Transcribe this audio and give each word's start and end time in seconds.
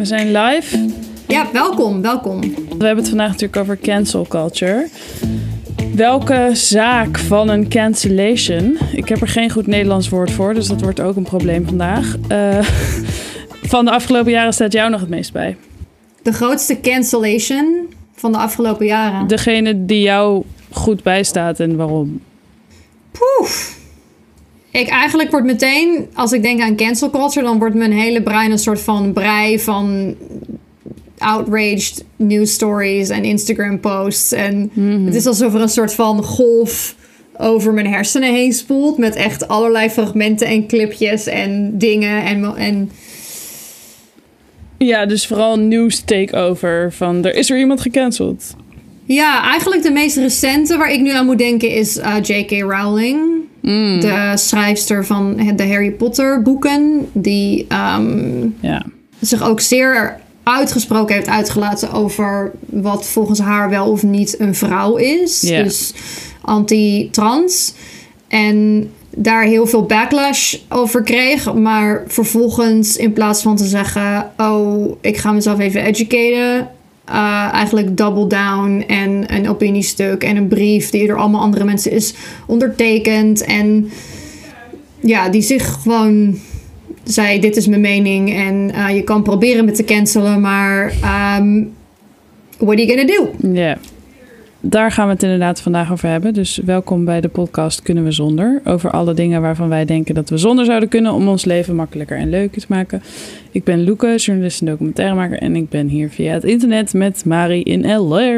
We 0.00 0.06
zijn 0.06 0.32
live. 0.32 0.88
Ja, 1.26 1.48
welkom, 1.52 2.02
welkom. 2.02 2.40
We 2.78 2.84
hebben 2.84 2.96
het 2.96 3.08
vandaag 3.08 3.28
natuurlijk 3.28 3.56
over 3.56 3.78
cancel 3.78 4.26
culture. 4.28 4.88
Welke 5.94 6.50
zaak 6.52 7.18
van 7.18 7.48
een 7.48 7.68
cancellation? 7.68 8.78
Ik 8.92 9.08
heb 9.08 9.20
er 9.20 9.28
geen 9.28 9.50
goed 9.50 9.66
Nederlands 9.66 10.08
woord 10.08 10.30
voor, 10.30 10.54
dus 10.54 10.68
dat 10.68 10.80
wordt 10.80 11.00
ook 11.00 11.16
een 11.16 11.22
probleem 11.22 11.66
vandaag. 11.66 12.16
Uh, 12.32 12.58
van 13.72 13.84
de 13.84 13.90
afgelopen 13.90 14.32
jaren 14.32 14.52
staat 14.52 14.72
jou 14.72 14.90
nog 14.90 15.00
het 15.00 15.08
meest 15.08 15.32
bij? 15.32 15.56
De 16.22 16.32
grootste 16.32 16.80
cancellation 16.80 17.92
van 18.14 18.32
de 18.32 18.38
afgelopen 18.38 18.86
jaren. 18.86 19.26
Degene 19.26 19.84
die 19.84 20.02
jou 20.02 20.44
goed 20.70 21.02
bijstaat 21.02 21.60
en 21.60 21.76
waarom? 21.76 22.20
Poef. 23.10 23.79
Ik 24.72 24.88
eigenlijk 24.88 25.30
word 25.30 25.44
meteen, 25.44 26.08
als 26.14 26.32
ik 26.32 26.42
denk 26.42 26.60
aan 26.60 26.76
cancel 26.76 27.10
culture, 27.10 27.46
dan 27.46 27.58
wordt 27.58 27.74
mijn 27.74 27.92
hele 27.92 28.22
brein 28.22 28.50
een 28.50 28.58
soort 28.58 28.80
van 28.80 29.12
brei 29.12 29.58
van 29.58 30.14
outraged 31.18 32.04
news 32.16 32.52
stories 32.52 33.08
en 33.08 33.24
Instagram 33.24 33.80
posts. 33.80 34.32
En 34.32 34.70
Mhm. 34.72 35.04
het 35.04 35.14
is 35.14 35.26
alsof 35.26 35.54
er 35.54 35.60
een 35.60 35.68
soort 35.68 35.94
van 35.94 36.22
golf 36.24 36.94
over 37.36 37.72
mijn 37.72 37.86
hersenen 37.86 38.34
heen 38.34 38.52
spoelt. 38.52 38.98
Met 38.98 39.14
echt 39.14 39.48
allerlei 39.48 39.88
fragmenten 39.90 40.46
en 40.46 40.66
clipjes 40.66 41.26
en 41.26 41.78
dingen. 41.78 42.24
En, 42.24 42.56
en 42.56 42.90
Ja, 44.78 45.06
dus 45.06 45.26
vooral 45.26 45.58
nieuws 45.58 46.00
takeover 46.00 46.92
van 46.92 47.24
er 47.24 47.34
is 47.34 47.50
er 47.50 47.58
iemand 47.58 47.80
gecanceld. 47.80 48.54
Ja, 49.14 49.42
eigenlijk 49.44 49.82
de 49.82 49.90
meest 49.90 50.16
recente 50.16 50.76
waar 50.76 50.92
ik 50.92 51.00
nu 51.00 51.10
aan 51.10 51.26
moet 51.26 51.38
denken 51.38 51.70
is 51.70 51.96
eh, 51.98 52.14
J.K. 52.22 52.50
Rowling. 52.50 53.20
De 54.00 54.32
schrijfster 54.34 55.06
van 55.06 55.36
de 55.56 55.68
Harry 55.68 55.90
Potter 55.90 56.42
boeken. 56.42 57.08
Die 57.12 57.66
ehm, 57.68 58.48
Ja. 58.60 58.84
zich 59.20 59.42
ook 59.42 59.60
zeer 59.60 60.20
uitgesproken 60.42 61.14
heeft 61.14 61.28
uitgelaten 61.28 61.92
over 61.92 62.52
wat 62.66 63.06
volgens 63.06 63.38
haar 63.38 63.70
wel 63.70 63.90
of 63.90 64.02
niet 64.02 64.40
een 64.40 64.54
vrouw 64.54 64.96
is. 64.96 65.40
Dus 65.40 65.92
anti-trans. 66.40 67.74
En 68.28 68.90
daar 69.16 69.42
heel 69.42 69.66
veel 69.66 69.82
backlash 69.86 70.56
over 70.68 71.02
kreeg. 71.02 71.54
Maar 71.54 72.04
vervolgens 72.06 72.96
in 72.96 73.12
plaats 73.12 73.42
van 73.42 73.56
te 73.56 73.64
zeggen... 73.66 74.30
oh, 74.36 74.96
ik 75.00 75.16
ga 75.16 75.32
mezelf 75.32 75.58
even 75.58 75.84
educaten... 75.84 76.68
eh, 77.10 77.52
eigenlijk 77.52 77.96
double 77.96 78.26
down 78.26 78.84
en 78.86 79.34
een 79.34 79.48
opiniestuk 79.48 80.24
en 80.24 80.36
een 80.36 80.48
brief... 80.48 80.90
die 80.90 81.06
door 81.06 81.18
allemaal 81.18 81.40
andere 81.40 81.64
mensen 81.64 81.92
is 81.92 82.14
ondertekend. 82.46 83.44
En 83.44 83.90
ja, 85.00 85.28
die 85.28 85.42
zich 85.42 85.82
gewoon 85.82 86.38
zei: 87.04 87.40
Dit 87.40 87.56
is 87.56 87.66
mijn 87.66 87.80
mening 87.80 88.34
en 88.34 88.70
eh, 88.74 88.94
je 88.94 89.02
kan 89.02 89.22
proberen 89.22 89.64
me 89.64 89.70
te 89.70 89.84
cancelen, 89.84 90.40
maar 90.40 90.92
ehm 91.02 91.62
what 92.58 92.78
are 92.78 92.86
you 92.86 92.88
gonna 92.88 93.04
do? 93.04 93.48
Ja. 93.52 93.78
Daar 94.62 94.92
gaan 94.92 95.06
we 95.06 95.12
het 95.12 95.22
inderdaad 95.22 95.60
vandaag 95.60 95.92
over 95.92 96.08
hebben. 96.08 96.34
Dus 96.34 96.60
welkom 96.64 97.04
bij 97.04 97.20
de 97.20 97.28
podcast 97.28 97.82
Kunnen 97.82 98.04
we 98.04 98.12
zonder. 98.12 98.60
Over 98.64 98.90
alle 98.90 99.14
dingen 99.14 99.42
waarvan 99.42 99.68
wij 99.68 99.84
denken 99.84 100.14
dat 100.14 100.28
we 100.28 100.38
zonder 100.38 100.64
zouden 100.64 100.88
kunnen 100.88 101.12
om 101.12 101.28
ons 101.28 101.44
leven 101.44 101.74
makkelijker 101.74 102.18
en 102.18 102.30
leuker 102.30 102.60
te 102.60 102.66
maken. 102.68 103.02
Ik 103.50 103.64
ben 103.64 103.84
Loeke, 103.84 104.14
journalist 104.16 104.60
en 104.60 104.66
documentairemaker. 104.66 105.38
En 105.38 105.56
ik 105.56 105.68
ben 105.68 105.88
hier 105.88 106.10
via 106.10 106.32
het 106.32 106.44
internet 106.44 106.92
met 106.92 107.24
Mari 107.24 107.62
in 107.62 107.86
LA. 107.86 108.30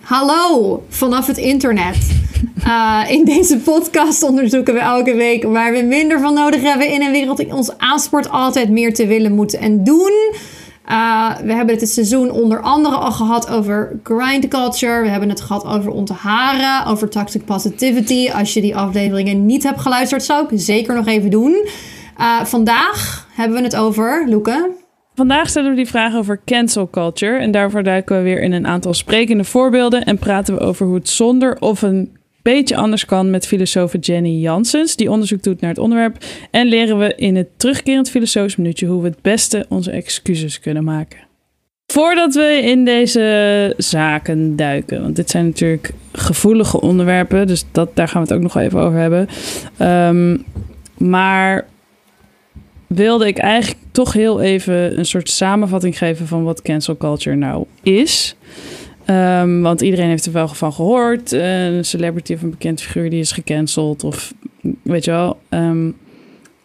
Hallo 0.00 0.82
vanaf 0.88 1.26
het 1.26 1.38
internet. 1.38 1.96
Eh, 2.64 3.04
in 3.08 3.24
deze 3.24 3.58
podcast 3.58 4.22
onderzoeken 4.22 4.74
we 4.74 4.80
elke 4.80 5.14
week 5.14 5.42
waar 5.42 5.72
we 5.72 5.82
minder 5.82 6.20
van 6.20 6.34
nodig 6.34 6.62
hebben 6.62 6.92
in 6.92 7.02
een 7.02 7.10
wereld 7.10 7.36
die 7.36 7.54
ons 7.54 7.78
aanspoort 7.78 8.30
altijd 8.30 8.70
meer 8.70 8.94
te 8.94 9.06
willen, 9.06 9.32
moeten 9.32 9.58
en 9.58 9.84
doen. 9.84 10.12
Eh, 10.88 11.36
we 11.36 11.52
hebben 11.52 11.70
het 11.70 11.80
dit 11.80 11.88
seizoen 11.88 12.30
onder 12.30 12.60
andere 12.60 12.96
al 12.96 13.12
gehad 13.12 13.50
over 13.50 14.00
grind 14.02 14.48
culture. 14.48 15.02
We 15.02 15.08
hebben 15.08 15.28
het 15.28 15.40
gehad 15.40 15.64
over 15.64 15.90
ontharen, 15.90 16.86
over 16.86 17.08
toxic 17.08 17.44
positivity. 17.44 18.30
Als 18.30 18.54
je 18.54 18.60
die 18.60 18.76
afleveringen 18.76 19.46
niet 19.46 19.62
hebt 19.62 19.80
geluisterd, 19.80 20.22
zou 20.22 20.46
ik 20.48 20.60
zeker 20.60 20.94
nog 20.94 21.06
even 21.06 21.30
doen. 21.30 21.68
Eh, 22.16 22.44
vandaag 22.44 23.26
hebben 23.34 23.56
we 23.58 23.64
het 23.64 23.76
over, 23.76 24.28
Loeke. 24.28 24.70
Vandaag 25.14 25.48
stellen 25.48 25.70
we 25.70 25.76
die 25.76 25.88
vraag 25.88 26.14
over 26.14 26.40
cancel 26.44 26.90
culture. 26.90 27.38
En 27.38 27.50
daarvoor 27.50 27.82
duiken 27.82 28.16
we 28.16 28.22
weer 28.22 28.42
in 28.42 28.52
een 28.52 28.66
aantal 28.66 28.94
sprekende 28.94 29.44
voorbeelden. 29.44 30.04
En 30.04 30.18
praten 30.18 30.54
we 30.54 30.60
over 30.60 30.86
hoe 30.86 30.94
het 30.94 31.08
zonder 31.08 31.56
of 31.60 31.82
een 31.82 32.17
beetje 32.52 32.76
anders 32.76 33.04
kan 33.04 33.30
met 33.30 33.46
filosoof 33.46 33.94
Jenny 34.00 34.40
Janssens. 34.40 34.96
Die 34.96 35.10
onderzoek 35.10 35.42
doet 35.42 35.60
naar 35.60 35.70
het 35.70 35.78
onderwerp. 35.78 36.16
En 36.50 36.66
leren 36.66 36.98
we 36.98 37.14
in 37.14 37.36
het 37.36 37.48
terugkerend 37.56 38.10
filosofisch 38.10 38.56
minuutje 38.56 38.86
hoe 38.86 39.02
we 39.02 39.08
het 39.08 39.22
beste 39.22 39.66
onze 39.68 39.90
excuses 39.90 40.60
kunnen 40.60 40.84
maken. 40.84 41.18
Voordat 41.86 42.34
we 42.34 42.60
in 42.62 42.84
deze 42.84 43.74
zaken 43.76 44.56
duiken, 44.56 45.02
want 45.02 45.16
dit 45.16 45.30
zijn 45.30 45.46
natuurlijk 45.46 45.90
gevoelige 46.12 46.80
onderwerpen, 46.80 47.46
dus 47.46 47.64
dat, 47.72 47.96
daar 47.96 48.08
gaan 48.08 48.22
we 48.22 48.28
het 48.28 48.36
ook 48.36 48.42
nog 48.42 48.56
even 48.56 48.80
over 48.80 48.98
hebben. 48.98 49.28
Ehm, 49.76 50.36
maar 50.96 51.66
wilde 52.86 53.26
ik 53.26 53.38
eigenlijk 53.38 53.80
toch 53.92 54.12
heel 54.12 54.40
even 54.40 54.98
een 54.98 55.06
soort 55.06 55.30
samenvatting 55.30 55.98
geven 55.98 56.26
van 56.26 56.44
wat 56.44 56.62
cancel 56.62 56.96
culture 56.96 57.36
nou 57.36 57.64
is. 57.82 58.36
Ehm, 59.08 59.60
want 59.60 59.80
iedereen 59.80 60.08
heeft 60.08 60.26
er 60.26 60.32
wel 60.32 60.48
van 60.48 60.72
gehoord. 60.72 61.32
Eh, 61.32 61.66
Een 61.66 61.84
celebrity 61.84 62.32
of 62.32 62.42
een 62.42 62.50
bekend 62.50 62.80
figuur 62.82 63.10
die 63.10 63.20
is 63.20 63.32
gecanceld. 63.32 64.04
Of 64.04 64.34
weet 64.82 65.04
je 65.04 65.10
wel, 65.10 65.38
ehm, 65.48 65.90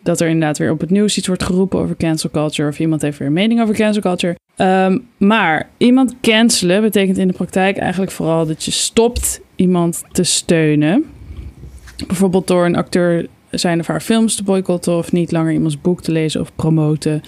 dat 0.02 0.22
er 0.22 0.28
inderdaad 0.28 0.58
weer 0.58 0.72
op 0.72 0.80
het 0.80 0.90
nieuws 0.90 1.18
iets 1.18 1.28
wordt 1.28 1.44
geroepen 1.44 1.80
over 1.80 1.96
cancel 1.96 2.30
culture. 2.30 2.70
Of 2.70 2.80
iemand 2.80 3.02
heeft 3.02 3.18
weer 3.18 3.28
een 3.28 3.34
mening 3.34 3.62
over 3.62 3.76
cancel 3.76 4.02
culture. 4.02 4.36
Ehm, 4.56 4.98
maar 5.18 5.70
iemand 5.78 6.16
cancelen 6.22 6.81
betekent 6.81 7.18
in 7.18 7.28
de 7.28 7.34
praktijk 7.34 7.78
eigenlijk 7.78 8.12
vooral 8.12 8.46
dat 8.46 8.64
je 8.64 8.72
stopt 8.72 9.42
iemand 9.56 10.04
te 10.12 10.24
steunen. 10.24 11.06
Bijvoorbeeld 12.08 12.48
door 12.48 12.66
een 12.66 12.75
acteur 12.75 13.28
zijn 13.50 13.80
of 13.80 13.88
haar 13.88 14.02
films 14.02 14.36
te 14.36 14.44
boycotten 14.44 14.98
of 14.98 15.12
niet 15.12 15.31
langer 15.31 15.54
iemands 15.54 15.81
boek 15.81 16.02
te 16.02 16.12
lezen 16.12 16.42
of 16.42 16.52
promoten. 16.56 17.22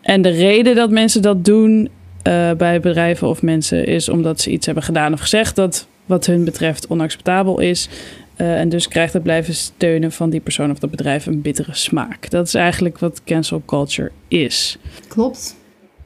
En 0.00 0.22
de 0.22 0.28
reden 0.28 0.74
dat 0.74 0.90
mensen 0.90 1.22
dat 1.22 1.44
doen 1.44 1.88
eh, 2.22 2.50
bij 2.52 2.80
bedrijven 2.80 3.28
of 3.28 3.42
mensen 3.42 3.86
is 3.86 4.08
omdat 4.08 4.40
ze 4.40 4.50
iets 4.50 4.66
hebben 4.66 4.84
gedaan 4.84 5.12
of 5.12 5.20
gezegd 5.20 5.56
dat 5.56 5.86
wat 6.06 6.26
hun 6.26 6.44
betreft 6.44 6.86
onacceptabel 6.86 7.60
is. 7.60 7.88
Eh, 8.36 8.60
en 8.60 8.68
dus 8.68 8.88
krijgt 8.88 9.12
het 9.12 9.22
blijven 9.22 9.54
steunen 9.54 10.12
van 10.12 10.30
die 10.30 10.40
persoon 10.40 10.70
of 10.70 10.78
dat 10.78 10.90
bedrijf 10.90 11.26
een 11.26 11.42
bittere 11.42 11.74
smaak. 11.74 12.30
Dat 12.30 12.46
is 12.46 12.54
eigenlijk 12.54 12.98
wat 12.98 13.24
cancel 13.24 13.62
culture 13.66 14.10
is. 14.28 14.78
Klopt. 15.08 15.56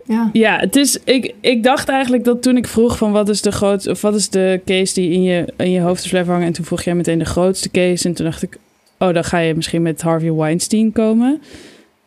Ja. 0.04 0.30
Ja, 0.32 0.58
het 0.58 0.76
is. 0.76 0.98
Ik, 1.04 1.34
ik 1.40 1.62
dacht 1.62 1.88
eigenlijk 1.88 2.24
dat 2.24 2.42
toen 2.42 2.56
ik 2.56 2.66
vroeg 2.66 2.96
van 2.96 3.12
wat 3.12 3.28
is 3.28 3.42
de 3.42 3.52
groot 3.52 3.86
of 3.86 4.00
wat 4.00 4.14
is 4.14 4.28
de 4.28 4.60
case 4.64 4.94
die 4.94 5.10
in 5.10 5.22
je, 5.22 5.52
in 5.56 5.70
je 5.70 5.80
hoofd 5.80 6.04
is 6.04 6.10
blijven 6.10 6.32
hangen. 6.32 6.46
En 6.46 6.52
toen 6.52 6.64
vroeg 6.64 6.82
jij 6.82 6.94
meteen 6.94 7.18
de 7.18 7.24
grootste 7.24 7.70
case. 7.70 8.08
En 8.08 8.14
toen 8.14 8.24
dacht 8.24 8.42
ik, 8.42 8.58
oh, 8.98 9.14
dan 9.14 9.24
ga 9.24 9.38
je 9.38 9.54
misschien 9.54 9.82
met 9.82 10.02
Harvey 10.02 10.32
Weinstein 10.32 10.92
komen. 10.92 11.40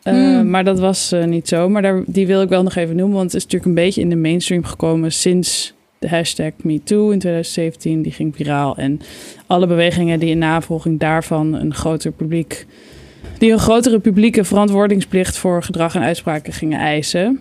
Eh, 0.02 0.12
Hmm. 0.12 0.50
Maar 0.50 0.64
dat 0.64 0.78
was 0.78 1.12
eh, 1.12 1.24
niet 1.24 1.48
zo. 1.48 1.68
Maar 1.68 1.82
daar, 1.82 2.02
die 2.06 2.26
wil 2.26 2.42
ik 2.42 2.48
wel 2.48 2.62
nog 2.62 2.74
even 2.74 2.96
noemen. 2.96 3.16
Want 3.16 3.32
het 3.32 3.36
is 3.36 3.42
natuurlijk 3.42 3.70
een 3.70 3.84
beetje 3.84 4.00
in 4.00 4.08
de 4.08 4.16
mainstream 4.16 4.64
gekomen 4.64 5.12
sinds 5.12 5.74
de 5.98 6.08
hashtag 6.08 6.52
MeToo 6.56 7.10
in 7.10 7.18
2017. 7.18 8.02
Die 8.02 8.12
ging 8.12 8.36
viraal. 8.36 8.76
En 8.76 9.00
alle 9.46 9.66
bewegingen 9.66 10.18
die 10.18 10.30
in 10.30 10.38
navolging 10.38 10.98
daarvan 10.98 11.54
een 11.54 11.74
groter 11.74 12.12
publiek. 12.12 12.66
die 13.38 13.52
een 13.52 13.58
grotere 13.58 13.98
publieke 13.98 14.44
verantwoordingsplicht 14.44 15.36
voor 15.36 15.62
gedrag 15.62 15.94
en 15.94 16.02
uitspraken 16.02 16.52
gingen 16.52 16.78
eisen. 16.78 17.40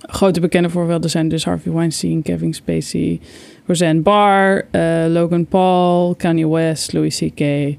Grote 0.00 0.40
bekende 0.40 0.70
voorbeelden 0.70 1.10
zijn 1.10 1.28
dus 1.28 1.44
Harvey 1.44 1.72
Weinstein, 1.72 2.22
Kevin 2.22 2.54
Spacey, 2.54 3.20
Roseanne 3.66 4.00
Barr, 4.00 4.66
eh, 4.70 5.04
Logan 5.08 5.46
Paul, 5.46 6.14
Kanye 6.14 6.48
West, 6.48 6.92
Louis 6.92 7.18
C.K., 7.18 7.74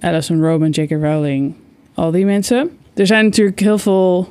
Alison 0.00 0.42
Roman, 0.42 0.70
J.K. 0.70 0.90
Rowling. 0.90 1.54
Al 1.94 2.10
die 2.10 2.24
mensen. 2.24 2.70
Er 2.94 3.06
zijn 3.06 3.24
natuurlijk 3.24 3.60
heel 3.60 3.78
veel 3.78 4.28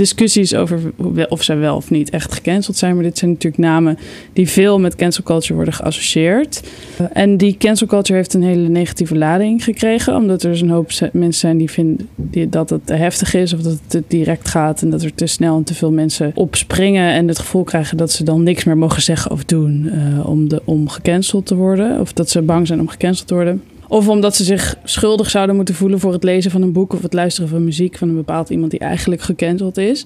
discussies 0.00 0.54
over 0.54 0.92
of 1.28 1.42
zij 1.42 1.58
wel 1.58 1.76
of 1.76 1.90
niet 1.90 2.10
echt 2.10 2.32
gecanceld 2.32 2.76
zijn. 2.76 2.94
Maar 2.94 3.04
dit 3.04 3.18
zijn 3.18 3.30
natuurlijk 3.30 3.62
namen 3.62 3.98
die 4.32 4.48
veel 4.48 4.80
met 4.80 4.96
cancel 4.96 5.22
culture 5.22 5.54
worden 5.54 5.74
geassocieerd. 5.74 6.62
Uh, 7.00 7.06
en 7.12 7.36
die 7.36 7.56
cancel 7.58 7.86
culture 7.86 8.18
heeft 8.18 8.34
een 8.34 8.42
hele 8.42 8.68
negatieve 8.68 9.16
lading 9.16 9.64
gekregen. 9.64 10.16
Omdat 10.16 10.42
er 10.42 10.50
dus 10.50 10.60
een 10.60 10.70
hoop 10.70 10.90
mensen 11.12 11.40
zijn 11.40 11.56
die 11.58 11.70
vinden 11.70 12.08
dat 12.50 12.70
het 12.70 12.86
te 12.86 12.94
heftig 12.94 13.34
is. 13.34 13.52
Of 13.52 13.60
dat 13.60 13.78
het 13.88 14.04
direct 14.08 14.48
gaat. 14.48 14.82
En 14.82 14.90
dat 14.90 15.02
er 15.02 15.14
te 15.14 15.26
snel 15.26 15.56
en 15.56 15.64
te 15.64 15.74
veel 15.74 15.92
mensen 15.92 16.32
opspringen. 16.34 17.12
En 17.12 17.28
het 17.28 17.38
gevoel 17.38 17.64
krijgen 17.64 17.96
dat 17.96 18.12
ze 18.12 18.24
dan 18.24 18.42
niks 18.42 18.64
meer 18.64 18.78
mogen 18.78 19.02
zeggen 19.02 19.30
of 19.30 19.44
doen. 19.44 19.90
eh, 19.92 20.28
om, 20.28 20.48
de, 20.48 20.62
om 20.64 20.88
gecanceld 20.88 21.46
te 21.46 21.54
worden. 21.54 22.00
Of 22.00 22.12
dat 22.12 22.30
ze 22.30 22.42
bang 22.42 22.66
zijn 22.66 22.80
om 22.80 22.88
gecanceld 22.88 23.28
te 23.28 23.34
worden. 23.34 23.62
Of 23.90 24.08
omdat 24.08 24.36
ze 24.36 24.44
zich 24.44 24.76
schuldig 24.84 25.30
zouden 25.30 25.56
moeten 25.56 25.74
voelen 25.74 26.00
voor 26.00 26.12
het 26.12 26.24
lezen 26.24 26.50
van 26.50 26.62
een 26.62 26.72
boek 26.72 26.92
of 26.92 27.02
het 27.02 27.12
luisteren 27.12 27.50
van 27.50 27.64
muziek 27.64 27.98
van 27.98 28.08
een 28.08 28.14
bepaald 28.14 28.50
iemand 28.50 28.70
die 28.70 28.80
eigenlijk 28.80 29.22
gecanceld 29.22 29.76
is. 29.76 30.04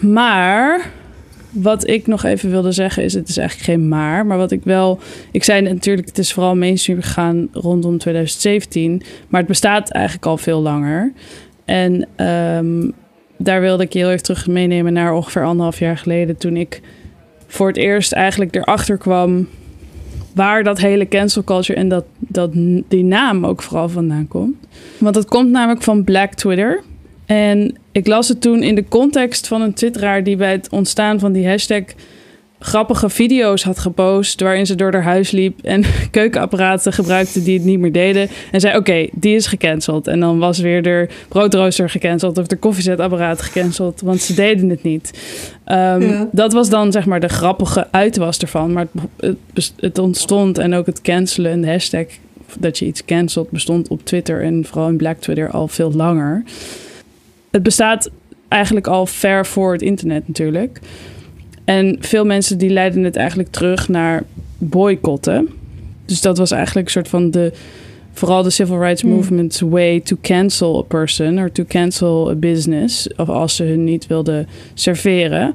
Maar 0.00 0.90
wat 1.50 1.88
ik 1.88 2.06
nog 2.06 2.24
even 2.24 2.50
wilde 2.50 2.72
zeggen 2.72 3.02
is, 3.02 3.14
het 3.14 3.28
is 3.28 3.36
eigenlijk 3.36 3.68
geen 3.70 3.88
maar, 3.88 4.26
maar 4.26 4.38
wat 4.38 4.50
ik 4.50 4.64
wel, 4.64 4.98
ik 5.30 5.44
zei 5.44 5.60
natuurlijk, 5.60 6.08
het 6.08 6.18
is 6.18 6.32
vooral 6.32 6.56
mainstream 6.56 7.02
gegaan 7.02 7.48
rondom 7.52 7.98
2017, 7.98 9.02
maar 9.28 9.40
het 9.40 9.48
bestaat 9.48 9.90
eigenlijk 9.90 10.26
al 10.26 10.36
veel 10.36 10.60
langer. 10.60 11.12
En 11.64 12.08
ehm, 12.16 12.90
daar 13.38 13.60
wilde 13.60 13.82
ik 13.82 13.92
je 13.92 13.98
heel 13.98 14.10
even 14.10 14.22
terug 14.22 14.46
meenemen 14.46 14.92
naar 14.92 15.14
ongeveer 15.14 15.44
anderhalf 15.44 15.78
jaar 15.78 15.98
geleden. 15.98 16.36
Toen 16.36 16.56
ik 16.56 16.80
voor 17.46 17.66
het 17.66 17.76
eerst 17.76 18.12
eigenlijk 18.12 18.54
erachter 18.54 18.98
kwam 18.98 19.48
waar 20.36 20.64
dat 20.64 20.78
hele 20.78 21.08
cancel 21.08 21.44
culture 21.44 21.78
en 21.78 21.88
dat, 21.88 22.04
dat 22.18 22.50
die 22.88 23.04
naam 23.04 23.46
ook 23.46 23.62
vooral 23.62 23.88
vandaan 23.88 24.28
komt. 24.28 24.54
Want 24.98 25.14
het 25.14 25.28
komt 25.28 25.50
namelijk 25.50 25.82
van 25.82 26.04
Black 26.04 26.34
Twitter. 26.34 26.82
En 27.26 27.76
ik 27.92 28.06
las 28.06 28.28
het 28.28 28.40
toen 28.40 28.62
in 28.62 28.74
de 28.74 28.88
context 28.88 29.46
van 29.46 29.60
een 29.60 29.74
twitteraar 29.74 30.22
die 30.22 30.36
bij 30.36 30.50
het 30.50 30.68
ontstaan 30.70 31.18
van 31.18 31.32
die 31.32 31.48
hashtag 31.48 31.82
grappige 32.58 33.08
video's 33.08 33.62
had 33.62 33.78
gepost 33.78 34.40
waarin 34.40 34.66
ze 34.66 34.74
door 34.74 34.92
haar 34.92 35.02
huis 35.02 35.30
liep 35.30 35.62
en 35.62 35.84
keukenapparaten 36.10 36.92
gebruikte 36.92 37.42
die 37.42 37.54
het 37.58 37.66
niet 37.66 37.78
meer 37.78 37.92
deden. 37.92 38.28
En 38.52 38.60
zei: 38.60 38.76
Oké, 38.76 39.06
die 39.12 39.34
is 39.34 39.46
gecanceld. 39.46 40.06
En 40.06 40.20
dan 40.20 40.38
was 40.38 40.58
weer 40.58 40.82
de 40.82 41.08
broodrooster 41.28 41.90
gecanceld 41.90 42.38
of 42.38 42.46
de 42.46 42.56
koffiezetapparaat 42.56 43.42
gecanceld, 43.42 44.00
want 44.00 44.20
ze 44.20 44.34
deden 44.34 44.68
het 44.68 44.82
niet. 44.82 45.10
Ehm, 45.64 46.24
dat 46.32 46.52
was 46.52 46.68
dan 46.68 46.92
zeg 46.92 47.06
maar 47.06 47.20
de 47.20 47.28
grappige 47.28 47.86
uitwas 47.90 48.38
ervan. 48.38 48.72
Maar 48.72 48.86
het, 49.20 49.72
het, 49.76 49.98
ontstond 49.98 50.58
en 50.58 50.74
ook 50.74 50.86
het 50.86 51.00
cancelen 51.00 51.50
en 51.50 51.60
de 51.60 51.70
hashtag 51.70 52.06
dat 52.58 52.78
je 52.78 52.86
iets 52.86 53.04
cancelt 53.04 53.50
bestond 53.50 53.88
op 53.88 54.04
Twitter 54.04 54.42
en 54.42 54.64
vooral 54.64 54.88
in 54.88 54.96
Black 54.96 55.18
Twitter 55.18 55.50
al 55.50 55.68
veel 55.68 55.92
langer. 55.92 56.42
Het 57.50 57.62
bestaat 57.62 58.10
eigenlijk 58.48 58.86
al 58.86 59.06
ver 59.06 59.46
voor 59.46 59.72
het 59.72 59.82
internet 59.82 60.28
natuurlijk. 60.28 60.80
En 61.66 61.96
veel 62.00 62.24
mensen 62.24 62.58
die 62.58 62.70
leiden 62.70 63.04
het 63.04 63.16
eigenlijk 63.16 63.50
terug 63.50 63.88
naar 63.88 64.24
boycotten. 64.58 65.48
Dus 66.04 66.20
dat 66.20 66.38
was 66.38 66.50
eigenlijk 66.50 66.86
een 66.86 66.92
soort 66.92 67.08
van 67.08 67.30
de 67.30 67.52
vooral 68.12 68.42
de 68.42 68.50
civil 68.50 68.78
rights 68.78 69.02
hmm. 69.02 69.10
movement's 69.10 69.60
way 69.60 70.00
to 70.00 70.16
cancel 70.20 70.78
a 70.78 70.82
person 70.82 71.38
or 71.38 71.52
to 71.52 71.64
cancel 71.68 72.30
a 72.30 72.34
business. 72.34 73.08
Of 73.16 73.28
als 73.28 73.56
ze 73.56 73.64
hun 73.64 73.84
niet 73.84 74.06
wilden 74.06 74.48
serveren. 74.74 75.54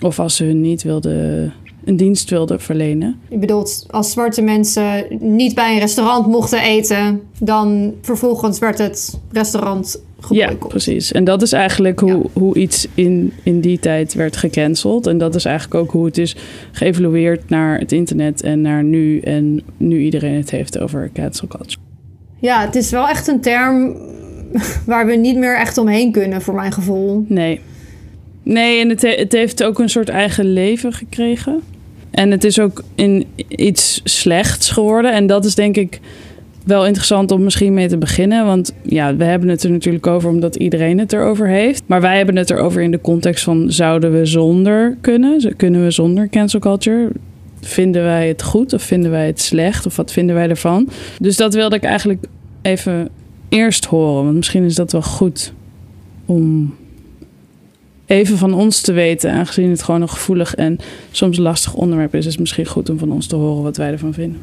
Of 0.00 0.18
als 0.18 0.36
ze 0.36 0.44
hun 0.44 0.60
niet 0.60 0.82
wilden 0.82 1.52
een 1.84 1.96
dienst 1.96 2.30
wilden 2.30 2.60
verlenen. 2.60 3.20
Je 3.28 3.38
bedoelt, 3.38 3.86
als 3.90 4.10
zwarte 4.10 4.42
mensen 4.42 5.06
niet 5.20 5.54
bij 5.54 5.72
een 5.72 5.78
restaurant 5.78 6.26
mochten 6.26 6.60
eten, 6.60 7.20
dan 7.38 7.94
vervolgens 8.02 8.58
werd 8.58 8.78
het 8.78 9.20
restaurant 9.32 10.02
ja, 10.30 10.54
precies. 10.68 11.12
En 11.12 11.24
dat 11.24 11.42
is 11.42 11.52
eigenlijk 11.52 12.00
hoe, 12.00 12.26
hoe 12.32 12.54
iets 12.54 12.86
in, 12.94 13.32
in 13.42 13.60
die 13.60 13.78
tijd 13.78 14.14
werd 14.14 14.36
gecanceld. 14.36 15.06
En 15.06 15.18
dat 15.18 15.34
is 15.34 15.44
eigenlijk 15.44 15.74
ook 15.74 15.90
hoe 15.90 16.04
het 16.04 16.18
is 16.18 16.36
geëvolueerd 16.72 17.48
naar 17.48 17.78
het 17.78 17.92
internet 17.92 18.42
en 18.42 18.60
naar 18.60 18.84
nu. 18.84 19.20
En 19.20 19.62
nu 19.76 20.00
iedereen 20.00 20.34
het 20.34 20.50
heeft 20.50 20.78
over 20.78 21.10
cancel 21.14 21.48
culture. 21.48 21.80
Ja, 22.40 22.60
het 22.60 22.74
is 22.74 22.90
wel 22.90 23.08
echt 23.08 23.28
een 23.28 23.40
term 23.40 23.96
waar 24.86 25.06
we 25.06 25.14
niet 25.14 25.36
meer 25.36 25.56
echt 25.56 25.78
omheen 25.78 26.12
kunnen, 26.12 26.42
voor 26.42 26.54
mijn 26.54 26.72
gevoel. 26.72 27.24
Nee. 27.28 27.60
Nee, 28.42 28.80
en 28.80 28.88
het, 28.88 29.02
het 29.02 29.32
heeft 29.32 29.62
ook 29.62 29.78
een 29.78 29.88
soort 29.88 30.08
eigen 30.08 30.52
leven 30.52 30.92
gekregen. 30.92 31.62
En 32.10 32.30
het 32.30 32.44
is 32.44 32.58
ook 32.58 32.82
in 32.94 33.26
iets 33.48 34.00
slechts 34.04 34.70
geworden. 34.70 35.12
En 35.12 35.26
dat 35.26 35.44
is 35.44 35.54
denk 35.54 35.76
ik 35.76 36.00
wel 36.66 36.86
interessant 36.86 37.30
om 37.30 37.42
misschien 37.42 37.74
mee 37.74 37.88
te 37.88 37.98
beginnen. 37.98 38.46
Want 38.46 38.74
ja, 38.82 39.16
we 39.16 39.24
hebben 39.24 39.48
het 39.48 39.62
er 39.62 39.70
natuurlijk 39.70 40.06
over 40.06 40.30
omdat 40.30 40.56
iedereen 40.56 40.98
het 40.98 41.12
erover 41.12 41.48
heeft. 41.48 41.82
Maar 41.86 42.00
wij 42.00 42.16
hebben 42.16 42.36
het 42.36 42.50
erover 42.50 42.82
in 42.82 42.90
de 42.90 43.00
context 43.00 43.44
van 43.44 43.72
zouden 43.72 44.12
we 44.12 44.26
zonder 44.26 44.96
kunnen? 45.00 45.56
Kunnen 45.56 45.82
we 45.82 45.90
zonder 45.90 46.28
cancel 46.28 46.58
culture? 46.58 47.10
Vinden 47.60 48.02
wij 48.02 48.28
het 48.28 48.42
goed 48.42 48.72
of 48.72 48.82
vinden 48.82 49.10
wij 49.10 49.26
het 49.26 49.40
slecht? 49.40 49.86
Of 49.86 49.96
wat 49.96 50.12
vinden 50.12 50.34
wij 50.34 50.48
ervan? 50.48 50.88
Dus 51.20 51.36
dat 51.36 51.54
wilde 51.54 51.76
ik 51.76 51.82
eigenlijk 51.82 52.26
even 52.62 53.08
eerst 53.48 53.84
horen. 53.84 54.24
Want 54.24 54.36
misschien 54.36 54.64
is 54.64 54.74
dat 54.74 54.92
wel 54.92 55.02
goed 55.02 55.52
om 56.24 56.74
even 58.06 58.38
van 58.38 58.54
ons 58.54 58.80
te 58.80 58.92
weten. 58.92 59.32
Aangezien 59.32 59.70
het 59.70 59.82
gewoon 59.82 60.02
een 60.02 60.08
gevoelig 60.08 60.54
en 60.54 60.78
soms 61.10 61.38
lastig 61.38 61.74
onderwerp 61.74 62.14
is, 62.14 62.24
is 62.24 62.30
het 62.30 62.40
misschien 62.40 62.66
goed 62.66 62.90
om 62.90 62.98
van 62.98 63.12
ons 63.12 63.26
te 63.26 63.36
horen 63.36 63.62
wat 63.62 63.76
wij 63.76 63.90
ervan 63.92 64.14
vinden. 64.14 64.40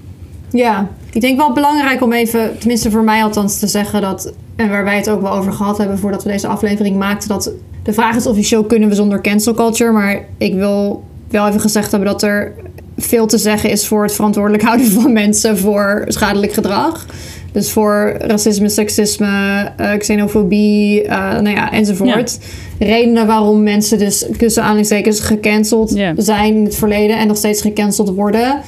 Ja, 0.54 0.88
ik 1.12 1.22
denk 1.22 1.38
wel 1.38 1.54
belangrijk 1.54 2.02
om 2.02 2.14
even, 2.14 2.60
tenminste 2.60 2.92
voor 2.92 3.04
mij 3.04 3.24
althans, 3.24 3.60
te 3.60 3.68
zeggen 3.68 4.02
dat, 4.02 4.34
en 4.56 4.70
waar 4.70 4.84
wij 4.84 4.96
het 4.96 5.10
ook 5.10 5.22
wel 5.22 5.32
over 5.32 5.54
gehad 5.54 5.78
hebben 5.78 6.00
voordat 6.00 6.24
we 6.24 6.30
deze 6.30 6.48
aflevering 6.48 6.98
maakten, 6.98 7.30
dat 7.30 7.52
de 7.84 7.94
vraag 7.94 8.16
is 8.16 8.28
of 8.28 8.36
je 8.36 8.44
show 8.44 8.68
kunnen 8.68 8.90
we 8.90 8.96
zonder 8.96 9.22
cancel 9.22 9.54
culture. 9.54 9.92
Maar 9.92 10.26
ik 10.38 10.54
wil 10.54 11.04
wel 11.30 11.48
even 11.48 11.60
gezegd 11.60 11.92
hebben 11.92 12.10
dat 12.10 12.24
er 12.24 12.54
veel 12.98 13.28
te 13.28 13.38
zeggen 13.38 13.70
is 13.70 13.88
voor 13.88 14.04
het 14.04 14.14
verantwoordelijk 14.14 14.64
houden 14.70 14.88
van 14.88 15.14
mensen 15.14 15.58
voor 15.58 16.04
schadelijk 16.08 16.54
gedrag. 16.54 17.06
Dus 17.52 17.72
voor 17.72 18.16
racisme, 18.18 18.70
seksisme, 18.70 19.72
uh, 19.80 19.94
xenofobie, 19.98 21.04
uh, 21.04 21.10
nou 21.12 21.50
ja, 21.50 21.72
enzovoort. 21.72 22.40
Redenen 22.80 23.28
waarom 23.28 23.64
mensen 23.64 24.00
dus 24.00 24.26
tussen 24.38 24.62
aanhalingstekens 24.62 25.20
gecanceld 25.20 25.90
zijn 26.18 26.56
in 26.56 26.64
het 26.64 26.76
verleden 26.76 27.18
en 27.18 27.28
nog 27.28 27.38
steeds 27.38 27.62
gecanceld 27.62 28.10
worden. 28.10 28.62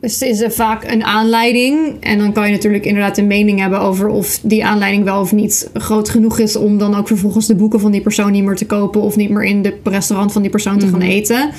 Dus 0.00 0.22
is 0.22 0.40
er 0.40 0.52
vaak 0.52 0.90
een 0.90 1.04
aanleiding. 1.04 1.96
En 2.00 2.18
dan 2.18 2.32
kan 2.32 2.46
je 2.46 2.52
natuurlijk 2.52 2.84
inderdaad 2.84 3.18
een 3.18 3.26
mening 3.26 3.60
hebben 3.60 3.80
over 3.80 4.08
of 4.08 4.38
die 4.42 4.64
aanleiding 4.64 5.04
wel 5.04 5.20
of 5.20 5.32
niet 5.32 5.70
groot 5.74 6.08
genoeg 6.08 6.38
is 6.38 6.56
om 6.56 6.78
dan 6.78 6.94
ook 6.94 7.06
vervolgens 7.06 7.46
de 7.46 7.54
boeken 7.54 7.80
van 7.80 7.90
die 7.90 8.00
persoon 8.00 8.32
niet 8.32 8.44
meer 8.44 8.56
te 8.56 8.66
kopen 8.66 9.00
of 9.00 9.16
niet 9.16 9.30
meer 9.30 9.44
in 9.44 9.62
de 9.62 9.76
restaurant 9.84 10.32
van 10.32 10.42
die 10.42 10.50
persoon 10.50 10.78
te 10.78 10.86
gaan 10.86 10.98
mhm. 10.98 11.08
eten. 11.08 11.50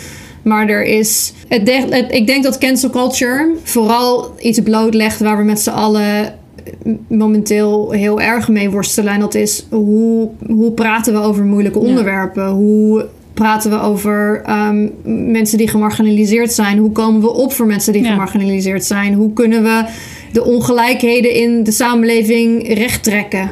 Maar 0.43 0.69
er 0.69 0.83
is. 0.83 1.33
Het, 1.47 1.69
ik 2.09 2.27
denk 2.27 2.43
dat 2.43 2.57
cancel 2.57 2.89
culture 2.89 3.55
vooral 3.63 4.33
iets 4.39 4.59
blootlegt 4.59 5.19
waar 5.19 5.38
we 5.38 5.43
met 5.43 5.59
z'n 5.59 5.69
allen 5.69 6.39
momenteel 7.07 7.91
heel 7.91 8.21
erg 8.21 8.47
mee 8.47 8.69
worstelen. 8.69 9.13
En 9.13 9.19
dat 9.19 9.35
is 9.35 9.65
hoe, 9.69 10.29
hoe 10.47 10.71
praten 10.71 11.13
we 11.13 11.19
over 11.19 11.43
moeilijke 11.43 11.79
onderwerpen? 11.79 12.47
Hoe 12.47 13.07
praten 13.33 13.71
we 13.71 13.79
over 13.79 14.43
um, 14.49 14.91
mensen 15.31 15.57
die 15.57 15.67
gemarginaliseerd 15.67 16.53
zijn? 16.53 16.77
Hoe 16.77 16.91
komen 16.91 17.21
we 17.21 17.33
op 17.33 17.53
voor 17.53 17.65
mensen 17.65 17.93
die 17.93 18.03
gemarginaliseerd 18.03 18.83
zijn? 18.83 19.13
Hoe 19.13 19.33
kunnen 19.33 19.63
we 19.63 19.85
de 20.31 20.43
ongelijkheden 20.43 21.33
in 21.33 21.63
de 21.63 21.71
samenleving 21.71 22.73
rechttrekken? 22.73 23.49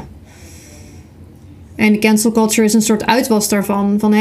En 1.80 1.92
de 1.92 2.00
cancel 2.00 2.32
culture 2.32 2.68
is 2.68 2.74
een 2.74 2.82
soort 2.82 3.06
uitwas 3.06 3.50
daarvan. 3.50 3.96
Van 4.00 4.14
hé, 4.14 4.20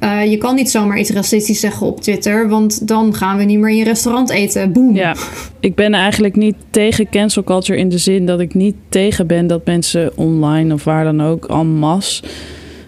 hey, 0.00 0.22
uh, 0.24 0.30
je 0.30 0.38
kan 0.38 0.54
niet 0.54 0.70
zomaar 0.70 0.98
iets 0.98 1.10
racistisch 1.10 1.60
zeggen 1.60 1.86
op 1.86 2.00
Twitter, 2.00 2.48
want 2.48 2.88
dan 2.88 3.14
gaan 3.14 3.38
we 3.38 3.44
niet 3.44 3.58
meer 3.58 3.70
in 3.70 3.76
je 3.76 3.84
restaurant 3.84 4.30
eten. 4.30 4.72
Boom. 4.72 4.94
Ja, 4.94 5.16
ik 5.60 5.74
ben 5.74 5.94
eigenlijk 5.94 6.36
niet 6.36 6.54
tegen 6.70 7.08
cancel 7.08 7.44
culture 7.44 7.78
in 7.78 7.88
de 7.88 7.98
zin 7.98 8.26
dat 8.26 8.40
ik 8.40 8.54
niet 8.54 8.74
tegen 8.88 9.26
ben 9.26 9.46
dat 9.46 9.66
mensen 9.66 10.16
online 10.16 10.74
of 10.74 10.84
waar 10.84 11.04
dan 11.04 11.20
ook 11.20 11.48
en 11.48 11.66
masse, 11.66 12.22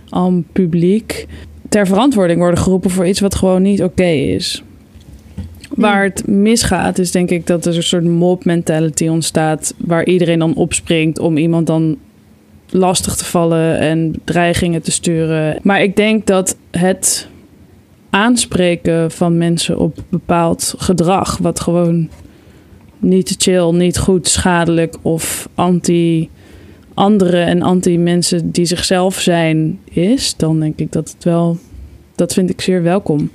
aan 0.09 0.45
publiek 0.53 1.27
ter 1.71 1.87
verantwoording 1.87 2.39
worden 2.39 2.61
geroepen 2.61 2.91
voor 2.91 3.07
iets 3.07 3.21
wat 3.21 3.35
gewoon 3.35 3.63
niet 3.63 3.83
oké 3.83 4.09
is. 4.09 4.63
Waar 5.75 6.05
het 6.05 6.27
misgaat 6.27 6.99
is 6.99 7.11
denk 7.11 7.31
ik 7.31 7.47
dat 7.47 7.67
er 7.67 7.77
een 7.77 7.83
soort 7.83 8.05
mob 8.05 8.45
mentality 8.45 9.07
ontstaat 9.07 9.75
waar 9.79 10.07
iedereen 10.07 10.39
dan 10.39 10.55
opspringt 10.55 11.19
om 11.19 11.37
iemand 11.37 11.67
dan 11.67 11.99
lastig 12.71 13.17
te 13.17 13.25
vallen 13.25 13.79
en 13.79 14.15
dreigingen 14.25 14.83
te 14.83 14.91
sturen. 14.91 15.59
Maar 15.63 15.83
ik 15.83 15.97
denk 15.97 16.27
dat 16.27 16.57
het 16.71 17.29
aanspreken 18.11 19.11
van 19.11 19.39
mensen 19.39 19.79
op 19.79 19.99
bepaald 20.09 20.75
gedrag, 20.79 21.39
wat 21.39 21.61
gewoon 21.61 22.09
niet 22.99 23.35
chill, 23.39 23.71
niet 23.73 23.99
goed, 23.99 24.29
schadelijk 24.29 24.97
of 25.03 25.49
anti 25.55 26.31
andere 26.95 27.41
en 27.41 27.63
anti-mensen 27.63 28.51
die 28.51 28.65
zichzelf 28.65 29.21
zijn 29.21 29.79
is, 29.91 30.37
dan 30.37 30.61
denk 30.61 30.79
ik 30.79 30.93
dat 30.93 31.11
het 31.11 31.25
wel, 31.25 31.59
dat 32.15 32.33
vind 32.33 32.51
ik 32.51 32.61
zeer 32.61 32.83
welkom. 32.83 33.31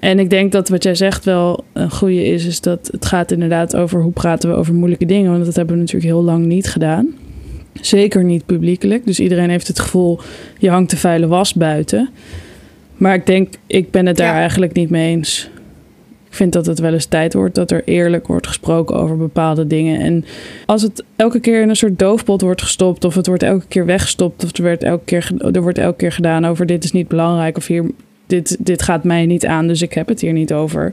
En 0.00 0.18
ik 0.18 0.30
denk 0.30 0.52
dat 0.52 0.68
wat 0.68 0.82
jij 0.82 0.94
zegt 0.94 1.24
wel 1.24 1.64
een 1.72 1.90
goede 1.90 2.24
is, 2.24 2.46
is 2.46 2.60
dat 2.60 2.88
het 2.92 3.06
gaat 3.06 3.30
inderdaad 3.30 3.76
over 3.76 4.02
hoe 4.02 4.12
praten 4.12 4.50
we 4.50 4.56
over 4.56 4.74
moeilijke 4.74 5.06
dingen. 5.06 5.30
Want 5.30 5.44
dat 5.44 5.56
hebben 5.56 5.74
we 5.74 5.80
natuurlijk 5.80 6.12
heel 6.12 6.22
lang 6.22 6.46
niet 6.46 6.68
gedaan. 6.68 7.14
Zeker 7.80 8.24
niet 8.24 8.46
publiekelijk. 8.46 9.06
Dus 9.06 9.20
iedereen 9.20 9.50
heeft 9.50 9.68
het 9.68 9.78
gevoel, 9.78 10.20
je 10.58 10.70
hangt 10.70 10.90
de 10.90 10.96
vuile 10.96 11.26
was 11.26 11.54
buiten. 11.54 12.08
Maar 12.96 13.14
ik 13.14 13.26
denk, 13.26 13.54
ik 13.66 13.90
ben 13.90 14.06
het 14.06 14.16
daar 14.16 14.34
eigenlijk 14.34 14.72
niet 14.72 14.90
mee 14.90 15.10
eens. 15.10 15.50
Ik 16.32 16.38
vind 16.38 16.52
dat 16.52 16.66
het 16.66 16.78
wel 16.78 16.92
eens 16.92 17.06
tijd 17.06 17.34
wordt 17.34 17.54
dat 17.54 17.70
er 17.70 17.82
eerlijk 17.84 18.26
wordt 18.26 18.46
gesproken 18.46 18.96
over 18.96 19.16
bepaalde 19.16 19.66
dingen. 19.66 20.00
En 20.00 20.24
als 20.66 20.82
het 20.82 21.04
elke 21.16 21.40
keer 21.40 21.62
in 21.62 21.68
een 21.68 21.76
soort 21.76 21.98
doofpot 21.98 22.40
wordt 22.40 22.62
gestopt, 22.62 23.04
of 23.04 23.14
het 23.14 23.26
wordt 23.26 23.42
elke 23.42 23.66
keer 23.68 23.86
weggestopt, 23.86 24.44
of 24.44 24.56
er, 24.56 24.62
werd 24.62 24.82
elke 24.82 25.04
keer, 25.04 25.32
er 25.52 25.62
wordt 25.62 25.78
elke 25.78 25.96
keer 25.96 26.12
gedaan 26.12 26.44
over 26.44 26.66
dit 26.66 26.84
is 26.84 26.92
niet 26.92 27.08
belangrijk, 27.08 27.56
of 27.56 27.66
hier, 27.66 27.90
dit, 28.26 28.56
dit 28.58 28.82
gaat 28.82 29.04
mij 29.04 29.26
niet 29.26 29.46
aan, 29.46 29.66
dus 29.66 29.82
ik 29.82 29.92
heb 29.92 30.08
het 30.08 30.20
hier 30.20 30.32
niet 30.32 30.52
over. 30.52 30.92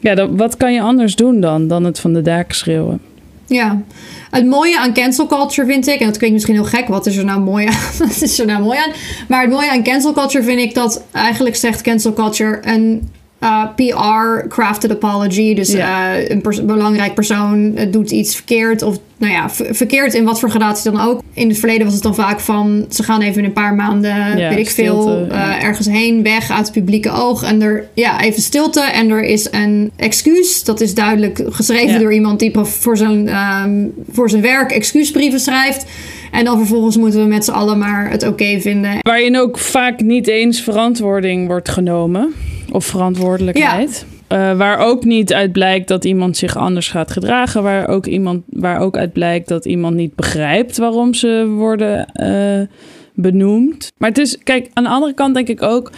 Ja, 0.00 0.28
wat 0.30 0.56
kan 0.56 0.72
je 0.72 0.80
anders 0.80 1.16
doen 1.16 1.40
dan, 1.40 1.68
dan 1.68 1.84
het 1.84 2.00
van 2.00 2.12
de 2.12 2.22
daken 2.22 2.54
schreeuwen? 2.54 3.00
Ja, 3.46 3.82
het 4.30 4.46
mooie 4.46 4.78
aan 4.78 4.92
cancel 4.92 5.26
culture 5.26 5.68
vind 5.68 5.86
ik, 5.86 6.00
en 6.00 6.06
dat 6.06 6.16
klinkt 6.16 6.34
misschien 6.34 6.54
heel 6.54 6.64
gek, 6.64 6.88
wat 6.88 7.06
is 7.06 7.16
er 7.16 7.24
nou 7.24 7.40
mooi 7.40 7.66
aan? 7.66 7.80
wat 8.08 8.22
is 8.22 8.38
er 8.38 8.46
nou 8.46 8.62
mooi 8.62 8.78
aan? 8.78 8.92
Maar 9.28 9.40
het 9.40 9.50
mooie 9.50 9.70
aan 9.70 9.82
cancel 9.82 10.12
culture 10.12 10.44
vind 10.44 10.60
ik 10.60 10.74
dat 10.74 11.04
eigenlijk 11.12 11.56
zegt 11.56 11.82
cancel 11.82 12.12
culture 12.12 12.60
een 12.62 13.08
uh, 13.40 13.64
PR 13.76 14.48
crafted 14.48 14.90
apology. 14.90 15.54
Dus 15.54 15.72
Ja. 15.72 16.18
uh, 16.18 16.28
een 16.28 16.40
pers- 16.40 16.64
belangrijk 16.64 17.14
persoon 17.14 17.72
uh, 17.78 17.92
doet 17.92 18.10
iets 18.10 18.34
verkeerd. 18.34 18.82
Of 18.82 18.98
nou 19.16 19.32
ja, 19.32 19.50
ver- 19.50 19.74
verkeerd 19.74 20.14
in 20.14 20.24
wat 20.24 20.40
voor 20.40 20.50
gradatie 20.50 20.90
dan 20.90 21.00
ook. 21.00 21.22
In 21.32 21.48
het 21.48 21.58
verleden 21.58 21.84
was 21.84 21.94
het 21.94 22.02
dan 22.02 22.14
vaak 22.14 22.40
van... 22.40 22.86
ze 22.88 23.02
gaan 23.02 23.20
even 23.22 23.44
een 23.44 23.52
paar 23.52 23.74
maanden, 23.74 24.38
Ja, 24.38 24.48
weet 24.48 24.58
ik 24.58 24.70
veel... 24.70 25.20
uh, 25.22 25.28
ja. 25.30 25.60
ergens 25.62 25.86
heen, 25.86 26.22
weg 26.22 26.50
uit 26.50 26.64
het 26.66 26.72
publieke 26.72 27.10
oog. 27.10 27.42
En 27.42 27.62
er, 27.62 27.88
ja, 27.94 28.20
even 28.20 28.42
stilte. 28.42 28.80
En 28.80 29.10
er 29.10 29.22
is 29.22 29.48
een 29.50 29.90
excuus. 29.96 30.64
Dat 30.64 30.80
is 30.80 30.94
duidelijk 30.94 31.42
geschreven 31.48 32.00
door 32.00 32.12
iemand... 32.12 32.38
die 32.38 32.52
voor 32.62 32.96
zijn, 32.96 33.28
ehm, 33.28 33.84
voor 34.12 34.30
zijn 34.30 34.42
werk 34.42 34.70
excuusbrieven 34.70 35.40
schrijft. 35.40 35.84
En 36.32 36.44
dan 36.44 36.56
vervolgens 36.58 36.96
moeten 36.96 37.20
we 37.20 37.26
met 37.26 37.44
z'n 37.44 37.50
allen 37.50 37.78
maar 37.78 38.10
het 38.10 38.26
oké 38.26 38.60
vinden. 38.60 38.98
Waarin 39.00 39.38
ook 39.38 39.58
vaak 39.58 40.00
niet 40.00 40.28
eens 40.28 40.60
verantwoording 40.60 41.46
wordt 41.46 41.68
genomen. 41.68 42.34
Of 42.72 42.84
verantwoordelijkheid. 42.84 44.06
Eh, 44.26 44.56
waar 44.56 44.78
ook 44.78 45.04
niet 45.04 45.32
uit 45.32 45.52
blijkt 45.52 45.88
dat 45.88 46.04
iemand 46.04 46.36
zich 46.36 46.56
anders 46.56 46.88
gaat 46.88 47.10
gedragen. 47.10 47.62
Waar 47.62 47.88
ook, 47.88 48.06
iemand, 48.06 48.42
waar 48.46 48.80
ook 48.80 48.96
uit 48.96 49.12
blijkt 49.12 49.48
dat 49.48 49.64
iemand 49.64 49.96
niet 49.96 50.14
begrijpt 50.14 50.76
waarom 50.76 51.14
ze 51.14 51.46
worden 51.48 52.06
eh, 52.06 52.66
benoemd. 53.14 53.92
Maar 53.96 54.08
het 54.08 54.18
is, 54.18 54.38
kijk, 54.38 54.70
aan 54.72 54.84
de 54.84 54.90
andere 54.90 55.14
kant 55.14 55.34
denk 55.34 55.48
ik 55.48 55.62
ook... 55.62 55.90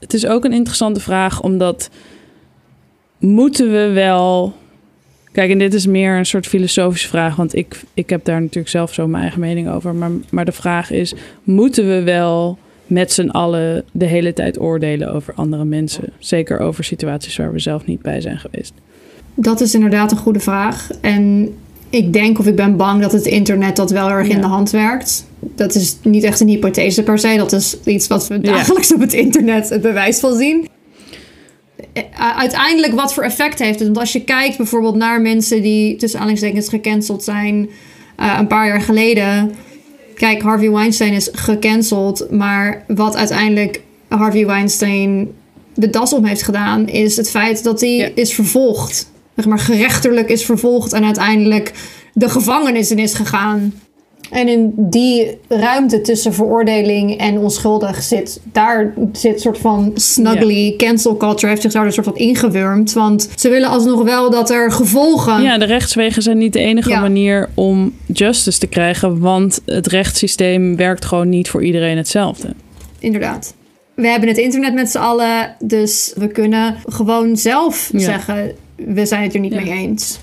Het 0.00 0.14
is 0.14 0.26
ook 0.26 0.44
een 0.44 0.52
interessante 0.52 1.00
vraag, 1.00 1.42
omdat... 1.42 1.90
Moeten 3.18 3.72
we 3.72 3.92
wel... 3.92 4.54
Kijk, 5.32 5.50
en 5.50 5.58
dit 5.58 5.74
is 5.74 5.86
meer 5.86 6.16
een 6.16 6.26
soort 6.26 6.46
filosofische 6.46 7.08
vraag, 7.08 7.36
want 7.36 7.54
ik, 7.54 7.80
ik 7.94 8.10
heb 8.10 8.24
daar 8.24 8.40
natuurlijk 8.40 8.68
zelf 8.68 8.94
zo 8.94 9.06
mijn 9.06 9.22
eigen 9.22 9.40
mening 9.40 9.70
over. 9.70 9.94
Maar, 9.94 10.10
maar 10.30 10.44
de 10.44 10.52
vraag 10.52 10.90
is: 10.90 11.14
moeten 11.42 11.88
we 11.88 12.02
wel 12.02 12.58
met 12.88 13.12
z'n 13.12 13.28
allen 13.28 13.84
de 13.92 14.04
hele 14.06 14.32
tijd 14.32 14.60
oordelen 14.60 15.12
over 15.14 15.34
andere 15.34 15.64
mensen? 15.64 16.12
Zeker 16.18 16.58
over 16.58 16.84
situaties 16.84 17.36
waar 17.36 17.52
we 17.52 17.58
zelf 17.58 17.86
niet 17.86 18.02
bij 18.02 18.20
zijn 18.20 18.38
geweest. 18.38 18.72
Dat 19.34 19.60
is 19.60 19.74
inderdaad 19.74 20.10
een 20.10 20.16
goede 20.18 20.40
vraag. 20.40 20.88
En 21.00 21.54
ik 21.90 22.12
denk 22.12 22.38
of 22.38 22.46
ik 22.46 22.56
ben 22.56 22.76
bang 22.76 23.00
dat 23.02 23.12
het 23.12 23.26
internet 23.26 23.76
dat 23.76 23.90
wel 23.90 24.08
erg 24.10 24.28
Ja. 24.28 24.34
in 24.34 24.40
de 24.40 24.46
hand 24.46 24.70
werkt. 24.70 25.26
Dat 25.40 25.74
is 25.74 25.96
niet 26.02 26.22
echt 26.24 26.40
een 26.40 26.48
hypothese 26.48 27.02
per 27.02 27.18
se. 27.18 27.36
Dat 27.36 27.52
is 27.52 27.76
iets 27.84 28.06
wat 28.06 28.28
we 28.28 28.34
Ja. 28.34 28.40
dagelijks 28.40 28.94
op 28.94 29.00
het 29.00 29.12
internet 29.12 29.68
het 29.68 29.80
bewijs 29.82 30.18
van 30.20 30.36
zien. 30.36 30.68
Eh, 31.92 32.02
Uiteindelijk 32.38 32.92
wat 32.94 33.14
voor 33.14 33.22
effect 33.22 33.58
heeft 33.58 33.78
het? 33.78 33.88
Want 33.88 33.98
als 34.00 34.12
je 34.12 34.24
kijkt 34.24 34.56
bijvoorbeeld 34.56 34.94
naar 34.96 35.20
mensen 35.20 35.62
die 35.62 35.96
tussen 35.96 36.18
aanhalingstekens 36.20 36.68
gecanceld 36.68 37.24
zijn 37.24 37.68
eh, 38.16 38.36
een 38.38 38.46
paar 38.46 38.66
jaar 38.66 38.80
geleden. 38.80 39.50
Kijk, 40.18 40.42
Harvey 40.42 40.70
Weinstein 40.70 41.12
is 41.12 41.28
gecanceld. 41.32 42.30
Maar 42.30 42.84
wat 42.86 43.16
uiteindelijk 43.16 43.80
Harvey 44.08 44.46
Weinstein 44.46 45.28
de 45.74 45.90
das 45.90 46.12
om 46.12 46.24
heeft 46.24 46.42
gedaan, 46.42 46.88
is 46.88 47.16
het 47.16 47.30
feit 47.30 47.62
dat 47.64 47.80
hij 47.80 47.96
Ja. 47.96 48.08
is 48.14 48.34
vervolgd. 48.34 49.10
Zeg 49.36 49.46
maar 49.46 49.58
gerechterlijk 49.58 50.28
is 50.28 50.44
vervolgd 50.44 50.92
en 50.92 51.04
uiteindelijk 51.04 51.72
de 52.12 52.28
gevangenis 52.28 52.90
in 52.90 52.98
is 52.98 53.14
gegaan. 53.14 53.72
En 54.30 54.48
in 54.48 54.72
die 54.76 55.38
ruimte 55.48 56.00
tussen 56.00 56.34
veroordeling 56.34 57.16
en 57.18 57.38
onschuldig 57.38 58.02
zit, 58.02 58.40
daar 58.52 58.94
zit 59.12 59.34
een 59.34 59.40
soort 59.40 59.58
van 59.58 59.90
snuggly 59.94 60.74
cancel 60.76 61.16
culture, 61.16 61.48
heeft 61.48 61.62
zich 61.62 61.72
daar 61.72 61.86
een 61.86 61.92
soort 61.92 62.06
van 62.06 62.16
ingewurmd. 62.16 62.92
Want 62.92 63.28
ze 63.36 63.48
willen 63.48 63.68
alsnog 63.68 64.02
wel 64.02 64.30
dat 64.30 64.50
er 64.50 64.72
gevolgen. 64.72 65.42
Ja, 65.42 65.58
de 65.58 65.64
rechtswegen 65.64 66.22
zijn 66.22 66.38
niet 66.38 66.52
de 66.52 66.58
enige 66.60 66.88
Ja. 66.88 67.00
manier 67.00 67.48
om 67.54 67.94
justice 68.06 68.58
te 68.58 68.66
krijgen, 68.66 69.18
want 69.18 69.60
het 69.64 69.86
rechtssysteem 69.86 70.76
werkt 70.76 71.04
gewoon 71.04 71.28
niet 71.28 71.48
voor 71.48 71.64
iedereen 71.64 71.96
hetzelfde. 71.96 72.48
Inderdaad. 72.98 73.54
We 73.94 74.06
hebben 74.08 74.28
het 74.28 74.38
internet 74.38 74.74
met 74.74 74.90
z'n 74.90 74.98
allen, 74.98 75.54
dus 75.58 76.12
we 76.16 76.28
kunnen 76.28 76.76
gewoon 76.86 77.36
zelf 77.36 77.88
Ja. 77.92 77.98
zeggen: 77.98 78.52
we 78.76 79.06
zijn 79.06 79.22
het 79.22 79.34
er 79.34 79.40
niet 79.40 79.52
Ja. 79.52 79.60
mee 79.60 79.72
eens. 79.72 80.18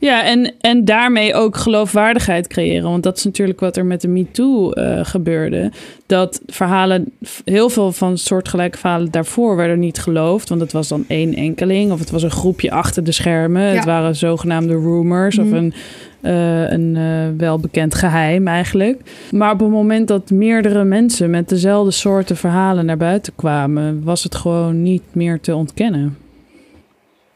Ja, 0.00 0.24
en, 0.24 0.52
en 0.60 0.84
daarmee 0.84 1.34
ook 1.34 1.56
geloofwaardigheid 1.56 2.46
creëren. 2.46 2.90
Want 2.90 3.02
dat 3.02 3.16
is 3.16 3.24
natuurlijk 3.24 3.60
wat 3.60 3.76
er 3.76 3.86
met 3.86 4.00
de 4.00 4.08
MeToo 4.08 4.70
eh 4.72 5.00
gebeurde. 5.02 5.70
Dat 6.06 6.40
verhalen, 6.46 7.12
heel 7.44 7.68
veel 7.68 7.92
van 7.92 8.18
soortgelijke 8.18 8.78
verhalen 8.78 9.10
daarvoor 9.10 9.56
werden 9.56 9.78
niet 9.78 9.98
geloofd. 9.98 10.48
Want 10.48 10.60
het 10.60 10.72
was 10.72 10.88
dan 10.88 11.04
één 11.08 11.34
enkeling 11.34 11.92
of 11.92 11.98
het 11.98 12.10
was 12.10 12.22
een 12.22 12.30
groepje 12.30 12.70
achter 12.70 13.04
de 13.04 13.12
schermen. 13.12 13.62
Ja. 13.62 13.74
Het 13.74 13.84
waren 13.84 14.16
zogenaamde 14.16 14.72
rumors 14.74 15.36
Mhm. 15.36 15.46
of 15.46 15.52
een, 15.52 15.72
eh, 16.20 16.70
een 16.70 16.96
eh, 16.96 17.38
welbekend 17.38 17.94
geheim 17.94 18.48
eigenlijk. 18.48 19.00
Maar 19.32 19.52
op 19.52 19.60
het 19.60 19.70
moment 19.70 20.08
dat 20.08 20.30
meerdere 20.30 20.84
mensen 20.84 21.30
met 21.30 21.48
dezelfde 21.48 21.90
soorten 21.90 22.36
verhalen 22.36 22.86
naar 22.86 22.96
buiten 22.96 23.32
kwamen... 23.36 24.04
was 24.04 24.22
het 24.22 24.34
gewoon 24.34 24.82
niet 24.82 25.02
meer 25.12 25.40
te 25.40 25.54
ontkennen. 25.54 26.16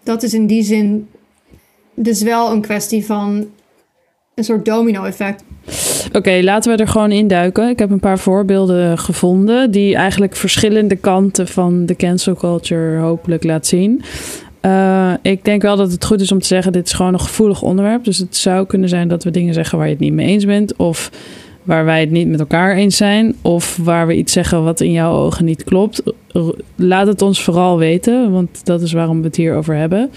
Dat 0.05 0.23
is 0.23 0.35
in 0.35 0.47
die 0.47 0.63
zin 0.63 1.09
dus 2.03 2.23
wel 2.23 2.51
een 2.51 2.61
kwestie 2.61 3.07
van 3.07 3.47
een 4.35 4.45
soort 4.45 4.65
domino-effect. 4.65 5.45
Oké, 6.13 6.41
laten 6.43 6.77
we 6.77 6.83
er 6.83 6.89
gewoon 6.89 7.13
induiken. 7.13 7.69
Ik 7.69 7.79
heb 7.79 7.91
een 7.91 8.01
paar 8.01 8.19
voorbeelden 8.19 8.99
gevonden 8.99 9.71
die 9.71 9.95
eigenlijk 9.95 10.37
verschillende 10.37 10.97
kanten 10.97 11.49
van 11.49 11.87
de 11.87 11.97
cancel 11.97 12.35
culture 12.35 12.99
hopelijk 12.99 13.45
laat 13.45 13.67
zien. 13.67 14.03
Eh, 14.61 15.13
ik 15.23 15.45
denk 15.45 15.63
wel 15.63 15.77
dat 15.77 15.93
het 15.93 16.05
goed 16.05 16.21
is 16.21 16.33
om 16.33 16.39
te 16.39 16.47
zeggen, 16.47 16.73
dit 16.73 16.87
is 16.87 16.93
gewoon 16.93 17.13
een 17.13 17.21
gevoelig 17.21 17.63
onderwerp. 17.63 18.05
Dus 18.05 18.19
het 18.19 18.37
zou 18.37 18.67
kunnen 18.67 18.89
zijn 18.89 19.09
dat 19.09 19.25
we 19.25 19.31
dingen 19.31 19.55
zeggen 19.55 19.79
waar 19.79 19.87
je 19.87 19.93
het 19.93 20.03
niet 20.03 20.13
mee 20.13 20.27
eens 20.27 20.45
bent. 20.45 20.77
Of 20.77 21.11
waar 21.63 21.85
wij 21.85 22.01
het 22.01 22.11
niet 22.11 22.29
met 22.29 22.41
elkaar 22.41 22.77
eens 22.77 22.97
zijn. 22.97 23.35
Of 23.43 23.77
waar 23.83 24.07
we 24.07 24.17
iets 24.17 24.33
zeggen 24.33 24.65
wat 24.65 24.81
in 24.81 24.93
jouw 24.93 25.13
ogen 25.13 25.45
niet 25.45 25.65
klopt. 25.65 26.03
Laat 26.77 27.07
het 27.07 27.23
ons 27.23 27.45
vooral 27.45 27.79
weten, 27.79 28.33
want 28.33 28.65
dat 28.65 28.83
is 28.83 28.93
waarom 28.93 29.21
we 29.21 29.27
het 29.27 29.37
hier 29.37 29.55
over 29.55 29.75
hebben. 29.75 30.11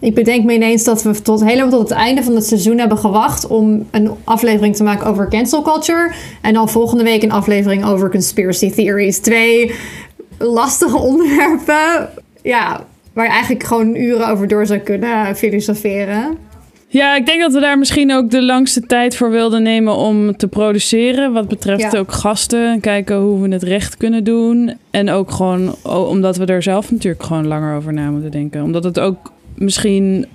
Ik 0.00 0.14
bedenk 0.14 0.44
me 0.44 0.54
ineens 0.54 0.84
dat 0.84 1.02
we 1.02 1.22
tot, 1.22 1.44
helemaal 1.44 1.70
tot 1.70 1.88
het 1.88 1.98
einde 1.98 2.22
van 2.22 2.34
het 2.34 2.46
seizoen 2.46 2.78
hebben 2.78 2.98
gewacht 2.98 3.46
om 3.46 3.86
een 3.90 4.10
aflevering 4.24 4.76
te 4.76 4.82
maken 4.82 5.06
over 5.06 5.28
cancel 5.28 5.62
culture. 5.62 6.10
En 6.40 6.54
dan 6.54 6.68
volgende 6.68 7.04
week 7.04 7.22
een 7.22 7.32
aflevering 7.32 7.84
over 7.84 8.10
conspiracy 8.10 8.70
theories. 8.70 9.18
Twee 9.18 9.74
lastige 10.38 10.98
onderwerpen. 11.10 12.08
Ja, 12.42 12.84
waar 13.12 13.24
je 13.24 13.30
eigenlijk 13.30 13.62
gewoon 13.64 13.94
uren 13.94 14.28
over 14.28 14.48
door 14.48 14.66
zou 14.66 14.78
kunnen 14.78 15.36
filosoferen. 15.36 16.36
Ja, 16.86 17.16
ik 17.16 17.26
denk 17.26 17.40
dat 17.40 17.52
we 17.52 17.60
daar 17.60 17.78
misschien 17.78 18.12
ook 18.12 18.30
de 18.30 18.42
langste 18.42 18.80
tijd 18.80 19.16
voor 19.16 19.30
wilden 19.30 19.62
nemen 19.62 19.94
om 19.96 20.36
te 20.36 20.48
produceren. 20.48 21.32
Wat 21.32 21.48
betreft 21.48 21.92
Ja. 21.92 21.98
ook 21.98 22.12
gasten. 22.12 22.80
Kijken 22.80 23.16
hoe 23.16 23.40
we 23.40 23.52
het 23.52 23.62
recht 23.62 23.96
kunnen 23.96 24.24
doen. 24.24 24.76
En 24.90 25.10
ook 25.10 25.30
gewoon 25.30 25.74
omdat 25.82 26.36
we 26.36 26.44
er 26.44 26.62
zelf 26.62 26.90
natuurlijk 26.90 27.22
gewoon 27.22 27.46
langer 27.46 27.76
over 27.76 27.92
na 27.92 28.10
moeten 28.10 28.30
denken. 28.30 28.62
Omdat 28.62 28.84
het 28.84 29.00
ook 29.00 29.32
misschien. 29.60 30.26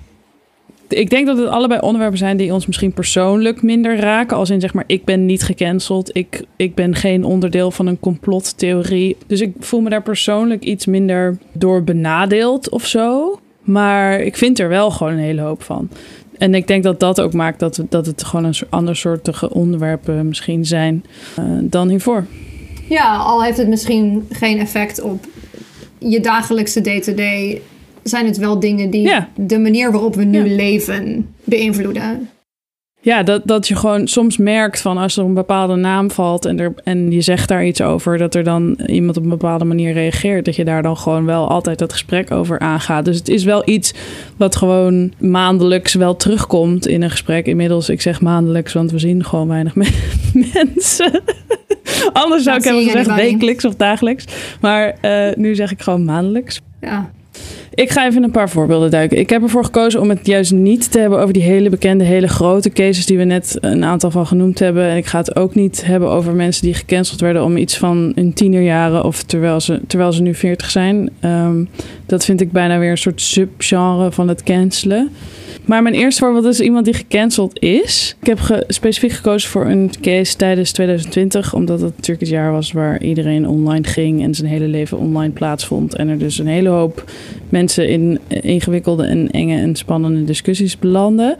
Ik 0.88 1.10
denk 1.10 1.26
dat 1.26 1.38
het 1.38 1.48
allebei 1.48 1.80
onderwerpen 1.80 2.18
zijn 2.18 2.36
die 2.36 2.52
ons 2.52 2.66
misschien 2.66 2.92
persoonlijk 2.92 3.62
minder 3.62 3.98
raken. 3.98 4.36
Als 4.36 4.50
in 4.50 4.60
zeg 4.60 4.74
maar, 4.74 4.84
ik 4.86 5.04
ben 5.04 5.26
niet 5.26 5.42
gecanceld. 5.42 6.16
Ik, 6.16 6.42
ik 6.56 6.74
ben 6.74 6.94
geen 6.94 7.24
onderdeel 7.24 7.70
van 7.70 7.86
een 7.86 8.00
complottheorie. 8.00 9.16
Dus 9.26 9.40
ik 9.40 9.52
voel 9.60 9.80
me 9.80 9.90
daar 9.90 10.02
persoonlijk 10.02 10.64
iets 10.64 10.86
minder 10.86 11.38
door 11.52 11.84
benadeeld 11.84 12.70
of 12.70 12.86
zo. 12.86 13.38
Maar 13.60 14.20
ik 14.20 14.36
vind 14.36 14.58
er 14.58 14.68
wel 14.68 14.90
gewoon 14.90 15.12
een 15.12 15.18
hele 15.18 15.40
hoop 15.40 15.62
van. 15.62 15.88
En 16.38 16.54
ik 16.54 16.66
denk 16.66 16.82
dat 16.82 17.00
dat 17.00 17.20
ook 17.20 17.32
maakt 17.32 17.60
dat, 17.60 17.82
dat 17.88 18.06
het 18.06 18.24
gewoon 18.24 18.44
een 18.44 18.54
ander 18.68 18.96
soortige 18.96 19.50
onderwerpen 19.50 20.28
misschien 20.28 20.64
zijn 20.64 21.04
eh, 21.36 21.44
dan 21.62 21.88
hiervoor. 21.88 22.26
Ja, 22.88 23.16
al 23.16 23.42
heeft 23.42 23.58
het 23.58 23.68
misschien 23.68 24.26
geen 24.30 24.58
effect 24.58 25.00
op 25.00 25.26
je 25.98 26.20
dagelijkse 26.20 26.80
day-to-day, 26.80 27.62
zijn 28.08 28.26
het 28.26 28.36
wel 28.36 28.60
dingen 28.60 28.90
die 28.90 29.02
Ja. 29.02 29.28
de 29.36 29.58
manier 29.58 29.92
waarop 29.92 30.14
we 30.14 30.24
nu 30.24 30.44
Ja. 30.48 30.54
leven 30.56 31.28
beïnvloeden. 31.44 32.28
Ja, 33.00 33.22
dat, 33.22 33.42
dat 33.44 33.68
je 33.68 33.76
gewoon 33.76 34.08
soms 34.08 34.36
merkt 34.36 34.80
van 34.80 34.96
als 34.98 35.16
er 35.16 35.24
een 35.24 35.34
bepaalde 35.34 35.74
naam 35.74 36.10
valt 36.10 36.44
en, 36.44 36.58
er, 36.60 36.72
en 36.84 37.10
je 37.10 37.20
zegt 37.20 37.48
daar 37.48 37.66
iets 37.66 37.80
over, 37.80 38.18
dat 38.18 38.34
er 38.34 38.44
dan 38.44 38.78
iemand 38.86 39.16
op 39.16 39.22
een 39.22 39.28
bepaalde 39.28 39.64
manier 39.64 39.92
reageert. 39.92 40.44
Dat 40.44 40.56
je 40.56 40.64
daar 40.64 40.82
dan 40.82 40.96
gewoon 40.96 41.24
wel 41.24 41.48
altijd 41.48 41.78
dat 41.78 41.92
gesprek 41.92 42.30
over 42.30 42.58
aangaat. 42.58 43.04
Dus 43.04 43.16
het 43.16 43.28
is 43.28 43.44
wel 43.44 43.68
iets 43.68 43.94
wat 44.36 44.56
gewoon 44.56 45.12
maandelijks 45.18 45.94
wel 45.94 46.16
terugkomt 46.16 46.86
in 46.86 47.02
een 47.02 47.10
gesprek. 47.10 47.46
Inmiddels, 47.46 47.88
ik 47.88 48.00
zeg 48.00 48.20
maandelijks, 48.20 48.72
want 48.72 48.90
we 48.90 48.98
zien 48.98 49.24
gewoon 49.24 49.48
weinig 49.48 49.74
me- 49.74 50.14
mensen. 50.54 51.22
Anders 52.12 52.42
zou 52.42 52.56
ik 52.56 52.64
hebben 52.64 52.82
gezegd 52.84 53.14
wekelijks 53.14 53.64
of 53.64 53.74
dagelijks. 53.74 54.24
Maar 54.60 54.96
eh, 55.00 55.36
nu 55.36 55.54
zeg 55.54 55.70
ik 55.72 55.82
gewoon 55.82 56.04
maandelijks. 56.04 56.60
Ja. 56.80 57.10
Ik 57.76 57.90
ga 57.90 58.06
even 58.06 58.22
een 58.22 58.30
paar 58.30 58.50
voorbeelden 58.50 58.90
duiken. 58.90 59.18
Ik 59.18 59.30
heb 59.30 59.42
ervoor 59.42 59.64
gekozen 59.64 60.00
om 60.00 60.08
het 60.08 60.26
juist 60.26 60.52
niet 60.52 60.92
te 60.92 60.98
hebben 60.98 61.20
over 61.20 61.32
die 61.32 61.42
hele 61.42 61.70
bekende, 61.70 62.04
hele 62.04 62.28
grote 62.28 62.70
cases 62.70 63.06
die 63.06 63.18
we 63.18 63.24
net 63.24 63.58
een 63.60 63.84
aantal 63.84 64.10
van 64.10 64.26
genoemd 64.26 64.58
hebben. 64.58 64.84
En 64.84 64.96
ik 64.96 65.06
ga 65.06 65.18
het 65.18 65.36
ook 65.36 65.54
niet 65.54 65.84
hebben 65.84 66.10
over 66.10 66.34
mensen 66.34 66.62
die 66.62 66.74
gecanceld 66.74 67.20
werden 67.20 67.44
om 67.44 67.56
iets 67.56 67.78
van 67.78 68.12
hun 68.14 68.32
tienerjaren 68.32 69.04
of 69.04 69.22
terwijl 69.22 69.60
ze, 69.60 69.80
terwijl 69.86 70.12
ze 70.12 70.22
nu 70.22 70.34
40 70.34 70.70
zijn. 70.70 71.10
Ehm, 71.20 71.64
dat 72.06 72.24
vind 72.24 72.40
ik 72.40 72.52
bijna 72.52 72.78
weer 72.78 72.90
een 72.90 72.98
soort 72.98 73.20
subgenre 73.20 74.12
van 74.12 74.28
het 74.28 74.42
cancelen. 74.42 75.10
Maar 75.64 75.82
mijn 75.82 75.94
eerste 75.94 76.20
voorbeeld 76.20 76.44
is 76.44 76.60
iemand 76.60 76.84
die 76.84 76.94
gecanceld 76.94 77.58
is. 77.58 78.16
Ik 78.20 78.26
heb 78.26 78.64
specifiek 78.68 79.12
gekozen 79.12 79.50
voor 79.50 79.66
een 79.66 79.90
case 80.00 80.36
tijdens 80.36 80.72
2020, 80.72 81.54
omdat 81.54 81.80
het 81.80 81.96
natuurlijk 81.96 82.20
het 82.20 82.28
jaar 82.28 82.52
was 82.52 82.72
waar 82.72 83.02
iedereen 83.02 83.48
online 83.48 83.86
ging 83.86 84.22
en 84.22 84.34
zijn 84.34 84.48
hele 84.48 84.66
leven 84.66 84.98
online 84.98 85.32
plaatsvond. 85.32 85.94
En 85.94 86.08
er 86.08 86.18
dus 86.18 86.38
een 86.38 86.46
hele 86.46 86.68
hoop 86.68 87.04
mensen 87.48 87.65
in 87.78 88.18
ingewikkelde 88.28 89.04
en 89.04 89.30
enge 89.30 89.60
en 89.60 89.76
spannende 89.76 90.24
discussies 90.24 90.78
belanden. 90.78 91.36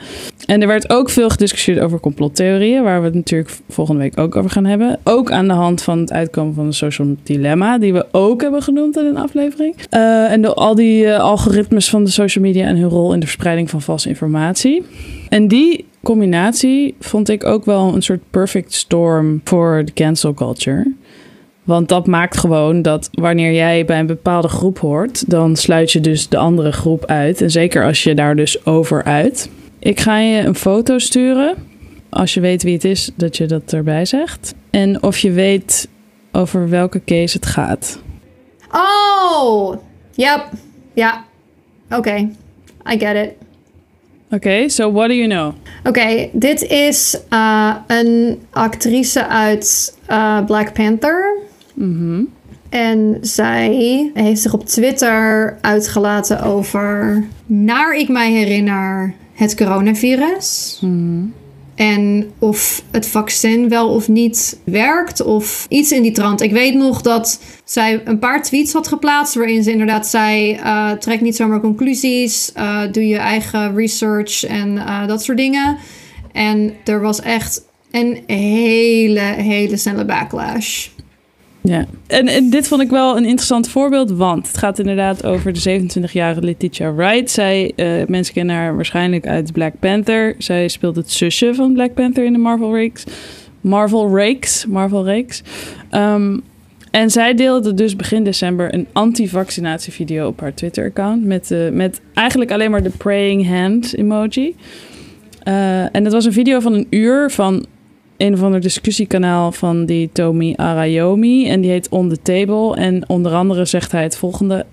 En 0.47 0.61
er 0.61 0.67
werd 0.67 0.91
ook 0.91 1.11
veel 1.11 1.29
gediscussieerd 1.29 1.81
over 1.81 2.01
complottheorieën, 2.01 2.83
waar 2.83 3.01
we 3.01 3.07
het 3.07 3.15
natuurlijk 3.15 3.51
volgende 3.69 4.01
week 4.01 4.19
ook 4.19 4.37
over 4.37 4.51
gaan 4.51 4.65
hebben. 4.65 4.99
Ook 5.05 5.31
aan 5.31 5.47
de 5.47 5.55
hand 5.55 5.83
van 5.83 5.99
het 5.99 6.13
uitkomen 6.13 6.55
van 6.55 6.67
de 6.67 6.73
social 6.73 7.17
dilemma, 7.23 7.79
die 7.79 7.93
we 7.93 8.07
ook 8.13 8.41
hebben 8.41 8.63
genoemd 8.63 8.97
in 8.97 9.05
een 9.05 9.17
aflevering. 9.17 9.77
Eh, 9.91 10.33
en 10.33 10.43
door 10.43 10.55
al 10.55 10.75
die 10.75 11.07
eh, 11.07 11.21
algoritmes 11.21 11.89
van 11.89 12.05
de 12.05 12.11
social 12.11 12.45
media 12.45 12.67
en 12.67 12.77
hun 12.77 12.89
rol 12.89 13.13
in 13.13 13.21
de 13.21 13.27
verspreiding 13.27 13.71
van 13.71 13.83
valse 13.83 14.09
informatie. 14.09 14.83
En 15.29 15.49
die 15.49 15.85
combinatie 16.03 16.95
vond 17.01 17.29
ik 17.29 17.45
ook 17.45 17.65
wel 17.65 17.95
een 17.95 18.03
soort 18.03 18.21
perfect 18.31 18.73
storm 18.73 19.41
voor 19.45 19.83
de 19.85 19.93
cancel 19.93 20.35
culture. 20.35 20.93
Want 21.67 21.89
dat 21.89 22.07
maakt 22.07 22.37
gewoon 22.37 22.83
dat 22.83 23.09
wanneer 23.13 23.53
jij 23.53 23.85
bij 23.85 23.99
een 23.99 24.07
bepaalde 24.07 24.49
groep 24.49 24.79
hoort, 24.79 25.31
dan 25.31 25.57
sluit 25.57 25.93
je 25.93 26.01
dus 26.01 26.29
de 26.29 26.37
andere 26.37 26.73
groep 26.73 27.05
uit. 27.05 27.41
En 27.41 27.51
zeker 27.51 27.85
als 27.85 28.03
je 28.03 28.15
daar 28.15 28.37
dus 28.37 28.67
over 28.67 29.05
uit. 29.05 29.51
Ik 29.79 30.01
ga 30.01 30.19
je 30.19 30.43
een 30.43 30.55
foto 30.55 30.99
sturen. 30.99 31.55
Als 32.09 32.35
je 32.35 32.41
weet 32.41 32.63
wie 32.63 32.75
het 32.75 32.85
is, 32.85 33.11
dat 33.15 33.37
je 33.37 33.47
dat 33.47 33.73
erbij 33.73 34.05
zegt. 34.05 34.55
En 34.71 35.03
of 35.03 35.19
je 35.19 35.33
weet 35.33 35.89
over 36.33 36.69
welke 36.69 37.05
case 37.05 37.37
het 37.37 37.47
gaat. 37.47 37.99
Oh! 38.73 39.77
Yep. 40.15 40.49
Ja. 40.95 41.25
Oké. 41.91 42.15
I 42.93 42.99
get 42.99 43.17
it. 43.17 43.31
Oké, 44.31 44.69
so 44.69 44.93
what 44.93 45.09
do 45.09 45.15
you 45.15 45.29
know? 45.29 45.55
Oké, 45.85 46.29
dit 46.33 46.63
is 46.63 47.19
eh, 47.29 47.75
een 47.87 48.43
actrice 48.51 49.27
uit 49.27 49.97
eh, 50.07 50.45
Black 50.45 50.73
Panther. 50.73 51.45
En 52.69 53.19
zij 53.21 54.11
heeft 54.15 54.41
zich 54.41 54.53
op 54.53 54.67
Twitter 54.67 55.57
uitgelaten 55.61 56.43
over, 56.43 57.25
naar 57.47 57.95
ik 57.95 58.09
mij 58.09 58.33
herinner, 58.33 59.15
het 59.35 59.55
coronavirus. 59.55 60.79
En 61.75 62.31
of 62.39 62.83
het 62.91 63.07
vaccin 63.07 63.69
wel 63.69 63.89
of 63.89 64.09
niet 64.09 64.59
werkt 64.65 65.23
of 65.23 65.67
iets 65.69 65.93
in 65.93 66.03
die 66.03 66.13
trant. 66.13 66.41
Ik 66.41 66.53
weet 66.53 66.75
nog 66.75 67.03
dat 67.03 67.41
zij 67.65 68.01
een 68.05 68.19
paar 68.19 68.43
tweets 68.43 68.73
had 68.73 68.89
geplaatst 68.89 69.35
waarin 69.35 69.63
ze 69.63 69.71
inderdaad 69.71 70.07
zei: 70.07 70.53
eh, 70.53 70.91
trek 70.91 71.21
niet 71.21 71.37
zomaar 71.37 71.61
conclusies, 71.61 72.53
eh, 72.53 72.83
doe 72.93 73.07
je 73.07 73.17
eigen 73.17 73.75
research 73.75 74.45
en 74.45 74.79
eh, 74.79 75.07
dat 75.07 75.23
soort 75.23 75.39
dingen. 75.39 75.77
En 76.33 76.75
er 76.85 77.01
was 77.01 77.21
echt 77.21 77.63
een 77.91 78.23
hele, 78.27 79.21
hele 79.21 79.77
snelle 79.77 80.05
backlash. 80.05 80.89
Ja, 81.67 81.85
en, 82.07 82.27
en 82.27 82.51
dit 82.51 82.69
vond 82.69 82.83
ik 82.83 82.91
wel 82.91 83.17
een 83.17 83.25
interessant 83.25 83.69
voorbeeld, 83.69 84.11
want 84.11 84.47
het 84.47 84.59
gaat 84.59 84.79
inderdaad 84.79 85.25
over 85.25 85.53
de 85.53 85.81
27-jarige 85.81 86.43
Letitia 86.43 86.95
Wright. 86.95 87.31
Zij, 87.31 87.73
eh, 87.77 88.07
mensen 88.07 88.35
kennen 88.35 88.57
haar 88.57 88.75
waarschijnlijk 88.75 89.27
uit 89.27 89.53
Black 89.53 89.73
Panther. 89.81 90.35
Zij 90.39 90.69
speelt 90.69 90.97
het 90.97 91.11
zusje 91.11 91.55
van 91.55 91.73
Black 91.73 91.95
Panther 91.95 92.25
in 92.25 92.33
de 92.33 92.39
Marvel 92.39 92.75
Reeks. 92.75 93.05
Marvel 93.61 94.17
Reeks, 94.17 94.67
Marvel 94.67 95.05
Reeks. 95.05 95.43
Ehm, 95.91 96.39
en 96.91 97.11
zij 97.11 97.35
deelde 97.35 97.75
dus 97.75 97.97
begin 97.97 98.25
december 98.25 98.75
een 98.75 98.87
anti-vaccinatievideo 98.93 100.27
op 100.27 100.41
haar 100.41 100.55
Twitter-account. 100.55 101.25
Met, 101.25 101.51
eh, 101.51 101.69
met 101.69 102.01
eigenlijk 102.15 102.51
alleen 102.51 102.71
maar 102.71 102.83
de 102.83 102.93
praying 102.97 103.49
hand 103.49 103.97
emoji. 103.97 104.55
Eh, 105.43 105.81
en 105.81 106.05
het 106.05 106.13
was 106.13 106.25
een 106.25 106.33
video 106.33 106.61
van 106.61 106.73
een 106.73 106.87
uur 106.91 107.31
van 107.31 107.67
een 108.17 108.33
of 108.35 108.43
ander 108.43 108.61
discussiekanaal 108.61 109.53
van 109.53 109.87
die 109.87 110.11
Tomi 110.13 110.55
Arayomi. 110.57 111.49
En 111.49 111.61
die 111.61 111.71
heet 111.71 111.89
On 111.89 112.09
the 112.09 112.23
Table. 112.23 112.77
En 112.77 113.09
onder 113.09 113.33
andere 113.33 113.65
zegt 113.65 113.93
hij 113.93 114.03
het 114.03 114.17
volgende. 114.17 114.67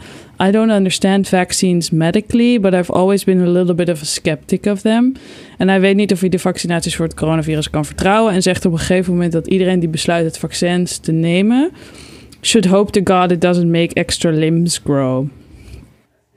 I 0.43 0.51
don't 0.51 0.71
understand 0.71 1.27
vaccines 1.29 1.89
medically, 1.89 2.59
but 2.59 2.73
I've 2.73 2.91
always 2.91 3.23
been 3.23 3.41
a 3.41 3.49
little 3.51 3.73
bit 3.73 3.89
of 3.89 4.01
a 4.01 4.05
skeptic 4.05 4.65
of 4.65 4.81
them. 4.81 5.13
En 5.57 5.67
hij 5.67 5.79
weet 5.81 5.95
niet 5.95 6.11
of 6.11 6.19
hij 6.19 6.29
de 6.29 6.39
vaccinaties 6.39 6.95
voor 6.95 7.05
het 7.05 7.15
coronavirus 7.15 7.69
kan 7.69 7.85
vertrouwen. 7.85 8.33
En 8.33 8.41
zegt 8.41 8.65
op 8.65 8.71
een 8.71 8.77
gegeven 8.79 9.13
moment 9.13 9.31
dat 9.31 9.47
iedereen 9.47 9.79
die 9.79 9.89
besluit 9.89 10.25
het 10.25 10.37
vaccins 10.37 10.97
te 10.97 11.11
nemen... 11.11 11.71
should 12.41 12.67
hope 12.67 12.91
to 13.01 13.15
God 13.19 13.31
it 13.31 13.41
doesn't 13.41 13.71
make 13.71 13.93
extra 13.93 14.29
limbs 14.31 14.81
grow. 14.83 15.25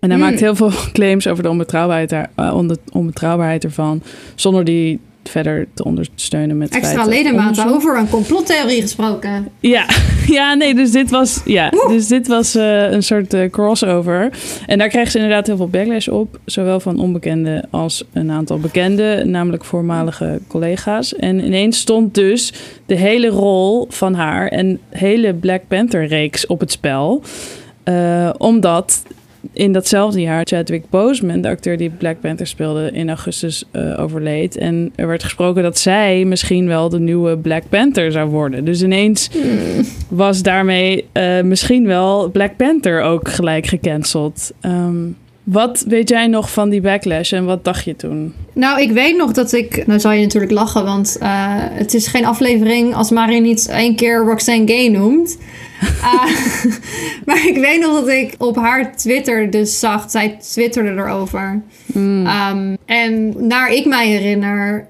En 0.01 0.11
hij 0.11 0.19
Hmm. 0.21 0.29
maakt 0.29 0.40
heel 0.40 0.55
veel 0.55 0.71
claims 0.92 1.27
over 1.27 1.42
de 1.42 1.49
onbetrouwbaarheid, 1.51 2.09
daar- 2.11 2.31
eh, 2.35 2.55
onder- 2.57 2.77
onbetrouwbaarheid 2.92 3.64
ervan... 3.64 4.03
zonder 4.35 4.64
die 4.64 5.01
verder 5.29 5.67
te 5.75 5.85
ondersteunen 5.85 6.59
met 6.59 6.75
Extra 6.75 7.05
ledematen 7.05 7.49
onderzoek. 7.49 7.75
over 7.75 7.99
een 7.99 8.09
complottheorie 8.09 8.81
gesproken. 8.81 9.49
Ja, 9.61 9.87
ja, 10.39 10.55
nee, 10.55 10.75
dus 10.75 10.91
dit 10.91 11.11
was, 11.11 11.41
ja, 11.45 11.71
dus 11.89 12.07
dit 12.07 12.27
was 12.27 12.55
eh, 12.55 12.91
een 12.91 13.03
soort 13.03 13.35
eh, 13.35 13.51
crossover. 13.51 14.31
En 14.67 14.79
daar 14.79 14.89
kreeg 14.89 15.11
ze 15.11 15.19
inderdaad 15.19 15.47
heel 15.47 15.57
veel 15.57 15.69
backlash 15.69 16.09
op. 16.09 16.39
Zowel 16.45 16.81
van 16.81 17.01
onbekende 17.01 17.65
als 17.71 18.05
een 18.12 18.31
aantal 18.31 18.59
bekende, 18.59 19.23
namelijk 19.25 19.65
voormalige 19.65 20.41
collega's. 20.47 21.15
En 21.15 21.45
ineens 21.45 21.79
stond 21.79 22.15
dus 22.15 22.53
de 22.87 22.97
hele 22.97 23.29
rol 23.29 23.87
van 23.89 24.15
haar 24.15 24.49
en 24.49 24.81
hele 24.91 25.35
Black 25.35 25.62
Panther-reeks 25.69 26.47
op 26.47 26.61
het 26.61 26.71
spel. 26.71 27.23
Eh, 27.83 28.31
omdat 28.39 29.03
in 29.53 29.73
datzelfde 29.73 30.21
jaar 30.21 30.47
Chadwick 30.47 30.91
Boseman, 30.91 31.41
de 31.41 31.49
acteur 31.49 31.77
die 31.77 31.91
Black 31.91 32.21
Panther 32.21 32.47
speelde, 32.47 32.91
in 32.91 33.09
augustus 33.09 33.65
eh, 33.71 34.01
overleed. 34.01 34.57
En 34.57 34.93
er 34.95 35.07
werd 35.07 35.23
gesproken 35.23 35.63
dat 35.63 35.79
zij 35.79 36.25
misschien 36.25 36.67
wel 36.67 36.89
de 36.89 37.01
nieuwe 37.01 37.39
Black 37.39 37.63
Panther 37.69 38.13
zou 38.13 38.31
worden. 38.31 38.65
Dus 38.65 38.83
ineens 38.83 39.31
was 40.09 40.43
daarmee 40.43 41.09
eh, 41.13 41.43
misschien 41.43 41.87
wel 41.87 42.31
Black 42.31 42.57
Panther 42.57 43.03
ook 43.03 43.29
gelijk 43.29 43.67
gecanceld. 43.67 44.53
Ehm, 44.61 45.05
wat 45.47 45.85
weet 45.89 46.09
jij 46.09 46.27
nog 46.27 46.53
van 46.53 46.69
die 46.69 46.81
backlash 46.81 47.33
en 47.33 47.45
wat 47.45 47.65
dacht 47.65 47.85
je 47.85 47.97
toen? 47.97 48.35
Nou, 48.53 48.81
ik 48.81 48.91
weet 48.91 49.17
nog 49.17 49.33
dat 49.33 49.53
ik... 49.53 49.87
Nou 49.87 50.01
zal 50.01 50.13
je 50.13 50.23
natuurlijk 50.23 50.53
lachen, 50.53 50.85
want 50.85 51.17
eh, 51.21 51.29
het 51.55 51.95
is 51.95 52.07
geen 52.07 52.27
aflevering 52.27 52.95
als 52.95 53.11
Marie 53.11 53.41
niet 53.41 53.69
één 53.69 53.97
keer 53.97 54.17
Roxanne 54.19 54.67
Gay 54.67 54.89
noemt. 54.89 55.39
Ah, 56.03 56.25
maar 57.27 57.47
ik 57.47 57.57
weet 57.57 57.81
nog 57.81 57.95
dat 57.95 58.09
ik 58.09 58.35
op 58.39 58.57
haar 58.57 58.97
Twitter 58.97 59.51
dus 59.51 59.79
zag, 59.79 60.11
zij 60.11 60.37
twitterde 60.41 60.91
erover. 60.91 61.63
Ehm, 61.95 62.77
en 62.87 63.35
naar 63.47 63.73
ik 63.73 63.87
mij 63.87 64.09
herinner, 64.09 64.87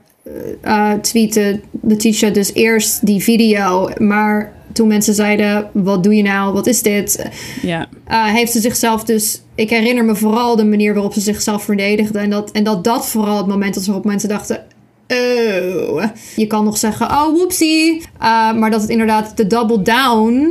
eh 0.60 0.92
tweette 0.92 1.60
Letitia 1.82 2.30
dus 2.30 2.54
eerst 2.54 3.06
die 3.06 3.22
video. 3.22 3.90
Maar 3.98 4.52
toen 4.76 4.88
mensen 4.88 5.14
zeiden, 5.14 5.70
wat 5.72 6.02
doe 6.02 6.14
je 6.14 6.22
nou, 6.22 6.52
wat 6.52 6.66
is 6.66 6.82
dit? 6.82 7.28
Ja, 7.62 7.88
uh, 8.10 8.24
heeft 8.24 8.52
ze 8.52 8.60
zichzelf 8.60 9.04
dus... 9.04 9.40
Ik 9.54 9.70
herinner 9.70 10.04
me 10.04 10.14
vooral 10.14 10.56
de 10.56 10.64
manier 10.64 10.94
waarop 10.94 11.12
ze 11.12 11.20
zichzelf 11.20 11.62
verdedigde. 11.62 12.18
En 12.18 12.30
dat, 12.30 12.50
en 12.50 12.64
dat 12.64 12.84
dat 12.84 13.06
vooral 13.06 13.36
het 13.36 13.46
moment 13.46 13.74
was 13.74 13.86
waarop 13.86 14.04
mensen 14.04 14.28
dachten... 14.28 14.64
Oh. 15.08 16.04
Je 16.36 16.46
kan 16.46 16.64
nog 16.64 16.78
zeggen, 16.78 17.06
oh, 17.06 17.34
whoopsie. 17.34 17.94
Uh, 17.96 18.52
maar 18.52 18.70
dat 18.70 18.80
het 18.80 18.90
inderdaad 18.90 19.36
de 19.36 19.46
double 19.46 19.82
down 19.82 20.48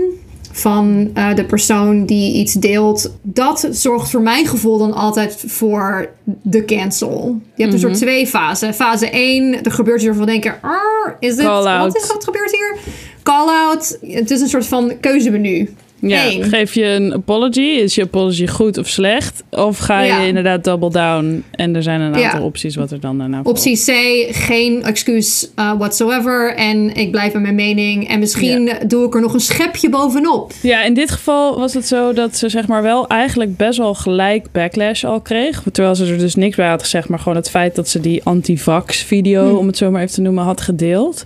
van 0.51 1.11
uh, 1.17 1.33
de 1.35 1.45
persoon 1.45 2.05
die 2.05 2.33
iets 2.33 2.53
deelt... 2.53 3.11
dat 3.21 3.67
zorgt 3.71 4.09
voor 4.09 4.21
mijn 4.21 4.45
gevoel 4.47 4.77
dan 4.77 4.93
altijd 4.93 5.43
voor 5.47 6.09
de 6.41 6.65
cancel. 6.65 7.39
Je 7.55 7.61
hebt 7.61 7.73
een 7.73 7.79
soort 7.79 7.97
twee 7.97 8.27
fasen. 8.27 8.73
Fase 8.73 9.09
1, 9.09 9.63
er 9.63 9.71
gebeurt 9.71 10.01
hier 10.01 10.13
van 10.13 10.25
denken... 10.25 10.55
"Arr, 10.61 11.17
is 11.19 11.35
dit, 11.35 11.45
wat 11.45 11.95
is 11.95 12.07
wat 12.07 12.23
gebeurt 12.23 12.51
hier? 12.51 12.77
Call-out, 13.25 13.97
het 14.07 14.31
is 14.31 14.41
een 14.41 14.47
soort 14.49 14.67
van 14.67 14.93
keuzemenu. 14.99 15.69
ja. 15.99 16.25
Eén. 16.25 16.43
geef 16.43 16.73
je 16.73 16.85
een 16.85 17.13
apology? 17.13 17.59
Is 17.61 17.95
je 17.95 18.01
apology 18.03 18.47
goed 18.47 18.77
of 18.77 18.87
slecht? 18.87 19.43
Of 19.51 19.77
ga 19.77 20.01
je 20.01 20.07
Ja. 20.07 20.19
inderdaad 20.21 20.63
double 20.63 20.89
down 20.91 21.43
en 21.51 21.75
er 21.75 21.83
zijn 21.83 22.01
een 22.01 22.19
Ja. 22.19 22.25
aantal 22.31 22.45
opties 22.47 22.75
wat 22.75 22.91
er 22.91 22.99
dan 22.99 23.17
daarna 23.17 23.41
volgt? 23.43 23.57
Optie 23.57 23.77
C, 23.77 23.91
geen 24.35 24.83
excuus 24.83 25.49
uh, 25.59 25.73
whatsoever. 25.77 26.55
En 26.55 26.95
ik 26.95 27.11
blijf 27.11 27.31
bij 27.31 27.41
mijn 27.41 27.55
mening. 27.55 28.07
En 28.09 28.19
misschien 28.19 28.71
doe 28.87 29.05
ik 29.05 29.15
er 29.15 29.21
nog 29.21 29.33
een 29.33 29.39
schepje 29.39 29.89
bovenop. 29.89 30.51
Ja, 30.61 30.83
in 30.83 30.93
dit 30.93 31.11
geval 31.11 31.59
was 31.59 31.73
het 31.73 31.87
zo 31.87 32.13
dat 32.13 32.35
ze 32.37 32.49
zeg 32.49 32.67
maar 32.67 32.81
wel 32.81 33.07
eigenlijk 33.07 33.57
best 33.57 33.77
wel 33.77 33.93
gelijk 33.93 34.51
backlash 34.51 35.03
al 35.03 35.21
kreeg. 35.21 35.63
Terwijl 35.71 35.95
ze 35.95 36.05
er 36.05 36.17
dus 36.17 36.35
niks 36.35 36.55
bij 36.55 36.67
had 36.69 36.81
gezegd, 36.81 37.09
maar 37.09 37.19
gewoon 37.19 37.35
het 37.37 37.49
feit 37.49 37.75
dat 37.75 37.89
ze 37.89 37.99
die 37.99 38.21
anti-vax 38.23 38.97
video, 38.97 39.55
om 39.55 39.67
het 39.67 39.77
zo 39.77 39.91
maar 39.91 40.01
even 40.01 40.13
te 40.13 40.21
noemen, 40.21 40.43
had 40.43 40.61
gedeeld. 40.61 41.25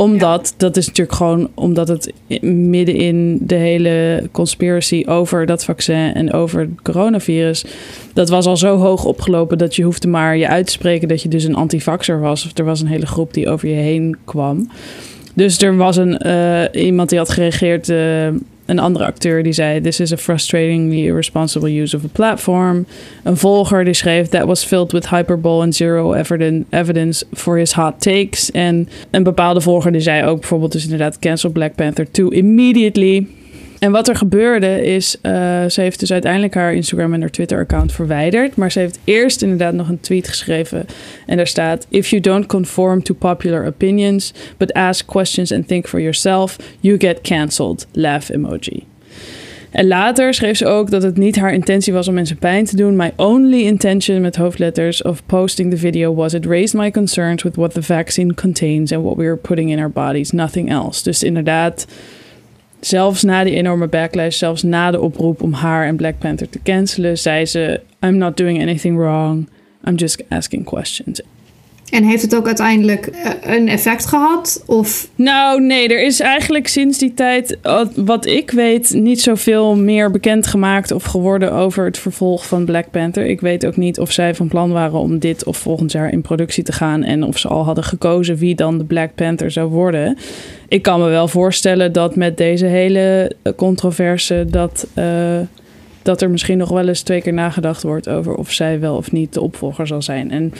Omdat, 0.00 0.54
dat 0.56 0.76
is 0.76 0.86
natuurlijk 0.86 1.16
gewoon 1.16 1.48
omdat 1.54 1.88
het 1.88 2.12
midden 2.42 2.94
in 2.94 3.38
de 3.40 3.54
hele 3.54 4.28
conspiracy 4.32 5.04
over 5.06 5.46
dat 5.46 5.64
vaccin 5.64 6.14
en 6.14 6.32
over 6.32 6.60
het 6.60 6.82
coronavirus, 6.82 7.64
dat 8.12 8.28
was 8.28 8.46
al 8.46 8.56
zo 8.56 8.76
hoog 8.76 9.04
opgelopen 9.04 9.58
dat 9.58 9.76
je 9.76 9.82
hoefde 9.82 10.08
maar 10.08 10.36
je 10.36 10.48
uit 10.48 10.66
te 10.66 10.72
spreken 10.72 11.08
dat 11.08 11.22
je 11.22 11.28
dus 11.28 11.44
een 11.44 11.54
antivaxer 11.54 12.20
was. 12.20 12.44
Of 12.44 12.58
er 12.58 12.64
was 12.64 12.80
een 12.80 12.86
hele 12.86 13.06
groep 13.06 13.34
die 13.34 13.48
over 13.48 13.68
je 13.68 13.74
heen 13.74 14.16
kwam. 14.24 14.70
Dus 15.34 15.58
er 15.58 15.76
was 15.76 15.96
een, 15.96 16.26
uh, 16.26 16.84
iemand 16.84 17.08
die 17.08 17.18
had 17.18 17.30
gereageerd, 17.30 17.88
uh, 17.88 18.28
een 18.70 18.78
andere 18.78 19.04
acteur 19.04 19.42
die 19.42 19.52
zei: 19.52 19.80
This 19.80 20.00
is 20.00 20.12
a 20.12 20.16
frustratingly 20.16 21.06
irresponsible 21.06 21.80
use 21.80 21.96
of 21.96 22.04
a 22.04 22.08
platform. 22.12 22.86
Een 23.22 23.36
volger 23.36 23.84
die 23.84 23.94
schreef: 23.94 24.28
That 24.28 24.46
was 24.46 24.64
filled 24.64 24.92
with 24.92 25.08
hyperbole 25.08 25.62
and 25.62 25.74
zero 25.74 26.12
evidence 26.70 27.24
for 27.32 27.56
his 27.56 27.72
hot 27.72 28.00
takes. 28.02 28.50
En 28.50 28.88
een 29.10 29.22
bepaalde 29.22 29.60
volger 29.60 29.92
die 29.92 30.00
zei 30.00 30.24
ook 30.24 30.40
bijvoorbeeld, 30.40 30.72
dus 30.72 30.84
inderdaad, 30.84 31.18
cancel 31.18 31.50
Black 31.50 31.74
Panther 31.74 32.10
2 32.10 32.30
immediately. 32.30 33.26
En 33.80 33.90
wat 33.90 34.08
er 34.08 34.16
gebeurde 34.16 34.84
is, 34.84 35.16
uh, 35.22 35.32
ze 35.68 35.80
heeft 35.80 36.00
dus 36.00 36.12
uiteindelijk 36.12 36.54
haar 36.54 36.74
Instagram 36.74 37.14
en 37.14 37.20
haar 37.20 37.30
Twitter-account 37.30 37.92
verwijderd. 37.92 38.56
Maar 38.56 38.72
ze 38.72 38.78
heeft 38.78 38.98
eerst 39.04 39.42
inderdaad 39.42 39.74
nog 39.74 39.88
een 39.88 40.00
tweet 40.00 40.28
geschreven. 40.28 40.86
En 41.26 41.36
daar 41.36 41.46
staat: 41.46 41.86
If 41.88 42.08
you 42.08 42.22
don't 42.22 42.46
conform 42.46 43.02
to 43.02 43.14
popular 43.14 43.66
opinions, 43.66 44.32
but 44.56 44.72
ask 44.72 45.06
questions 45.06 45.52
and 45.52 45.68
think 45.68 45.88
for 45.88 46.00
yourself, 46.00 46.56
you 46.80 46.98
get 46.98 47.20
cancelled. 47.20 47.86
Laugh 47.92 48.30
emoji. 48.30 48.86
En 49.70 49.86
later 49.86 50.34
schreef 50.34 50.56
ze 50.56 50.66
ook 50.66 50.90
dat 50.90 51.02
het 51.02 51.16
niet 51.16 51.36
haar 51.36 51.52
intentie 51.52 51.92
was 51.92 52.08
om 52.08 52.14
mensen 52.14 52.38
pijn 52.38 52.64
te 52.64 52.76
doen. 52.76 52.96
My 52.96 53.12
only 53.16 53.62
intention 53.62 54.20
met 54.20 54.36
hoofdletters 54.36 55.02
of 55.02 55.26
posting 55.26 55.70
the 55.70 55.76
video 55.76 56.14
was 56.14 56.34
it 56.34 56.46
raised 56.46 56.80
my 56.80 56.90
concerns 56.90 57.42
with 57.42 57.56
what 57.56 57.74
the 57.74 57.82
vaccine 57.82 58.34
contains 58.34 58.92
and 58.92 59.04
what 59.04 59.16
we 59.16 59.24
are 59.24 59.36
putting 59.36 59.70
in 59.70 59.78
our 59.78 59.90
bodies, 59.90 60.30
nothing 60.30 60.70
else. 60.70 61.02
Dus 61.02 61.22
inderdaad, 61.22 61.86
zelfs 62.80 63.22
na 63.22 63.44
die 63.44 63.54
enorme 63.54 63.86
backlash, 63.86 64.36
zelfs 64.36 64.62
na 64.62 64.90
de 64.90 65.00
oproep 65.00 65.42
om 65.42 65.52
haar 65.52 65.86
en 65.86 65.96
Black 65.96 66.18
Panther 66.18 66.48
te 66.48 66.60
cancelen, 66.62 67.18
zei 67.18 67.46
ze: 67.46 67.80
I'm 68.00 68.16
not 68.16 68.36
doing 68.36 68.60
anything 68.60 68.96
wrong. 68.96 69.48
I'm 69.84 69.94
just 69.94 70.22
asking 70.28 70.64
questions. 70.64 71.20
En 71.90 72.04
heeft 72.04 72.22
het 72.22 72.36
ook 72.36 72.46
uiteindelijk 72.46 73.06
eh, 73.06 73.54
een 73.56 73.68
effect 73.68 74.06
gehad? 74.06 74.62
Of? 74.66 75.08
Nou, 75.14 75.62
nee, 75.62 75.88
er 75.88 76.02
is 76.02 76.20
eigenlijk 76.20 76.68
sinds 76.68 76.98
die 76.98 77.14
tijd, 77.14 77.58
wat 77.94 78.26
ik 78.26 78.50
weet, 78.50 78.90
niet 78.94 79.20
zoveel 79.20 79.76
meer 79.76 80.10
bekendgemaakt 80.10 80.90
of 80.90 81.04
geworden 81.04 81.52
over 81.52 81.84
het 81.84 81.98
vervolg 81.98 82.46
van 82.46 82.64
Black 82.64 82.90
Panther. 82.90 83.26
Ik 83.26 83.40
weet 83.40 83.66
ook 83.66 83.76
niet 83.76 83.98
of 83.98 84.12
zij 84.12 84.34
van 84.34 84.48
plan 84.48 84.72
waren 84.72 84.98
om 84.98 85.18
dit 85.18 85.44
of 85.44 85.56
volgend 85.56 85.92
jaar 85.92 86.12
in 86.12 86.22
productie 86.22 86.64
te 86.64 86.72
gaan 86.72 87.02
en 87.02 87.24
of 87.24 87.38
ze 87.38 87.48
al 87.48 87.64
hadden 87.64 87.84
gekozen 87.84 88.36
wie 88.36 88.54
dan 88.54 88.78
de 88.78 88.84
Black 88.84 89.14
Panther 89.14 89.50
zou 89.50 89.70
worden. 89.70 90.16
Ik 90.68 90.82
kan 90.82 91.00
me 91.00 91.08
wel 91.08 91.28
voorstellen 91.28 91.92
dat 91.92 92.16
met 92.16 92.36
deze 92.36 92.66
hele 92.66 93.32
controverse 93.56 94.46
dat. 94.50 94.86
Uh, 94.98 95.04
dat 96.02 96.22
er 96.22 96.30
misschien 96.30 96.58
nog 96.58 96.68
wel 96.68 96.88
eens 96.88 97.02
twee 97.02 97.22
keer 97.22 97.32
nagedacht 97.32 97.82
wordt 97.82 98.08
over 98.08 98.34
of 98.34 98.52
zij 98.52 98.80
wel 98.80 98.96
of 98.96 99.12
niet 99.12 99.34
de 99.34 99.40
opvolger 99.40 99.86
zal 99.86 100.02
zijn. 100.02 100.30
En 100.30 100.52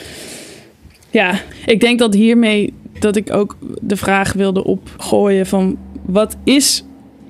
ja, 1.10 1.40
ik 1.66 1.80
denk 1.80 1.98
dat 1.98 2.14
hiermee 2.14 2.72
dat 2.98 3.16
ik 3.16 3.32
ook 3.32 3.56
de 3.80 3.96
vraag 3.96 4.32
wilde 4.32 4.64
opgooien 4.64 5.46
van 5.46 5.78
wat 6.06 6.36
is 6.44 6.84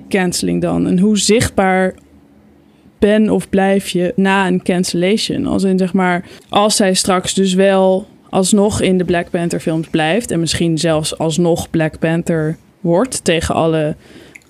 canceling 0.09 0.61
dan? 0.61 0.87
En 0.87 0.99
hoe 0.99 1.17
zichtbaar 1.17 1.95
ben 2.99 3.29
of 3.29 3.49
blijf 3.49 3.89
je 3.89 4.13
na 4.15 4.47
een 4.47 4.63
cancellation? 4.63 5.45
Als 5.45 5.63
in 5.63 5.77
zeg 5.77 5.93
maar, 5.93 6.25
als 6.49 6.75
zij 6.75 6.93
straks 6.93 7.33
dus 7.33 7.53
wel 7.53 8.07
alsnog 8.29 8.81
in 8.81 8.97
de 8.97 9.03
Black 9.03 9.29
Panther 9.29 9.59
films 9.59 9.87
blijft 9.87 10.31
en 10.31 10.39
misschien 10.39 10.77
zelfs 10.77 11.17
alsnog 11.17 11.69
Black 11.69 11.99
Panther 11.99 12.57
wordt 12.79 13.23
tegen 13.23 13.55
alle 13.55 13.95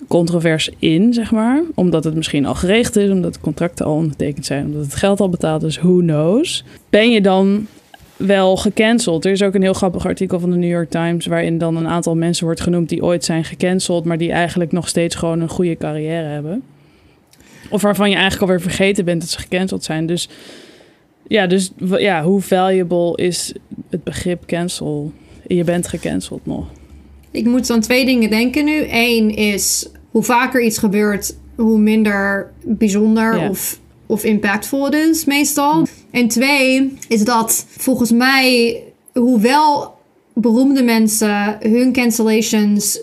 controverse 0.08 0.72
in, 0.78 1.12
zeg 1.12 1.30
maar. 1.30 1.62
Omdat 1.74 2.04
het 2.04 2.14
misschien 2.14 2.46
al 2.46 2.54
geregeld 2.54 2.96
is, 2.96 3.10
omdat 3.10 3.34
de 3.34 3.40
contracten 3.40 3.86
al 3.86 3.94
ondertekend 3.94 4.46
zijn, 4.46 4.64
omdat 4.64 4.84
het 4.84 4.94
geld 4.94 5.20
al 5.20 5.28
betaald 5.28 5.62
is, 5.62 5.78
who 5.78 5.98
knows. 5.98 6.64
Ben 6.90 7.10
je 7.10 7.20
dan 7.20 7.66
wel 8.26 8.56
gecanceld. 8.56 9.24
Er 9.24 9.32
is 9.32 9.42
ook 9.42 9.54
een 9.54 9.62
heel 9.62 9.72
grappig 9.72 10.06
artikel 10.06 10.40
van 10.40 10.50
de 10.50 10.56
New 10.56 10.70
York 10.70 10.90
Times... 10.90 11.26
waarin 11.26 11.58
dan 11.58 11.76
een 11.76 11.88
aantal 11.88 12.16
mensen 12.16 12.44
wordt 12.44 12.60
genoemd 12.60 12.88
die 12.88 13.02
ooit 13.02 13.24
zijn 13.24 13.44
gecanceld... 13.44 14.04
maar 14.04 14.18
die 14.18 14.32
eigenlijk 14.32 14.72
nog 14.72 14.88
steeds 14.88 15.14
gewoon 15.14 15.40
een 15.40 15.48
goede 15.48 15.76
carrière 15.76 16.26
hebben. 16.26 16.62
Of 17.70 17.82
waarvan 17.82 18.08
je 18.08 18.16
eigenlijk 18.16 18.42
alweer 18.42 18.60
vergeten 18.60 19.04
bent 19.04 19.20
dat 19.20 19.30
ze 19.30 19.38
gecanceld 19.38 19.84
zijn. 19.84 20.06
Dus 20.06 20.28
ja, 21.26 21.46
dus, 21.46 21.72
ja 21.96 22.22
hoe 22.22 22.40
valuable 22.40 23.16
is 23.16 23.54
het 23.90 24.04
begrip 24.04 24.46
cancel? 24.46 25.12
Je 25.46 25.64
bent 25.64 25.88
gecanceld 25.88 26.46
nog. 26.46 26.66
Ik 27.30 27.44
moet 27.44 27.70
aan 27.70 27.80
twee 27.80 28.04
dingen 28.04 28.30
denken 28.30 28.64
nu. 28.64 28.86
Eén 28.90 29.36
is 29.36 29.90
hoe 30.10 30.22
vaker 30.22 30.62
iets 30.62 30.78
gebeurt, 30.78 31.36
hoe 31.54 31.78
minder 31.78 32.50
bijzonder 32.64 33.48
of 33.48 33.80
of 34.06 34.24
impactvol 34.24 34.84
het 34.84 34.94
is, 34.94 35.24
meestal. 35.24 35.86
En 36.12 36.28
twee 36.28 36.96
is 37.08 37.24
dat 37.24 37.66
volgens 37.76 38.12
mij, 38.12 38.82
hoewel 39.12 39.94
beroemde 40.34 40.82
mensen 40.82 41.56
hun 41.60 41.92
cancellations 41.92 43.00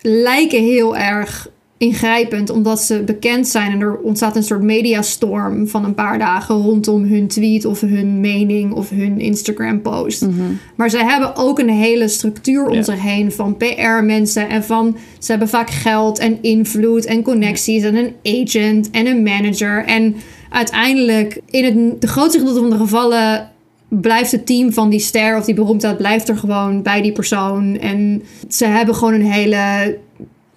lijken 0.00 0.62
heel 0.62 0.96
erg 0.96 1.50
ingrijpend, 1.78 2.50
omdat 2.50 2.80
ze 2.80 3.02
bekend 3.02 3.48
zijn 3.48 3.72
en 3.72 3.80
er 3.80 3.98
ontstaat 3.98 4.36
een 4.36 4.42
soort 4.42 4.62
mediastorm 4.62 5.68
van 5.68 5.84
een 5.84 5.94
paar 5.94 6.18
dagen 6.18 6.54
rondom 6.54 7.04
hun 7.04 7.28
tweet 7.28 7.64
of 7.64 7.80
hun 7.80 8.20
mening 8.20 8.72
of 8.72 8.90
hun 8.90 9.20
Instagram-post. 9.20 10.22
Mhm. 10.22 10.32
Maar 10.74 10.90
ze 10.90 10.98
hebben 10.98 11.36
ook 11.36 11.58
een 11.58 11.70
hele 11.70 12.08
structuur 12.08 12.66
om 12.66 12.82
zich 12.82 13.02
heen 13.02 13.32
van 13.32 13.56
PR-mensen 13.56 14.48
en 14.48 14.64
van 14.64 14.96
ze 15.18 15.30
hebben 15.30 15.48
vaak 15.48 15.70
geld 15.70 16.18
en 16.18 16.38
invloed 16.40 17.04
en 17.04 17.22
connecties 17.22 17.82
en 17.82 17.96
een 17.96 18.14
agent 18.42 18.90
en 18.90 19.06
een 19.06 19.22
manager. 19.22 19.84
En 19.84 20.14
uiteindelijk, 20.50 21.40
in 21.50 21.64
het 21.64 22.00
de 22.00 22.06
grootste 22.06 22.38
gedeelte 22.38 22.60
van 22.60 22.70
de 22.70 22.76
gevallen 22.76 23.50
blijft 23.88 24.32
het 24.32 24.46
team 24.46 24.72
van 24.72 24.90
die 24.90 25.00
ster 25.00 25.36
of 25.36 25.44
die 25.44 25.54
beroemdheid 25.54 25.96
blijft 25.96 26.28
er 26.28 26.36
gewoon 26.36 26.82
bij 26.82 27.02
die 27.02 27.12
persoon. 27.12 27.78
En 27.78 28.22
ze 28.48 28.64
hebben 28.64 28.94
gewoon 28.94 29.14
een 29.14 29.32
hele 29.32 29.96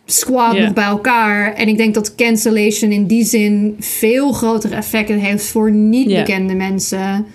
squad 0.06 0.58
nog 0.60 0.74
bij 0.74 0.84
elkaar. 0.84 1.54
En 1.54 1.68
ik 1.68 1.78
denk 1.78 1.94
dat 1.94 2.16
cancellation 2.16 2.92
in 2.92 3.06
die 3.06 3.26
zin 3.26 3.76
veel 3.80 4.32
grotere 4.32 4.76
effecten 4.76 5.20
heeft 5.20 5.46
voor 5.46 5.72
niet 5.72 6.08
bekende 6.08 6.54
mensen. 6.54 7.26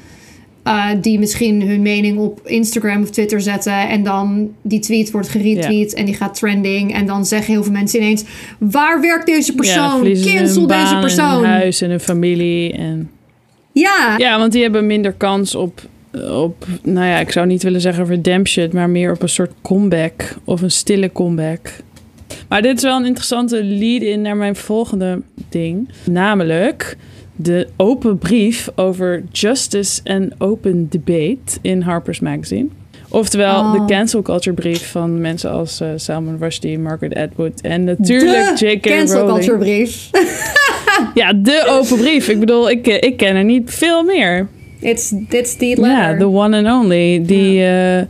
Uh, 0.67 0.89
die 1.01 1.19
misschien 1.19 1.63
hun 1.63 1.83
mening 1.83 2.19
op 2.19 2.41
Instagram 2.45 3.03
of 3.03 3.11
Twitter 3.11 3.41
zetten. 3.41 3.89
En 3.89 4.03
dan 4.03 4.51
die 4.63 4.81
tweet 4.81 5.11
wordt 5.11 5.29
geretweet 5.29 5.95
en 5.95 6.05
die 6.05 6.15
gaat 6.15 6.35
trending. 6.35 6.95
En 6.95 7.07
dan 7.07 7.27
zeggen 7.27 7.53
heel 7.53 7.63
veel 7.63 7.73
mensen 7.73 8.01
ineens: 8.01 8.25
Waar 8.59 9.01
werkt 9.01 9.27
deze 9.27 9.55
persoon? 9.55 10.03
Cancel 10.03 10.67
deze 10.67 10.99
persoon. 11.01 11.45
een 11.45 11.51
huis 11.51 11.81
en 11.81 11.91
een 11.91 12.01
familie. 12.01 12.73
En... 12.73 13.11
Ja. 13.73 14.15
ja, 14.17 14.39
want 14.39 14.53
die 14.53 14.63
hebben 14.63 14.87
minder 14.87 15.13
kans 15.13 15.55
op, 15.55 15.81
op, 16.31 16.67
nou 16.83 17.07
ja, 17.07 17.19
ik 17.19 17.33
zou 17.33 17.47
niet 17.47 17.63
willen 17.63 17.81
zeggen 17.81 18.07
redemption, 18.07 18.69
maar 18.73 18.91
meer 18.91 19.13
op 19.13 19.23
een 19.23 19.29
soort 19.29 19.53
comeback 19.63 20.35
of 20.45 20.63
een 20.63 20.71
stille 20.71 21.13
comeback. 21.13 21.69
Maar 22.49 22.63
dit 22.63 22.77
is 22.77 22.83
wel 22.83 22.97
een 22.97 23.07
interessante 23.07 23.65
lead-in 23.65 24.21
naar 24.21 24.37
mijn 24.37 24.57
volgende 24.57 25.23
ding. 25.49 25.89
Namelijk 26.05 26.97
de 27.37 27.68
open 27.77 28.18
brief 28.18 28.68
over 28.75 29.22
justice 29.33 30.01
en 30.05 30.33
open 30.38 30.88
debate 30.88 31.59
in 31.61 31.81
Harper's 31.81 32.20
Magazine. 32.20 32.68
Oftewel 33.09 33.72
de 33.72 33.79
oh. 33.79 33.87
cancel 33.87 34.22
culture 34.22 34.55
brief 34.55 34.90
van 34.90 35.20
mensen 35.20 35.51
als 35.51 35.81
uh, 35.81 35.88
Salman 35.96 36.37
Rushdie, 36.40 36.79
Margaret 36.79 37.14
Atwood 37.14 37.61
en 37.61 37.85
natuurlijk 37.85 38.59
J.K. 38.59 38.61
Rowling. 38.61 38.81
cancel 38.81 39.27
culture 39.27 39.59
brief. 39.59 40.11
ja, 41.14 41.33
de 41.33 41.64
open 41.68 41.96
brief. 41.96 42.29
Ik 42.29 42.40
bedoel, 42.40 42.70
ik, 42.70 42.87
eh, 42.87 43.09
ik 43.09 43.16
ken 43.16 43.37
er 43.37 43.44
niet 43.44 43.70
veel 43.70 44.03
meer. 44.03 44.49
It's, 44.81 45.12
it's 45.29 45.57
the 45.57 45.66
letter. 45.66 45.90
Ja, 45.90 46.16
the 46.16 46.29
one 46.29 46.57
and 46.57 46.85
only. 46.85 47.22
Die... 47.27 47.61
Uh, 47.61 48.01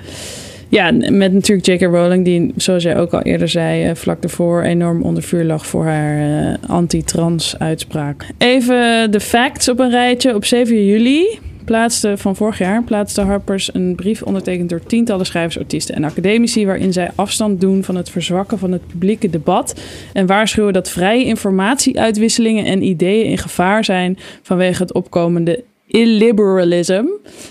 ja, 0.69 0.91
met 0.93 1.33
natuurlijk 1.33 1.67
J.K. 1.67 1.81
Rowling, 1.81 2.25
die, 2.25 2.53
zoals 2.57 2.83
jij 2.83 2.99
ook 2.99 3.13
al 3.13 3.23
eerder 3.23 3.49
zei, 3.49 3.85
eh, 3.85 3.95
vlak 3.95 4.23
daarvoor 4.23 4.63
enorm 4.63 5.03
onder 5.03 5.23
vuur 5.23 5.45
lag 5.45 5.67
voor 5.67 5.85
haar 5.85 6.19
uh, 6.19 6.55
anti-trans 6.67 7.59
uitspraak. 7.59 8.27
Even 8.39 9.11
de 9.11 9.21
facts 9.21 9.69
op 9.69 9.79
een 9.79 9.91
rijtje. 9.91 10.35
Op 10.35 10.45
7 10.45 10.87
juli 10.87 11.39
plaatste 11.67 12.17
van 12.17 12.37
vorig 12.37 12.59
jaar 12.59 12.83
plaatste 12.83 13.21
Harpers 13.21 13.75
een 13.75 13.95
brief 13.95 14.23
ondertekend 14.23 14.69
door 14.69 14.83
tientallen 14.83 15.27
schrijvers, 15.27 15.59
artiesten 15.59 15.95
en 15.95 16.05
academici, 16.05 16.67
waarin 16.67 16.93
zij 16.93 17.11
afstand 17.15 17.61
doen 17.61 17.85
van 17.85 17.97
het 17.97 18.11
verzwakken 18.11 18.59
van 18.59 18.73
het 18.73 18.87
publieke 18.87 19.31
debat 19.31 19.81
en 20.13 20.27
waarschuwen 20.27 20.73
dat 20.73 20.91
vrije 20.91 21.25
informatieuitwisselingen 21.25 22.65
en 22.65 22.83
ideeën 22.83 23.27
in 23.27 23.39
gevaar 23.39 23.85
zijn 23.85 24.19
vanwege 24.43 24.83
het 24.83 24.93
opkomende 24.93 25.65
illiberalism. 25.87 27.05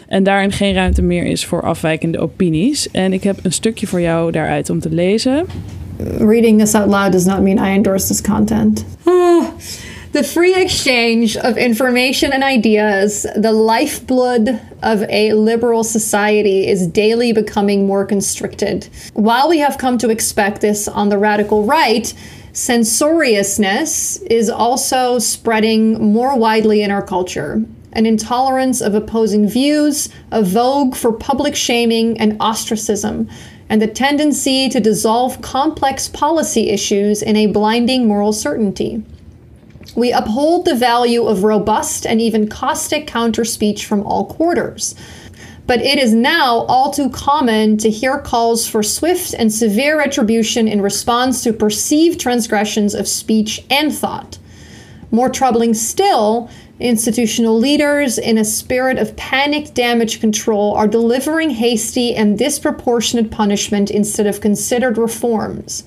En 0.08 0.24
daarin 0.24 0.52
geen 0.52 0.74
ruimte 0.74 1.02
meer 1.02 1.26
is 1.26 1.45
voor 1.45 1.62
afwijkende 1.62 2.19
opinies. 2.19 2.91
En 2.91 3.13
ik 3.13 3.24
heb 3.24 3.38
een 3.43 3.54
stukje 3.54 3.88
voor 3.88 4.02
jou 4.02 4.32
daaruit 4.32 4.69
om 4.69 4.80
te 4.80 4.89
lezen. 4.89 5.45
Reading 6.17 6.60
this 6.60 6.74
out 6.74 6.89
loud 6.89 7.12
does 7.12 7.26
not 7.26 7.41
mean 7.41 7.58
I 7.58 7.76
endorse 7.76 8.08
this 8.08 8.21
content. 8.21 8.86
Ah, 9.04 9.43
The 10.15 10.24
free 10.24 10.56
exchange 10.56 11.36
of 11.36 11.58
information 11.58 12.32
and 12.32 12.41
ideas, 12.41 13.26
the 13.36 13.52
lifeblood 13.52 14.48
of 14.82 15.04
a 15.10 15.34
liberal 15.34 15.84
society, 15.84 16.65
is 16.67 16.88
daily 16.88 17.34
becoming 17.34 17.86
more 17.86 18.06
constricted. 18.06 18.88
While 19.13 19.50
we 19.50 19.60
have 19.60 19.78
come 19.78 19.98
to 19.98 20.10
expect 20.10 20.62
this 20.62 20.88
on 20.88 21.10
the 21.10 21.17
radical 21.17 21.65
right, 21.65 22.13
censoriousness 22.54 24.21
is 24.30 24.50
also 24.50 25.19
spreading 25.19 26.13
more 26.13 26.38
widely 26.38 26.82
in 26.82 26.91
our 26.91 27.04
culture. 27.04 27.62
An 27.95 28.05
intolerance 28.05 28.81
of 28.81 28.93
opposing 28.93 29.47
views, 29.47 30.10
a 30.29 30.43
vogue 30.43 30.95
for 30.95 31.13
public 31.13 31.55
shaming 31.55 32.19
and 32.19 32.36
ostracism, 32.41 33.29
and 33.69 33.81
the 33.81 33.88
tendency 33.88 34.67
to 34.69 34.81
dissolve 34.81 35.41
complex 35.41 36.10
policy 36.10 36.69
issues 36.69 37.21
in 37.21 37.38
a 37.38 37.47
blinding 37.47 38.08
moral 38.08 38.34
certainty. 38.34 39.03
We 39.95 40.12
uphold 40.12 40.65
the 40.65 40.75
value 40.75 41.25
of 41.25 41.45
robust 41.45 42.05
and 42.05 42.19
even 42.19 42.49
caustic 42.49 43.08
counter 43.08 43.45
speech 43.45 43.86
from 43.86 44.03
all 44.03 44.25
quarters. 44.25 44.93
But 45.65 45.81
it 45.81 45.97
is 45.97 46.13
now 46.13 46.65
all 46.67 46.91
too 46.91 47.10
common 47.10 47.77
to 47.77 47.89
hear 47.89 48.19
calls 48.19 48.67
for 48.67 48.84
swift 48.84 49.34
and 49.34 49.51
severe 49.51 49.97
retribution 49.97 50.67
in 50.67 50.81
response 50.81 51.43
to 51.43 51.53
perceived 51.53 52.19
transgressions 52.19 52.93
of 52.93 53.08
speech 53.08 53.63
and 53.69 53.95
thought. 53.95 54.38
More 55.12 55.29
troubling 55.29 55.73
still, 55.73 56.49
institutional 56.79 57.57
leaders, 57.57 58.17
in 58.17 58.38
a 58.38 58.45
spirit 58.45 58.97
of 58.97 59.15
panic 59.15 59.73
damage 59.73 60.19
control, 60.19 60.73
are 60.75 60.88
delivering 60.88 61.51
hasty 61.51 62.15
and 62.15 62.38
disproportionate 62.38 63.31
punishment 63.31 63.89
instead 63.89 64.27
of 64.27 64.41
considered 64.41 64.97
reforms. 64.97 65.83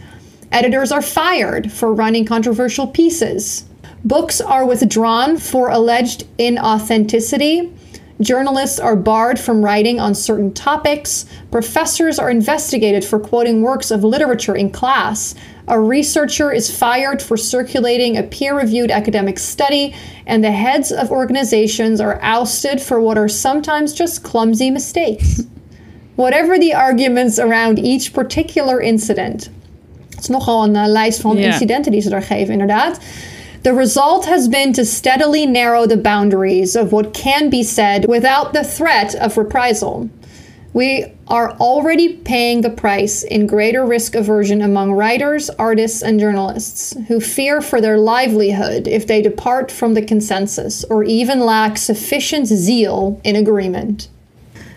Editors 0.50 0.90
are 0.90 1.02
fired 1.02 1.70
for 1.70 1.92
running 1.92 2.24
controversial 2.24 2.86
pieces. 2.86 3.64
Books 4.04 4.40
are 4.40 4.64
withdrawn 4.64 5.36
for 5.36 5.68
alleged 5.68 6.24
inauthenticity. 6.38 7.70
Journalists 8.20 8.80
are 8.80 8.96
barred 8.96 9.38
from 9.38 9.64
writing 9.64 10.00
on 10.00 10.14
certain 10.14 10.52
topics. 10.52 11.24
Professors 11.50 12.18
are 12.18 12.30
investigated 12.30 13.04
for 13.04 13.20
quoting 13.20 13.62
works 13.62 13.90
of 13.92 14.02
literature 14.02 14.56
in 14.56 14.70
class. 14.70 15.34
A 15.68 15.78
researcher 15.78 16.50
is 16.52 16.68
fired 16.76 17.22
for 17.22 17.36
circulating 17.36 18.16
a 18.16 18.22
peer 18.22 18.56
reviewed 18.56 18.90
academic 18.90 19.38
study. 19.38 19.94
And 20.26 20.42
the 20.42 20.50
heads 20.50 20.90
of 20.90 21.10
organizations 21.10 22.00
are 22.00 22.18
ousted 22.22 22.80
for 22.80 23.00
what 23.00 23.16
are 23.16 23.28
sometimes 23.28 23.92
just 23.92 24.22
clumsy 24.24 24.70
mistakes. 24.70 25.42
Whatever 26.16 26.58
the 26.58 26.74
arguments 26.74 27.38
around 27.38 27.78
each 27.78 28.12
particular 28.12 28.80
incident. 28.80 29.50
Het 30.10 30.20
is 30.20 30.28
nogal 30.28 30.64
een 30.64 30.74
uh, 30.74 30.86
lijst 30.86 31.20
van 31.20 31.36
Ja. 31.36 31.46
incidenten 31.46 31.92
die 31.92 32.00
ze 32.00 32.08
daar 32.08 32.22
geven, 32.22 32.52
inderdaad. 32.52 32.98
The 33.62 33.74
result 33.74 34.26
has 34.26 34.48
been 34.48 34.72
to 34.74 34.84
steadily 34.84 35.44
narrow 35.44 35.86
the 35.86 35.96
boundaries 35.96 36.76
of 36.76 36.92
what 36.92 37.12
can 37.12 37.50
be 37.50 37.64
said 37.64 38.06
without 38.08 38.52
the 38.52 38.62
threat 38.62 39.14
of 39.16 39.36
reprisal. 39.36 40.08
We 40.72 41.06
are 41.26 41.52
already 41.52 42.14
paying 42.14 42.60
the 42.60 42.70
price 42.70 43.24
in 43.24 43.46
greater 43.46 43.84
risk 43.84 44.14
aversion 44.14 44.62
among 44.62 44.92
writers, 44.92 45.50
artists, 45.50 46.02
and 46.02 46.20
journalists 46.20 46.94
who 47.08 47.20
fear 47.20 47.60
for 47.60 47.80
their 47.80 47.98
livelihood 47.98 48.86
if 48.86 49.06
they 49.06 49.22
depart 49.22 49.72
from 49.72 49.94
the 49.94 50.04
consensus 50.04 50.84
or 50.84 51.02
even 51.02 51.40
lack 51.40 51.78
sufficient 51.78 52.46
zeal 52.46 53.20
in 53.24 53.34
agreement. 53.34 54.08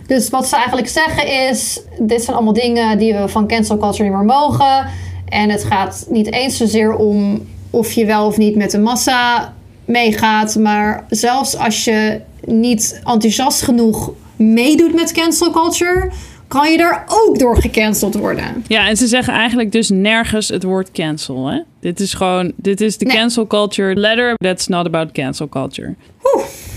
Dus 0.07 0.29
wat 0.29 0.47
ze 0.47 0.55
eigenlijk 0.55 0.87
zeggen 0.87 1.27
is: 1.49 1.81
dit 1.99 2.23
zijn 2.23 2.35
allemaal 2.35 2.53
dingen 2.53 2.97
die 2.97 3.13
we 3.13 3.27
van 3.27 3.47
cancel 3.47 3.77
culture 3.77 4.03
niet 4.03 4.13
meer 4.13 4.25
mogen. 4.25 4.85
En 5.29 5.49
het 5.49 5.63
gaat 5.63 6.05
niet 6.09 6.31
eens 6.33 6.57
zozeer 6.57 6.95
om 6.95 7.47
of 7.71 7.91
je 7.91 8.05
wel 8.05 8.25
of 8.25 8.37
niet 8.37 8.55
met 8.55 8.71
de 8.71 8.79
massa 8.79 9.53
meegaat. 9.85 10.55
Maar 10.55 11.05
zelfs 11.09 11.57
als 11.57 11.83
je 11.83 12.21
niet 12.45 13.01
enthousiast 13.03 13.61
genoeg 13.61 14.11
meedoet 14.35 14.93
met 14.93 15.11
cancel 15.11 15.51
culture, 15.51 16.11
kan 16.47 16.71
je 16.71 16.77
daar 16.77 17.05
ook 17.07 17.39
door 17.39 17.57
gecanceld 17.57 18.15
worden. 18.15 18.63
Ja, 18.67 18.87
en 18.87 18.97
ze 18.97 19.07
zeggen 19.07 19.33
eigenlijk 19.33 19.71
dus 19.71 19.89
nergens 19.89 20.47
het 20.47 20.63
woord 20.63 20.91
cancel. 20.91 21.47
Hè? 21.47 21.59
Dit 21.79 21.99
is 21.99 22.13
gewoon, 22.13 22.51
dit 22.55 22.81
is 22.81 22.97
de 22.97 23.05
Nee. 23.05 23.15
cancel 23.15 23.47
culture 23.47 23.95
letter. 23.95 24.33
That's 24.37 24.67
not 24.67 24.85
about 24.85 25.11
cancel 25.11 25.49
culture. 25.49 25.95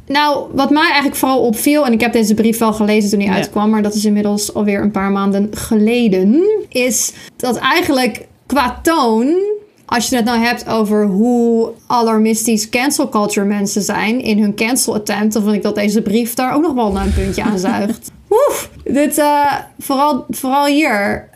Nou, 0.07 0.46
wat 0.52 0.70
mij 0.70 0.85
eigenlijk 0.85 1.16
vooral 1.16 1.40
opviel, 1.40 1.87
en 1.87 1.92
ik 1.92 2.00
heb 2.00 2.12
deze 2.12 2.35
brief 2.35 2.59
wel 2.59 2.72
gelezen 2.72 3.11
toen 3.11 3.18
hij 3.20 3.28
Ja. 3.28 3.35
uitkwam, 3.35 3.70
maar 3.70 3.83
dat 3.83 3.94
is 3.94 4.04
inmiddels 4.04 4.54
alweer 4.54 4.80
een 4.83 4.90
paar 4.90 5.11
maanden 5.11 5.48
geleden, 5.57 6.42
is 6.68 7.12
dat 7.37 7.57
eigenlijk 7.57 8.26
qua 8.46 8.78
toon, 8.83 9.35
als 9.86 10.08
je 10.08 10.16
het 10.16 10.24
nou 10.24 10.38
hebt 10.38 10.68
over 10.68 11.06
hoe 11.06 11.70
alarmistisch 11.86 12.68
cancel 12.68 13.08
culture 13.08 13.46
mensen 13.46 13.82
zijn 13.82 14.20
in 14.20 14.38
hun 14.38 14.54
cancel 14.54 14.94
attempt, 14.94 15.32
dan 15.32 15.42
vind 15.42 15.54
ik 15.54 15.62
dat 15.62 15.74
deze 15.74 16.02
brief 16.02 16.34
daar 16.34 16.54
ook 16.54 16.62
nog 16.62 16.74
wel 16.74 16.96
een 16.96 17.14
puntje 17.14 17.42
aan 17.42 17.58
zuigt. 17.58 18.10
Oef, 18.48 18.70
dit, 18.84 19.18
eh, 19.18 19.52
vooral, 19.78 20.26
vooral 20.30 20.66
hier. 20.66 21.28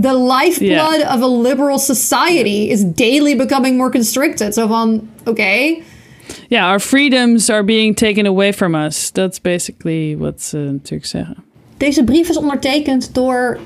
The 0.00 0.22
lifeblood 0.22 1.00
of 1.02 1.22
a 1.22 1.40
liberal 1.40 1.78
society 1.78 2.68
is 2.70 2.82
daily 2.94 3.36
becoming 3.36 3.76
more 3.76 3.90
constricted. 3.90 4.54
Zo 4.54 4.66
van, 4.66 5.08
oké, 5.24 5.76
Ja, 6.48 6.70
our 6.70 6.80
freedoms 6.80 7.50
are 7.50 7.64
being 7.64 7.96
taken 7.96 8.26
away 8.26 8.52
from 8.52 8.74
us. 8.74 9.10
That's 9.10 9.40
basically 9.40 10.16
wat 10.16 10.42
ze 10.42 10.56
natuurlijk 10.56 11.06
zeggen. 11.06 11.36
Deze 11.76 12.04
brief 12.04 12.28
is 12.28 12.36
ondertekend 12.36 13.14
door. 13.14 13.58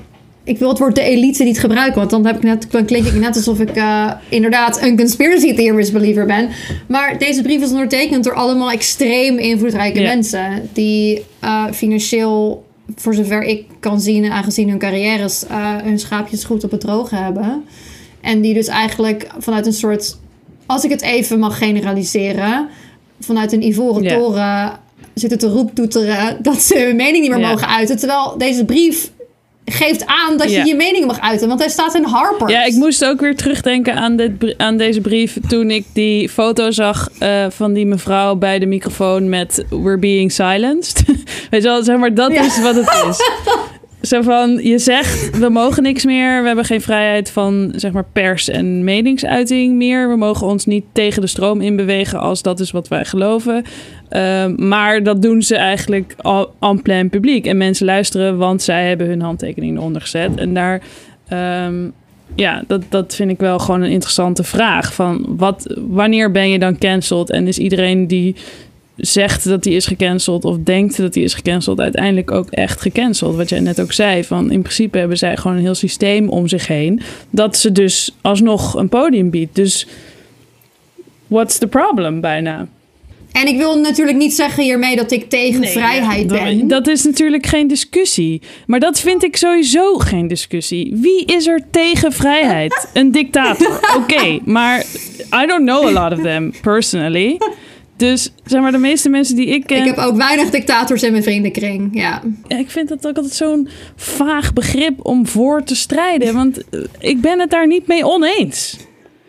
Ik 0.45 0.57
wil 0.57 0.69
het 0.69 0.79
woord 0.79 0.95
de 0.95 1.01
elite 1.01 1.43
niet 1.43 1.59
gebruiken, 1.59 1.95
want 1.99 2.09
dan, 2.09 2.25
heb 2.25 2.35
ik 2.35 2.43
net, 2.43 2.67
dan 2.69 2.85
klink 2.85 3.05
ik 3.05 3.13
net 3.13 3.35
alsof 3.35 3.59
ik 3.59 3.75
eh, 3.75 4.11
inderdaad 4.29 4.81
een 4.81 4.97
conspiracy 4.97 5.53
theorist 5.53 5.93
believer 5.93 6.25
ben. 6.25 6.49
Maar 6.87 7.17
deze 7.17 7.41
brief 7.41 7.61
is 7.61 7.71
ondertekend 7.71 8.23
door 8.23 8.33
allemaal 8.33 8.71
extreem 8.71 9.37
invloedrijke 9.37 10.01
mensen. 10.01 10.69
Die 10.73 11.25
eh, 11.39 11.65
financieel, 11.71 12.65
voor 12.95 13.13
zover 13.13 13.43
ik 13.43 13.65
kan 13.79 13.99
zien, 14.01 14.31
aangezien 14.31 14.69
hun 14.69 14.79
carrières 14.79 15.45
eh, 15.45 15.75
hun 15.83 15.99
schaapjes 15.99 16.43
goed 16.43 16.63
op 16.63 16.71
het 16.71 16.81
droge 16.81 17.15
hebben. 17.15 17.63
En 18.21 18.41
die 18.41 18.53
dus 18.53 18.67
eigenlijk 18.67 19.27
vanuit 19.37 19.65
een 19.65 19.73
soort, 19.73 20.17
als 20.65 20.83
ik 20.83 20.89
het 20.89 21.01
even 21.01 21.39
mag 21.39 21.57
generaliseren, 21.57 22.67
vanuit 23.19 23.51
een 23.51 23.63
ivoren 23.67 24.03
Ja. 24.03 24.17
toren 24.17 24.71
zitten 25.13 25.39
te 25.39 25.47
roeptoeteren 25.47 26.37
dat 26.41 26.61
ze 26.61 26.79
hun 26.79 26.95
mening 26.95 27.21
niet 27.21 27.37
meer 27.37 27.47
mogen 27.47 27.67
uiten. 27.67 27.97
Terwijl 27.97 28.35
deze 28.37 28.65
brief 28.65 29.11
geeft 29.65 30.05
aan 30.05 30.37
dat 30.37 30.49
je 30.49 30.55
Ja. 30.57 30.63
je 30.63 30.75
mening 30.75 31.05
mag 31.05 31.19
uiten, 31.19 31.47
want 31.47 31.59
hij 31.59 31.69
staat 31.69 31.95
in 31.95 32.03
Harper. 32.03 32.49
Ja, 32.49 32.63
ik 32.63 32.73
moest 32.73 33.05
ook 33.05 33.19
weer 33.19 33.35
terugdenken 33.35 33.95
aan, 33.95 34.15
dit, 34.15 34.31
aan 34.57 34.77
deze 34.77 35.01
brief 35.01 35.37
toen 35.47 35.71
ik 35.71 35.85
die 35.93 36.29
foto 36.29 36.71
zag 36.71 37.09
eh, 37.19 37.45
van 37.49 37.73
die 37.73 37.85
mevrouw 37.85 38.35
bij 38.35 38.59
de 38.59 38.65
microfoon 38.65 39.29
met 39.29 39.65
We're 39.69 39.99
being 39.99 40.31
silenced. 40.31 41.03
Weet 41.49 41.61
je 41.63 41.67
wel, 41.67 41.83
zeg 41.83 41.97
maar, 41.97 42.13
dat 42.13 42.31
Ja. 42.33 42.43
is 42.45 42.61
wat 42.61 42.75
het 42.75 43.05
is. 43.09 43.17
Zo 44.09 44.21
van, 44.21 44.59
je 44.63 44.79
zegt, 44.79 45.37
we 45.39 45.49
mogen 45.49 45.83
niks 45.83 46.05
meer. 46.05 46.41
We 46.41 46.47
hebben 46.47 46.65
geen 46.65 46.81
vrijheid 46.81 47.31
van, 47.31 47.73
zeg 47.75 47.91
maar, 47.91 48.05
pers- 48.13 48.49
en 48.49 48.83
meningsuiting 48.83 49.75
meer. 49.75 50.09
We 50.09 50.15
mogen 50.15 50.47
ons 50.47 50.65
niet 50.65 50.83
tegen 50.93 51.21
de 51.21 51.27
stroom 51.27 51.61
inbewegen 51.61 52.19
als 52.19 52.41
dat 52.41 52.59
is 52.59 52.71
wat 52.71 52.87
wij 52.87 53.05
geloven. 53.05 53.63
Ehm, 54.13 54.67
maar 54.67 55.03
dat 55.03 55.21
doen 55.21 55.41
ze 55.41 55.55
eigenlijk 55.55 56.15
al 56.17 56.53
en 56.59 56.81
plein 56.81 57.09
publiek. 57.09 57.45
En 57.45 57.57
mensen 57.57 57.85
luisteren, 57.85 58.37
want 58.37 58.61
zij 58.61 58.87
hebben 58.87 59.07
hun 59.07 59.21
handtekening 59.21 59.77
eronder 59.77 60.01
gezet. 60.01 60.35
En 60.35 60.53
daar, 60.53 60.81
ehm, 61.27 61.87
ja, 62.35 62.63
dat, 62.67 62.81
dat 62.89 63.15
vind 63.15 63.31
ik 63.31 63.39
wel 63.39 63.59
gewoon 63.59 63.81
een 63.81 63.91
interessante 63.91 64.43
vraag. 64.43 64.93
Van 64.93 65.25
wat, 65.27 65.75
wanneer 65.87 66.31
ben 66.31 66.49
je 66.49 66.59
dan 66.59 66.77
cancelled? 66.77 67.29
En 67.29 67.47
is 67.47 67.57
iedereen 67.57 68.07
die 68.07 68.35
zegt 68.95 69.43
dat 69.43 69.63
hij 69.63 69.73
is 69.73 69.85
gecanceld 69.85 70.45
of 70.45 70.57
denkt 70.57 70.97
dat 70.97 71.15
hij 71.15 71.23
is 71.23 71.33
gecanceld, 71.33 71.79
uiteindelijk 71.79 72.31
ook 72.31 72.49
echt 72.49 72.81
gecanceld. 72.81 73.35
Wat 73.35 73.49
jij 73.49 73.59
net 73.59 73.81
ook 73.81 73.91
zei, 73.91 74.23
van 74.23 74.51
in 74.51 74.61
principe 74.61 74.97
hebben 74.97 75.17
zij 75.17 75.37
gewoon 75.37 75.57
een 75.57 75.63
heel 75.63 75.75
systeem 75.75 76.29
om 76.29 76.47
zich 76.47 76.67
heen, 76.67 77.01
dat 77.29 77.57
ze 77.57 77.71
dus 77.71 78.15
alsnog 78.21 78.75
een 78.75 78.89
podium 78.89 79.29
biedt. 79.29 79.55
Dus 79.55 79.87
what's 81.27 81.57
the 81.57 81.67
problem 81.67 82.21
bijna? 82.21 82.67
En 83.33 83.47
ik 83.47 83.57
wil 83.57 83.79
natuurlijk 83.79 84.17
niet 84.17 84.33
zeggen 84.33 84.63
hiermee 84.63 84.95
dat 84.95 85.11
ik 85.11 85.29
tegen 85.29 85.67
vrijheid 85.67 86.27
ben. 86.27 86.67
Dat 86.67 86.87
is 86.87 87.03
natuurlijk 87.03 87.45
geen 87.45 87.67
discussie. 87.67 88.41
Maar 88.67 88.79
dat 88.79 88.99
vind 88.99 89.23
ik 89.23 89.35
sowieso 89.35 89.97
geen 89.97 90.27
discussie. 90.27 90.95
Wie 90.95 91.25
is 91.25 91.47
er 91.47 91.61
tegen 91.71 92.11
vrijheid? 92.11 92.87
Een 92.93 93.11
dictator. 93.11 93.79
Oké, 93.97 94.39
maar 94.45 94.79
I 95.43 95.45
don't 95.45 95.65
know 95.65 95.85
a 95.85 95.91
lot 95.91 96.17
of 96.17 96.23
them 96.23 96.53
personally. 96.61 97.37
Dus 97.97 98.31
zeg 98.45 98.61
maar, 98.61 98.71
de 98.71 98.77
meeste 98.77 99.09
mensen 99.09 99.35
die 99.35 99.47
ik 99.47 99.65
ken. 99.65 99.77
ik 99.77 99.85
heb 99.85 99.97
ook 99.97 100.15
weinig 100.15 100.49
dictators 100.49 101.03
in 101.03 101.11
mijn 101.11 101.23
vriendenkring. 101.23 101.89
Ja. 101.91 102.21
Ja, 102.47 102.57
ik 102.57 102.69
vind 102.69 102.89
dat 102.89 103.07
ook 103.07 103.15
altijd 103.15 103.33
zo'n 103.33 103.67
vaag 103.95 104.53
begrip 104.53 105.05
om 105.05 105.27
voor 105.27 105.63
te 105.63 105.75
strijden. 105.75 106.33
Want 106.33 106.69
eh, 106.69 106.79
ik 106.99 107.21
ben 107.21 107.39
het 107.39 107.49
daar 107.49 107.67
niet 107.67 107.87
mee 107.87 108.05
oneens. 108.05 108.77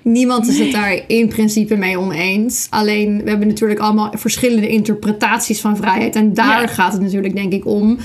Niemand 0.04 0.48
is 0.48 0.58
het 0.58 0.72
daar 0.72 1.00
in 1.06 1.28
principe 1.28 1.76
mee 1.76 1.98
oneens. 1.98 2.66
Alleen 2.70 3.22
we 3.22 3.30
hebben 3.30 3.48
natuurlijk 3.48 3.80
allemaal 3.80 4.12
verschillende 4.16 4.68
interpretaties 4.68 5.60
van 5.60 5.76
vrijheid. 5.76 6.16
En 6.16 6.34
daar 6.34 6.60
Ja. 6.60 6.66
gaat 6.66 6.92
het 6.92 7.02
natuurlijk, 7.02 7.34
denk 7.36 7.52
ik, 7.52 7.66
om. 7.66 7.98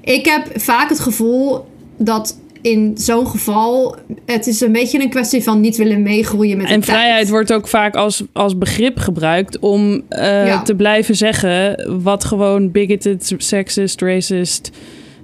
Ik 0.00 0.24
heb 0.24 0.60
vaak 0.60 0.88
het 0.88 1.00
gevoel 1.00 1.66
dat 1.96 2.38
in 2.62 2.92
zo'n 2.98 3.26
geval, 3.26 3.96
het 4.26 4.46
is 4.46 4.60
een 4.60 4.72
beetje 4.72 5.00
een 5.02 5.08
kwestie 5.10 5.42
van 5.42 5.60
niet 5.60 5.76
willen 5.76 6.02
meegroeien 6.02 6.56
met 6.56 6.66
de 6.66 6.72
En 6.72 6.80
tijd. 6.80 6.98
vrijheid 6.98 7.28
wordt 7.28 7.52
ook 7.52 7.68
vaak 7.68 7.94
als, 7.94 8.22
als 8.32 8.58
begrip 8.58 8.98
gebruikt 8.98 9.58
om 9.58 10.02
eh, 10.08 10.46
Ja. 10.46 10.62
te 10.62 10.74
blijven 10.74 11.16
zeggen 11.16 11.88
wat 12.02 12.24
gewoon 12.24 12.70
bigoted, 12.70 13.34
sexist, 13.38 14.00
racist 14.00 14.70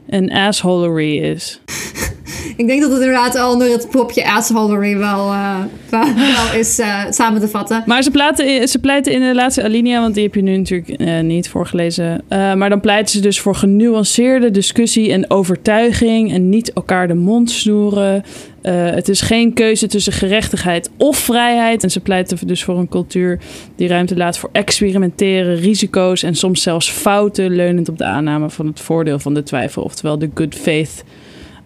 en 0.08 0.30
assholery 0.30 1.18
is. 1.18 1.60
Ik 2.56 2.66
denk 2.66 2.80
dat 2.80 2.90
het 2.90 3.00
inderdaad 3.00 3.36
al 3.36 3.52
onder 3.52 3.70
het 3.70 3.88
propje 3.90 4.32
assholery 4.32 4.96
wel, 4.96 5.32
eh, 5.32 5.58
wel, 5.90 6.14
wel 6.14 6.58
is 6.60 6.78
eh, 6.78 7.04
samen 7.10 7.40
te 7.40 7.48
vatten. 7.48 7.82
Maar 7.86 8.02
ze, 8.02 8.10
platen, 8.10 8.68
ze 8.68 8.78
pleiten 8.78 9.12
in 9.12 9.20
de 9.20 9.34
laatste 9.34 9.62
alinea, 9.62 10.00
want 10.00 10.14
die 10.14 10.22
heb 10.22 10.34
je 10.34 10.42
nu 10.42 10.56
natuurlijk 10.56 10.88
eh, 10.88 11.20
niet 11.20 11.48
voorgelezen. 11.48 12.24
Maar 12.28 12.68
dan 12.68 12.80
pleiten 12.80 13.12
ze 13.14 13.20
dus 13.20 13.40
voor 13.40 13.54
genuanceerde 13.54 14.50
discussie 14.50 15.12
en 15.12 15.30
overtuiging 15.30 16.32
en 16.32 16.48
niet 16.48 16.72
elkaar 16.72 17.08
de 17.08 17.14
mond 17.14 17.50
snoeren. 17.50 18.24
Het 18.62 19.08
is 19.08 19.20
geen 19.20 19.52
keuze 19.52 19.86
tussen 19.86 20.12
gerechtigheid 20.12 20.90
of 20.96 21.16
vrijheid. 21.16 21.82
En 21.82 21.90
ze 21.90 22.00
pleiten 22.00 22.46
dus 22.46 22.64
voor 22.64 22.78
een 22.78 22.88
cultuur 22.88 23.38
die 23.76 23.88
ruimte 23.88 24.16
laat 24.16 24.38
voor 24.38 24.48
experimenteren, 24.52 25.56
risico's 25.56 26.22
en 26.22 26.34
soms 26.34 26.62
zelfs 26.62 26.90
fouten, 26.90 27.54
leunend 27.54 27.88
op 27.88 27.98
de 27.98 28.04
aanname 28.04 28.50
van 28.50 28.66
het 28.66 28.80
voordeel 28.80 29.18
van 29.18 29.34
de 29.34 29.42
twijfel, 29.42 29.82
oftewel 29.82 30.18
de 30.18 30.30
good 30.34 30.54
faith 30.54 31.04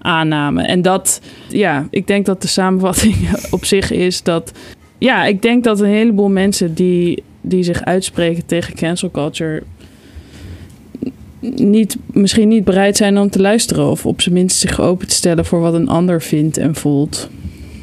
aanname. 0.04 0.62
En 0.62 0.82
dat, 0.82 1.20
ja, 1.48 1.86
ik 1.90 2.06
denk 2.06 2.26
dat 2.26 2.42
de 2.42 2.48
samenvatting 2.48 3.16
op 3.50 3.64
zich 3.64 3.90
is 3.90 4.22
dat 4.22 4.52
ja, 4.98 5.24
ik 5.24 5.42
denk 5.42 5.64
dat 5.64 5.80
een 5.80 5.86
heleboel 5.86 6.28
mensen 6.28 6.74
die, 6.74 7.22
die 7.40 7.62
zich 7.62 7.84
uitspreken 7.84 8.46
tegen 8.46 8.74
cancel 8.74 9.10
culture. 9.10 9.62
Niet, 11.40 11.96
misschien 12.12 12.48
niet 12.48 12.64
bereid 12.64 12.96
zijn 12.96 13.18
om 13.18 13.30
te 13.30 13.40
luisteren. 13.40 13.90
Of 13.90 14.06
op 14.06 14.20
zijn 14.20 14.34
minst 14.34 14.58
zich 14.58 14.80
open 14.80 15.08
te 15.08 15.14
stellen 15.14 15.44
voor 15.44 15.60
wat 15.60 15.74
een 15.74 15.88
ander 15.88 16.22
vindt 16.22 16.56
en 16.56 16.74
voelt. 16.74 17.28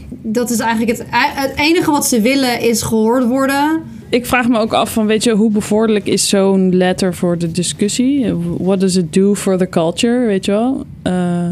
Dat 0.10 0.50
is 0.50 0.60
eigenlijk 0.60 0.98
het, 0.98 1.08
het 1.12 1.58
enige 1.58 1.92
wat 1.92 2.06
ze 2.06 2.22
willen 2.22 2.62
is 2.62 2.82
gehoord 2.82 3.26
worden. 3.28 3.82
Ik 4.10 4.26
vraag 4.26 4.48
me 4.48 4.60
ook 4.60 4.74
af 4.74 4.94
van, 4.94 5.06
weet 5.06 5.24
je, 5.24 5.32
hoe 5.32 5.52
bevorderlijk 5.52 6.08
is 6.08 6.30
zo'n 6.30 6.76
letter 6.76 7.14
voor 7.14 7.38
de 7.38 7.52
discussie? 7.52 8.34
What 8.58 8.80
does 8.80 8.96
it 8.96 9.14
do 9.14 9.36
for 9.36 9.58
the 9.58 9.70
culture, 9.70 10.26
weet 10.26 10.46
je 10.46 10.52
wel? 10.52 10.86
Eh, 11.02 11.50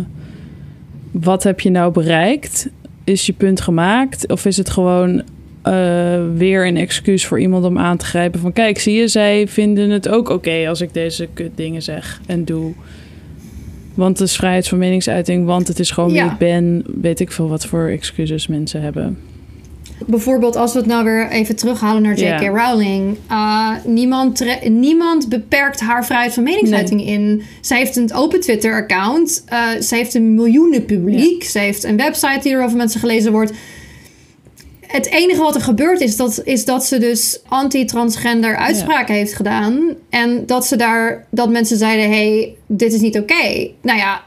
wat 1.12 1.44
heb 1.44 1.60
je 1.60 1.70
nou 1.70 1.92
bereikt? 1.92 2.70
Is 3.04 3.26
je 3.26 3.34
punt 3.34 3.62
gemaakt? 3.62 4.28
Of 4.32 4.46
is 4.46 4.58
het 4.58 4.70
gewoon 4.70 5.22
eh, 5.62 6.20
weer 6.36 6.68
een 6.68 6.78
excuus 6.78 7.26
voor 7.26 7.40
iemand 7.40 7.66
om 7.66 7.78
aan 7.78 7.98
te 7.98 8.06
grijpen 8.06 8.40
van... 8.40 8.54
kijk, 8.54 8.80
zie 8.80 8.94
je, 8.94 9.08
zij 9.08 9.48
vinden 9.48 9.90
het 9.90 10.10
ook 10.10 10.30
oké 10.30 10.66
als 10.68 10.82
ik 10.82 10.94
deze 10.94 11.28
kut 11.34 11.52
dingen 11.56 11.82
zeg 11.82 12.22
en 12.26 12.46
doe. 12.46 12.74
Want 13.94 14.20
het 14.20 14.28
is 14.28 14.36
vrijheid 14.36 14.68
van 14.68 14.78
meningsuiting, 14.78 15.46
want 15.46 15.68
het 15.68 15.80
is 15.80 15.92
gewoon 15.92 16.10
wie 16.12 16.18
Ja. 16.18 16.32
ik 16.32 16.38
ben. 16.38 16.84
Weet 17.02 17.20
ik 17.20 17.32
veel 17.32 17.50
wat 17.50 17.66
voor 17.66 17.88
excuses 17.88 18.48
mensen 18.48 18.82
hebben. 18.82 19.18
Bijvoorbeeld 20.06 20.56
als 20.56 20.74
we 20.74 20.80
het 20.80 20.88
nou 20.88 21.04
weer 21.04 21.30
even 21.30 21.56
terughalen 21.56 22.02
naar 22.02 22.18
J.K. 22.18 22.42
Rowling. 22.42 23.18
Uh, 23.32 23.72
niemand, 23.86 24.46
niemand 24.70 25.30
beperkt 25.30 25.80
haar 25.80 26.06
vrijheid 26.06 26.34
van 26.34 26.44
meningsuiting 26.44 27.06
in. 27.06 27.42
Zij 27.62 27.78
heeft 27.78 27.96
een 27.96 28.14
open 28.14 28.40
Twitter-account. 28.40 29.44
Uh, 29.54 29.68
zij 29.80 29.98
heeft 29.98 30.14
een 30.14 30.34
miljoenen 30.34 30.86
publiek. 30.86 31.44
Zij 31.44 31.64
heeft 31.64 31.84
een 31.84 31.98
website 31.98 32.40
die 32.42 32.54
er 32.54 32.64
over 32.64 32.78
mensen 32.78 33.00
gelezen 33.00 33.32
wordt. 33.32 33.52
Het 34.88 35.10
enige 35.10 35.42
wat 35.42 35.56
er 35.56 35.62
gebeurd 35.62 36.02
is, 36.02 36.16
dat, 36.16 36.42
is 36.44 36.66
dat 36.66 36.86
ze 36.86 36.98
dus 36.98 37.40
anti-transgender 37.48 38.56
uitspraken 38.56 39.16
heeft 39.16 39.34
gedaan. 39.34 39.96
En 40.10 40.46
dat 40.46 40.66
ze 40.66 40.76
daar, 40.76 41.28
dat 41.32 41.50
mensen 41.50 41.78
zeiden, 41.78 42.10
hey, 42.10 42.56
dit 42.68 42.94
is 42.94 43.02
niet 43.02 43.18
oké. 43.18 43.70
Nou 43.82 43.98
ja, 43.98 44.24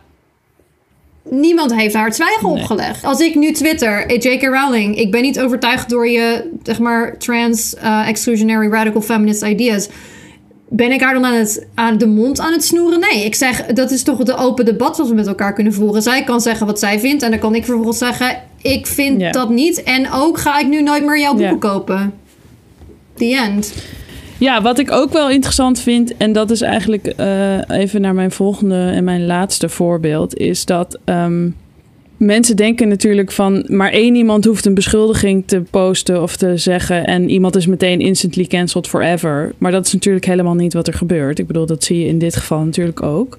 niemand 1.30 1.74
heeft 1.74 1.94
haar 1.94 2.11
twijfel 2.11 2.50
Nee. 2.52 2.61
opgelegd. 2.61 3.04
Als 3.04 3.20
ik 3.20 3.35
nu 3.35 3.52
twitter, 3.52 3.98
hey, 4.06 4.16
J.K. 4.16 4.42
Rowling, 4.42 4.96
ik 4.98 5.11
ben 5.11 5.22
niet 5.22 5.40
overtuigd 5.40 5.88
door 5.88 6.08
je, 6.08 6.50
zeg 6.62 6.78
maar, 6.78 7.18
trans, 7.18 7.74
uh, 7.82 8.08
exclusionary, 8.08 8.68
radical 8.70 9.00
feminist 9.00 9.42
ideas. 9.42 9.88
Ben 10.68 10.92
ik 10.92 11.00
haar 11.00 11.14
dan 11.14 11.24
aan, 11.24 11.35
het, 11.35 11.66
aan 11.74 11.98
de 11.98 12.06
mond 12.06 12.40
aan 12.40 12.52
het 12.52 12.64
snoeren? 12.64 13.00
Nee, 13.00 13.24
ik 13.24 13.35
zeg, 13.35 13.66
dat 13.66 13.90
is 13.90 14.02
toch 14.02 14.18
de 14.18 14.37
open 14.37 14.64
debat 14.64 14.96
wat 14.96 15.08
we 15.08 15.14
met 15.14 15.26
elkaar 15.26 15.52
kunnen 15.52 15.72
voeren. 15.72 16.02
Zij 16.02 16.24
kan 16.24 16.40
zeggen 16.40 16.66
wat 16.66 16.78
zij 16.78 17.00
vindt 17.00 17.22
en 17.22 17.30
dan 17.30 17.38
kan 17.38 17.54
ik 17.54 17.64
vervolgens 17.64 17.98
zeggen, 17.98 18.42
ik 18.62 18.87
vind 18.87 19.32
dat 19.32 19.50
niet. 19.50 19.82
En 19.82 20.12
ook 20.12 20.38
ga 20.38 20.58
ik 20.58 20.66
nu 20.66 20.82
nooit 20.82 21.04
meer 21.04 21.18
jouw 21.20 21.35
boeken 21.35 21.58
kopen. 21.58 22.12
The 23.14 23.37
end. 23.37 23.72
Ja, 24.42 24.62
wat 24.62 24.78
ik 24.78 24.90
ook 24.90 25.12
wel 25.12 25.31
interessant 25.31 25.81
vind, 25.81 26.16
en 26.16 26.33
dat 26.33 26.50
is 26.50 26.61
eigenlijk 26.61 27.07
eh, 27.07 27.59
even 27.68 28.00
naar 28.00 28.14
mijn 28.14 28.31
volgende 28.31 28.90
en 28.94 29.05
mijn 29.05 29.26
laatste 29.26 29.68
voorbeeld, 29.68 30.37
is 30.37 30.64
dat 30.64 30.98
ehm, 31.05 31.48
mensen 32.16 32.57
denken 32.57 32.88
natuurlijk 32.88 33.33
van, 33.33 33.64
maar 33.66 33.90
één 33.90 34.14
iemand 34.14 34.44
hoeft 34.44 34.64
een 34.64 34.74
beschuldiging 34.74 35.42
te 35.46 35.62
posten 35.70 36.22
of 36.22 36.37
te 36.37 36.57
zeggen 36.57 37.07
en 37.07 37.28
iemand 37.28 37.57
is 37.57 37.66
meteen 37.66 38.00
instantly 38.00 38.46
cancelled 38.46 38.88
forever. 38.88 39.52
Maar 39.59 39.72
dat 39.72 39.87
is 39.87 39.92
natuurlijk 39.92 40.24
helemaal 40.24 40.55
niet 40.55 40.72
wat 40.72 40.87
er 40.87 40.94
gebeurt. 40.94 41.38
Ik 41.38 41.46
bedoel, 41.46 41.66
dat 41.66 41.85
zie 41.85 41.98
je 41.98 42.07
in 42.07 42.18
dit 42.18 42.37
geval 42.37 42.64
natuurlijk 42.64 43.02
ook. 43.02 43.38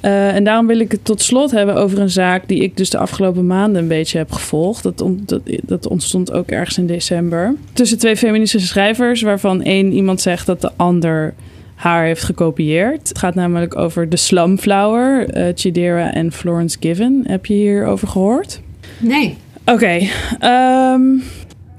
Eh, 0.00 0.34
en 0.34 0.44
daarom 0.44 0.66
wil 0.66 0.78
ik 0.80 0.90
het 0.92 1.04
tot 1.04 1.22
slot 1.22 1.50
hebben 1.50 1.74
over 1.74 1.98
een 1.98 2.10
zaak 2.10 2.48
die 2.48 2.62
ik 2.62 2.76
dus 2.76 2.90
de 2.90 2.98
afgelopen 2.98 3.46
maanden 3.46 3.82
een 3.82 3.88
beetje 3.88 4.18
heb 4.18 4.32
gevolgd. 4.32 4.82
Dat, 4.82 5.00
on- 5.00 5.22
dat, 5.26 5.40
dat 5.62 5.86
ontstond 5.88 6.32
ook 6.32 6.48
ergens 6.48 6.78
in 6.78 6.86
december. 6.86 7.54
Tussen 7.72 7.98
twee 7.98 8.16
feministische 8.16 8.68
schrijvers, 8.68 9.22
waarvan 9.22 9.62
één 9.62 9.92
iemand 9.92 10.20
zegt 10.20 10.46
dat 10.46 10.60
de 10.60 10.70
ander 10.76 11.34
haar 11.74 12.04
heeft 12.04 12.22
gekopieerd. 12.22 13.08
Het 13.08 13.18
gaat 13.18 13.34
namelijk 13.34 13.76
over 13.76 14.08
de 14.08 14.16
Slumflower, 14.16 15.28
eh 15.30 15.44
Chidera 15.54 16.12
en 16.14 16.32
Florence 16.32 16.76
Given. 16.80 17.24
Heb 17.26 17.46
je 17.46 17.54
hierover 17.54 18.08
gehoord? 18.08 18.60
Nee. 18.98 19.36
Oké. 19.64 19.98
ehm, 20.38 21.02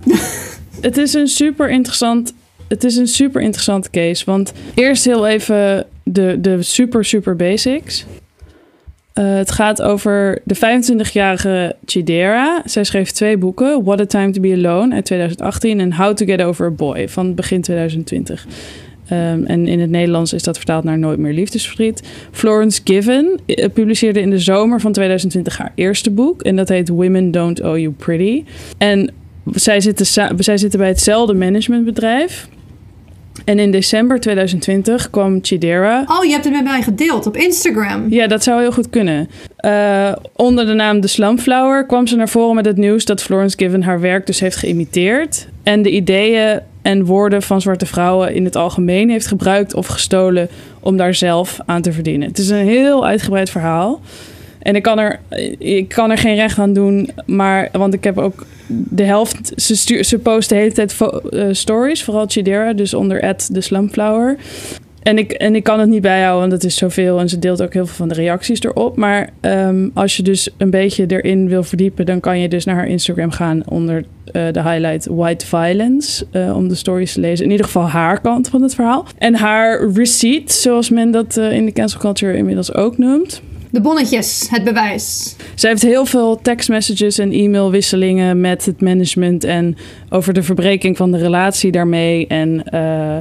het 0.81 0.97
is 0.97 1.13
een 1.13 1.27
super 1.27 1.69
interessant. 1.69 2.33
Het 2.67 2.83
is 2.83 2.95
een 2.95 3.07
super 3.07 3.41
interessante 3.41 3.89
case. 3.89 4.25
Want 4.25 4.53
eerst 4.73 5.05
heel 5.05 5.27
even 5.27 5.85
de, 6.13 6.37
de 6.41 6.61
super, 6.61 7.05
super 7.05 7.35
basics. 7.35 8.05
Eh, 9.13 9.35
het 9.35 9.51
gaat 9.51 9.81
over 9.81 10.41
de 10.43 10.55
25-jarige 10.55 11.75
Chidera. 11.85 12.61
Zij 12.65 12.83
schreef 12.83 13.11
twee 13.11 13.37
boeken: 13.37 13.83
What 13.83 13.99
a 13.99 14.05
Time 14.05 14.31
to 14.31 14.41
Be 14.41 14.53
Alone 14.53 14.95
uit 14.95 15.05
2018 15.05 15.79
en 15.79 15.93
How 15.93 16.13
to 16.13 16.25
Get 16.25 16.41
Over 16.41 16.65
a 16.65 16.71
Boy 16.71 17.09
van 17.09 17.35
begin 17.35 17.61
2020. 17.61 18.47
Ehm, 19.07 19.43
en 19.43 19.67
in 19.67 19.79
het 19.79 19.89
Nederlands 19.89 20.33
is 20.33 20.43
dat 20.43 20.57
vertaald 20.57 20.83
naar 20.83 20.99
Nooit 20.99 21.19
meer 21.19 21.33
liefdesverdriet. 21.33 22.03
Florence 22.31 22.81
Given 22.83 23.39
eh, 23.45 23.69
publiceerde 23.73 24.21
in 24.21 24.29
de 24.29 24.39
zomer 24.39 24.81
van 24.81 24.91
2020 24.91 25.57
haar 25.57 25.71
eerste 25.75 26.11
boek. 26.11 26.41
En 26.41 26.55
dat 26.55 26.69
heet 26.69 26.89
Women 26.89 27.31
Don't 27.31 27.61
Owe 27.61 27.81
You 27.81 27.93
Pretty. 27.93 28.43
En 28.77 29.11
zij 29.51 29.81
zitten, 29.81 30.05
zij 30.37 30.57
zitten 30.57 30.79
bij 30.79 30.87
hetzelfde 30.87 31.33
managementbedrijf. 31.33 32.47
En 33.45 33.59
in 33.59 33.71
december 33.71 34.19
2020 34.19 35.09
kwam 35.09 35.39
Chidera 35.41 36.03
Oh, 36.07 36.23
je 36.25 36.31
hebt 36.31 36.43
het 36.43 36.53
met 36.53 36.63
mij 36.63 36.81
gedeeld 36.81 37.27
op 37.27 37.37
Instagram. 37.37 38.05
ja, 38.09 38.27
dat 38.27 38.43
zou 38.43 38.61
heel 38.61 38.71
goed 38.71 38.89
kunnen. 38.89 39.29
Eh, 39.55 40.11
onder 40.35 40.65
de 40.65 40.73
naam 40.73 41.01
The 41.01 41.07
Slumflower 41.07 41.85
kwam 41.85 42.07
ze 42.07 42.15
naar 42.15 42.29
voren 42.29 42.55
met 42.55 42.65
het 42.65 42.77
nieuws 42.77 43.05
dat 43.05 43.21
Florence 43.21 43.57
Given 43.57 43.83
haar 43.83 43.99
werk 43.99 44.25
dus 44.25 44.39
heeft 44.39 44.55
geïmiteerd. 44.55 45.47
En 45.63 45.81
de 45.81 45.89
ideeën 45.91 46.59
en 46.81 47.05
woorden 47.05 47.41
van 47.41 47.61
zwarte 47.61 47.85
vrouwen 47.85 48.33
in 48.33 48.45
het 48.45 48.55
algemeen 48.55 49.09
heeft 49.09 49.27
gebruikt 49.27 49.73
of 49.73 49.87
gestolen 49.87 50.49
om 50.79 50.97
daar 50.97 51.13
zelf 51.15 51.59
aan 51.65 51.81
te 51.81 51.91
verdienen. 51.91 52.27
Het 52.27 52.37
is 52.37 52.49
een 52.49 52.67
heel 52.67 53.05
uitgebreid 53.05 53.49
verhaal. 53.49 54.01
En 54.59 54.75
ik 54.75 54.83
kan 54.83 54.99
er, 54.99 55.19
ik 55.57 55.87
kan 55.87 56.11
er 56.11 56.17
geen 56.17 56.35
recht 56.35 56.59
aan 56.59 56.73
doen, 56.73 57.09
maar 57.25 57.69
want 57.71 57.93
ik 57.93 58.03
heb 58.03 58.17
ook 58.17 58.45
de 58.67 59.03
helft. 59.03 59.51
Ze, 59.55 59.75
stuur, 59.75 60.03
ze 60.03 60.19
post 60.19 60.49
de 60.49 60.55
hele 60.55 60.71
tijd 60.71 60.95
eh, 61.29 61.47
stories, 61.51 62.03
vooral 62.03 62.25
Chidera, 62.27 62.73
dus 62.73 62.93
onder 62.93 63.35
the 63.53 63.61
Slumflower. 63.61 64.37
En 65.03 65.17
ik, 65.17 65.31
en 65.31 65.55
ik 65.55 65.63
kan 65.63 65.79
het 65.79 65.89
niet 65.89 66.01
bijhouden, 66.01 66.39
want 66.39 66.51
het 66.51 66.63
is 66.63 66.77
zoveel. 66.77 67.19
En 67.19 67.29
ze 67.29 67.39
deelt 67.39 67.61
ook 67.61 67.73
heel 67.73 67.85
veel 67.85 67.95
van 67.95 68.07
de 68.07 68.13
reacties 68.13 68.63
erop. 68.63 68.95
Maar 68.95 69.29
ehm, 69.39 69.89
als 69.93 70.17
je 70.17 70.23
dus 70.23 70.49
een 70.57 70.69
beetje 70.69 71.05
erin 71.07 71.47
wil 71.47 71.63
verdiepen, 71.63 72.05
dan 72.05 72.19
kan 72.19 72.39
je 72.39 72.47
dus 72.47 72.65
naar 72.65 72.75
haar 72.75 72.87
Instagram 72.87 73.31
gaan 73.31 73.61
onder 73.65 74.05
eh, 74.25 74.51
de 74.51 74.61
highlight 74.61 75.05
White 75.05 75.45
Violence. 75.45 76.25
eh, 76.31 76.55
om 76.55 76.67
de 76.67 76.75
stories 76.75 77.13
te 77.13 77.19
lezen. 77.19 77.45
In 77.45 77.51
ieder 77.51 77.65
geval 77.65 77.87
haar 77.87 78.21
kant 78.21 78.47
van 78.49 78.61
het 78.61 78.75
verhaal. 78.75 79.05
En 79.17 79.35
haar 79.35 79.91
receipt, 79.93 80.51
zoals 80.51 80.89
men 80.89 81.11
dat 81.11 81.37
in 81.37 81.65
de 81.65 81.71
cancel 81.71 81.99
culture 81.99 82.37
inmiddels 82.37 82.73
ook 82.73 82.97
noemt. 82.97 83.41
De 83.71 83.81
bonnetjes, 83.81 84.47
het 84.49 84.63
bewijs. 84.63 85.35
Zij 85.55 85.69
heeft 85.69 85.81
heel 85.81 86.05
veel 86.05 86.39
tekstmessages 86.41 87.17
en 87.17 87.31
e-mailwisselingen 87.31 88.41
met 88.41 88.65
het 88.65 88.81
management 88.81 89.43
en 89.43 89.77
over 90.09 90.33
de 90.33 90.43
verbreking 90.43 90.97
van 90.97 91.11
de 91.11 91.17
relatie 91.17 91.71
daarmee 91.71 92.27
en 92.27 92.63
eh, 92.63 93.17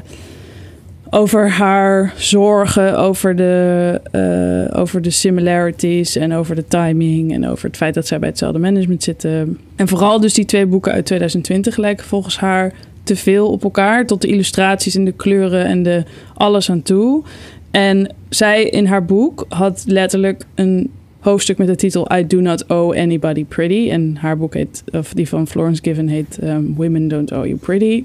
over 1.11 1.51
haar 1.51 2.13
zorgen 2.17 2.99
over 2.99 3.37
de, 3.37 4.01
eh, 4.11 4.81
over 4.81 5.03
de 5.03 5.11
similarities 5.11 6.17
en 6.17 6.33
over 6.33 6.55
de 6.55 6.65
timing 6.69 7.33
en 7.33 7.49
over 7.49 7.67
het 7.67 7.77
feit 7.77 7.95
dat 7.95 8.07
zij 8.07 8.19
bij 8.19 8.29
hetzelfde 8.29 8.59
management 8.59 9.03
zitten. 9.03 9.59
En 9.77 9.89
vooral 9.89 10.21
dus 10.21 10.35
die 10.35 10.45
twee 10.45 10.67
boeken 10.67 10.93
uit 10.93 11.07
2020 11.07 11.77
lijken 11.77 12.07
volgens 12.07 12.39
haar 12.39 12.73
te 13.03 13.17
veel 13.17 13.51
op 13.51 13.65
elkaar, 13.65 14.07
tot 14.07 14.23
de 14.23 14.29
illustraties 14.29 14.95
en 14.95 15.05
de 15.05 15.13
kleuren 15.13 15.65
en 15.65 15.83
de 15.83 16.03
alles 16.35 16.71
aan 16.71 16.83
toe. 16.83 17.25
En 17.71 18.15
zij 18.29 18.65
in 18.65 18.87
haar 18.87 19.05
boek 19.05 19.45
had 19.49 19.85
letterlijk 19.87 20.45
een 20.55 20.91
hoofdstuk 21.21 21.59
met 21.59 21.67
de 21.67 21.77
titel 21.77 22.17
I 22.17 22.27
Do 22.27 22.41
Not 22.41 22.67
Owe 22.67 23.01
Anybody 23.01 23.45
Pretty. 23.45 23.91
En 23.91 24.17
haar 24.21 24.39
boek 24.39 24.55
heet, 24.55 24.85
of 24.93 25.13
die 25.13 25.29
van 25.29 25.47
Florence 25.47 25.83
Given 25.83 26.09
heet 26.09 26.39
um, 26.43 26.75
Women 26.77 27.09
Don't 27.09 27.33
Owe 27.33 27.47
You 27.47 27.59
Pretty. 27.59 28.05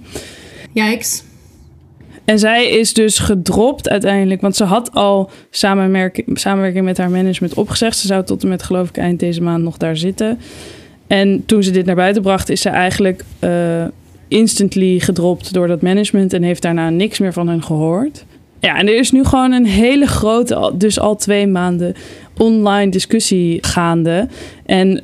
Yikes. 0.71 1.23
En 2.25 2.39
zij 2.39 2.69
is 2.69 2.93
dus 2.93 3.19
gedropt 3.19 3.89
uiteindelijk, 3.89 4.41
want 4.41 4.55
ze 4.55 4.63
had 4.63 4.91
al 4.93 5.29
samenwerking 5.49 6.83
met 6.83 6.97
haar 6.97 7.09
management 7.09 7.53
opgezegd. 7.53 7.97
Ze 7.97 8.07
zou 8.07 8.23
tot 8.23 8.43
en 8.43 8.49
met, 8.49 8.63
geloof 8.63 8.89
ik, 8.89 8.97
eind 8.97 9.19
deze 9.19 9.41
maand 9.41 9.63
nog 9.63 9.77
daar 9.77 9.97
zitten. 9.97 10.39
En 11.07 11.43
toen 11.45 11.63
ze 11.63 11.71
dit 11.71 11.85
naar 11.85 11.95
buiten 11.95 12.21
bracht, 12.21 12.49
is 12.49 12.61
ze 12.61 12.69
eigenlijk 12.69 13.23
uh, 13.39 13.85
instantly 14.27 14.99
gedropt 14.99 15.53
door 15.53 15.67
dat 15.67 15.81
management 15.81 16.33
en 16.33 16.43
heeft 16.43 16.61
daarna 16.61 16.89
niks 16.89 17.19
meer 17.19 17.33
van 17.33 17.47
hen 17.47 17.63
gehoord. 17.63 18.25
Ja, 18.63 18.77
en 18.77 18.87
er 18.87 18.95
is 18.95 19.11
nu 19.11 19.23
gewoon 19.23 19.51
een 19.51 19.65
hele 19.65 20.07
grote, 20.07 20.71
dus 20.75 20.99
al 20.99 21.15
twee 21.15 21.47
maanden 21.47 21.95
online 22.37 22.91
discussie 22.91 23.57
gaande. 23.65 24.27
En 24.65 25.03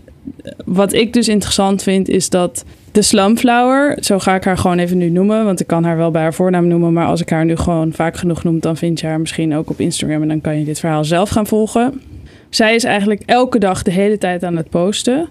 wat 0.65 0.93
ik 0.93 1.13
dus 1.13 1.27
interessant 1.27 1.83
vind, 1.83 2.09
is 2.09 2.29
dat 2.29 2.65
de 2.91 3.01
Slumflower, 3.01 3.97
zo 3.99 4.19
ga 4.19 4.35
ik 4.35 4.43
haar 4.43 4.57
gewoon 4.57 4.79
even 4.79 4.97
nu 4.97 5.09
noemen, 5.09 5.45
want 5.45 5.59
ik 5.59 5.67
kan 5.67 5.83
haar 5.83 5.97
wel 5.97 6.11
bij 6.11 6.21
haar 6.21 6.33
voornaam 6.33 6.67
noemen, 6.67 6.93
maar 6.93 7.05
als 7.05 7.21
ik 7.21 7.29
haar 7.29 7.45
nu 7.45 7.55
gewoon 7.55 7.93
vaak 7.93 8.17
genoeg 8.17 8.43
noem, 8.43 8.59
dan 8.59 8.77
vind 8.77 8.99
je 8.99 9.07
haar 9.07 9.19
misschien 9.19 9.55
ook 9.55 9.69
op 9.69 9.79
Instagram 9.79 10.21
en 10.21 10.27
dan 10.27 10.41
kan 10.41 10.59
je 10.59 10.65
dit 10.65 10.79
verhaal 10.79 11.05
zelf 11.05 11.29
gaan 11.29 11.47
volgen. 11.47 12.01
Zij 12.49 12.75
is 12.75 12.83
eigenlijk 12.83 13.21
elke 13.25 13.59
dag 13.59 13.83
de 13.83 13.91
hele 13.91 14.17
tijd 14.17 14.43
aan 14.43 14.57
het 14.57 14.69
posten. 14.69 15.27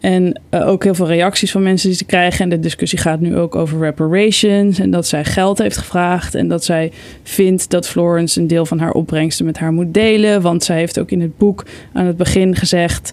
En 0.00 0.40
uh, 0.50 0.68
ook 0.68 0.84
heel 0.84 0.94
veel 0.94 1.06
reacties 1.06 1.50
van 1.50 1.62
mensen 1.62 1.88
die 1.88 1.98
ze 1.98 2.04
krijgen. 2.04 2.44
En 2.44 2.48
de 2.48 2.60
discussie 2.60 2.98
gaat 2.98 3.20
nu 3.20 3.36
ook 3.36 3.54
over 3.54 3.78
reparations. 3.78 4.78
En 4.78 4.90
dat 4.90 5.06
zij 5.06 5.24
geld 5.24 5.58
heeft 5.58 5.76
gevraagd. 5.76 6.34
En 6.34 6.48
dat 6.48 6.64
zij 6.64 6.92
vindt 7.22 7.70
dat 7.70 7.88
Florence 7.88 8.40
een 8.40 8.46
deel 8.46 8.66
van 8.66 8.78
haar 8.78 8.92
opbrengsten 8.92 9.46
met 9.46 9.58
haar 9.58 9.72
moet 9.72 9.94
delen. 9.94 10.42
Want 10.42 10.64
zij 10.64 10.76
heeft 10.76 10.98
ook 10.98 11.10
in 11.10 11.20
het 11.20 11.38
boek 11.38 11.64
aan 11.92 12.06
het 12.06 12.16
begin 12.16 12.56
gezegd: 12.56 13.12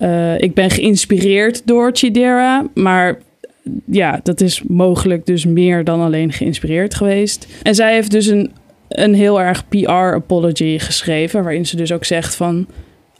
uh, 0.00 0.38
Ik 0.38 0.54
ben 0.54 0.70
geïnspireerd 0.70 1.66
door 1.66 1.90
Chidera. 1.92 2.66
Maar 2.74 3.18
ja, 3.84 4.20
dat 4.22 4.40
is 4.40 4.62
mogelijk 4.62 5.26
dus 5.26 5.44
meer 5.44 5.84
dan 5.84 6.00
alleen 6.00 6.32
geïnspireerd 6.32 6.94
geweest. 6.94 7.46
En 7.62 7.74
zij 7.74 7.94
heeft 7.94 8.10
dus 8.10 8.26
een, 8.26 8.52
een 8.88 9.14
heel 9.14 9.40
erg 9.40 9.68
PR-apology 9.68 10.78
geschreven. 10.78 11.42
Waarin 11.42 11.66
ze 11.66 11.76
dus 11.76 11.92
ook 11.92 12.04
zegt 12.04 12.34
van 12.34 12.66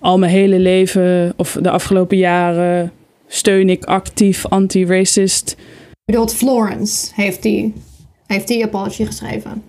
al 0.04 0.18
mijn 0.18 0.32
hele 0.32 0.58
leven 0.58 1.32
of 1.36 1.58
de 1.60 1.70
afgelopen 1.70 2.16
jaren 2.16 2.92
steun 3.26 3.68
ik 3.68 3.84
actief 3.84 4.46
anti-racist. 4.46 5.56
bedoelt 6.04 6.34
Florence 6.34 7.10
heeft 7.14 7.42
die, 7.42 7.72
heeft 8.26 8.48
die 8.48 8.64
apology 8.64 9.04
geschreven. 9.04 9.62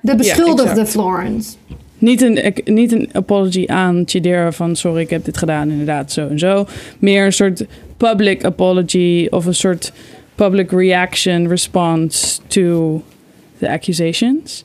De 0.00 0.16
beschuldigde 0.16 0.86
Florence. 0.86 1.56
Niet 1.98 2.22
een, 2.22 2.54
niet 2.64 2.92
een 2.92 3.08
apology 3.12 3.64
aan 3.66 4.02
Chidera 4.06 4.52
van 4.52 4.76
sorry, 4.76 5.00
ik 5.00 5.10
heb 5.10 5.24
dit 5.24 5.36
gedaan, 5.36 5.70
inderdaad, 5.70 6.12
zo 6.12 6.28
en 6.28 6.38
zo. 6.38 6.66
Meer 6.98 7.24
een 7.24 7.32
soort 7.32 7.64
public 7.96 8.44
apology 8.44 9.26
of 9.30 9.46
een 9.46 9.54
soort 9.54 9.92
public 10.34 10.70
reaction 10.70 11.48
response 11.48 12.40
to 12.46 13.02
the 13.58 13.70
accusations. 13.70 14.64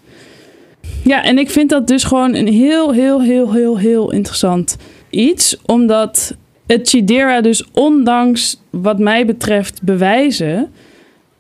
Ja, 1.03 1.23
en 1.23 1.38
ik 1.38 1.49
vind 1.49 1.69
dat 1.69 1.88
dus 1.88 2.03
gewoon 2.03 2.36
een 2.36 2.47
heel, 2.47 2.93
heel, 2.93 3.21
heel, 3.21 3.53
heel, 3.53 3.77
heel 3.77 4.11
interessant 4.11 4.77
iets. 5.09 5.57
Omdat 5.65 6.36
het 6.67 6.89
Chidera 6.89 7.41
dus 7.41 7.65
ondanks 7.71 8.61
wat 8.69 8.99
mij 8.99 9.25
betreft 9.25 9.81
bewijzen... 9.81 10.71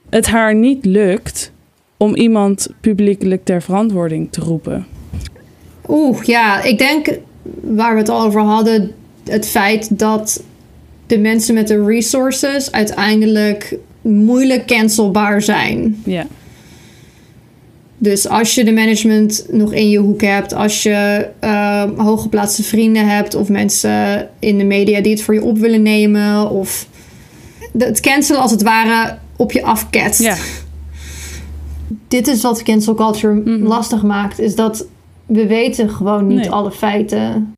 het 0.09 0.27
haar 0.27 0.55
niet 0.55 0.85
lukt 0.85 1.51
om 1.97 2.15
iemand 2.15 2.67
publiekelijk 2.81 3.45
ter 3.45 3.61
verantwoording 3.61 4.31
te 4.31 4.41
roepen. 4.41 4.85
Oeh, 5.87 6.23
ja, 6.23 6.63
ik 6.63 6.77
denk 6.77 7.19
waar 7.61 7.93
we 7.93 7.99
het 7.99 8.09
al 8.09 8.25
over 8.25 8.41
hadden... 8.41 8.91
het 9.23 9.47
feit 9.47 9.99
dat 9.99 10.43
de 11.07 11.17
mensen 11.17 11.53
met 11.53 11.67
de 11.67 11.85
resources 11.85 12.71
uiteindelijk 12.71 13.77
moeilijk 14.01 14.65
cancelbaar 14.65 15.41
zijn. 15.41 16.01
Ja. 16.05 16.27
Dus 17.97 18.27
als 18.27 18.55
je 18.55 18.63
de 18.63 18.71
management 18.71 19.45
nog 19.51 19.73
in 19.73 19.89
je 19.89 19.97
hoek 19.97 20.21
hebt, 20.21 20.53
als 20.53 20.83
je 20.83 21.29
uh, 21.43 21.83
hooggeplaatste 21.97 22.63
vrienden 22.63 23.07
hebt 23.07 23.35
of 23.35 23.49
mensen 23.49 24.29
in 24.39 24.57
de 24.57 24.63
media 24.63 25.01
die 25.01 25.11
het 25.11 25.21
voor 25.21 25.33
je 25.33 25.43
op 25.43 25.57
willen 25.57 25.81
nemen, 25.81 26.49
of 26.49 26.87
het 27.77 27.99
cancelen 27.99 28.41
als 28.41 28.51
het 28.51 28.61
ware 28.61 29.17
op 29.35 29.51
je 29.51 29.63
afketst. 29.63 30.21
Ja. 30.21 30.35
Dit 32.07 32.27
is 32.27 32.41
wat 32.41 32.63
cancel 32.63 32.95
culture 32.95 33.33
mhm. 33.33 33.63
lastig 33.63 34.03
maakt, 34.03 34.39
is 34.39 34.55
dat 34.55 34.85
we 35.25 35.47
weten 35.47 35.89
gewoon 35.89 36.27
niet 36.27 36.49
alle 36.49 36.71
feiten. 36.71 37.53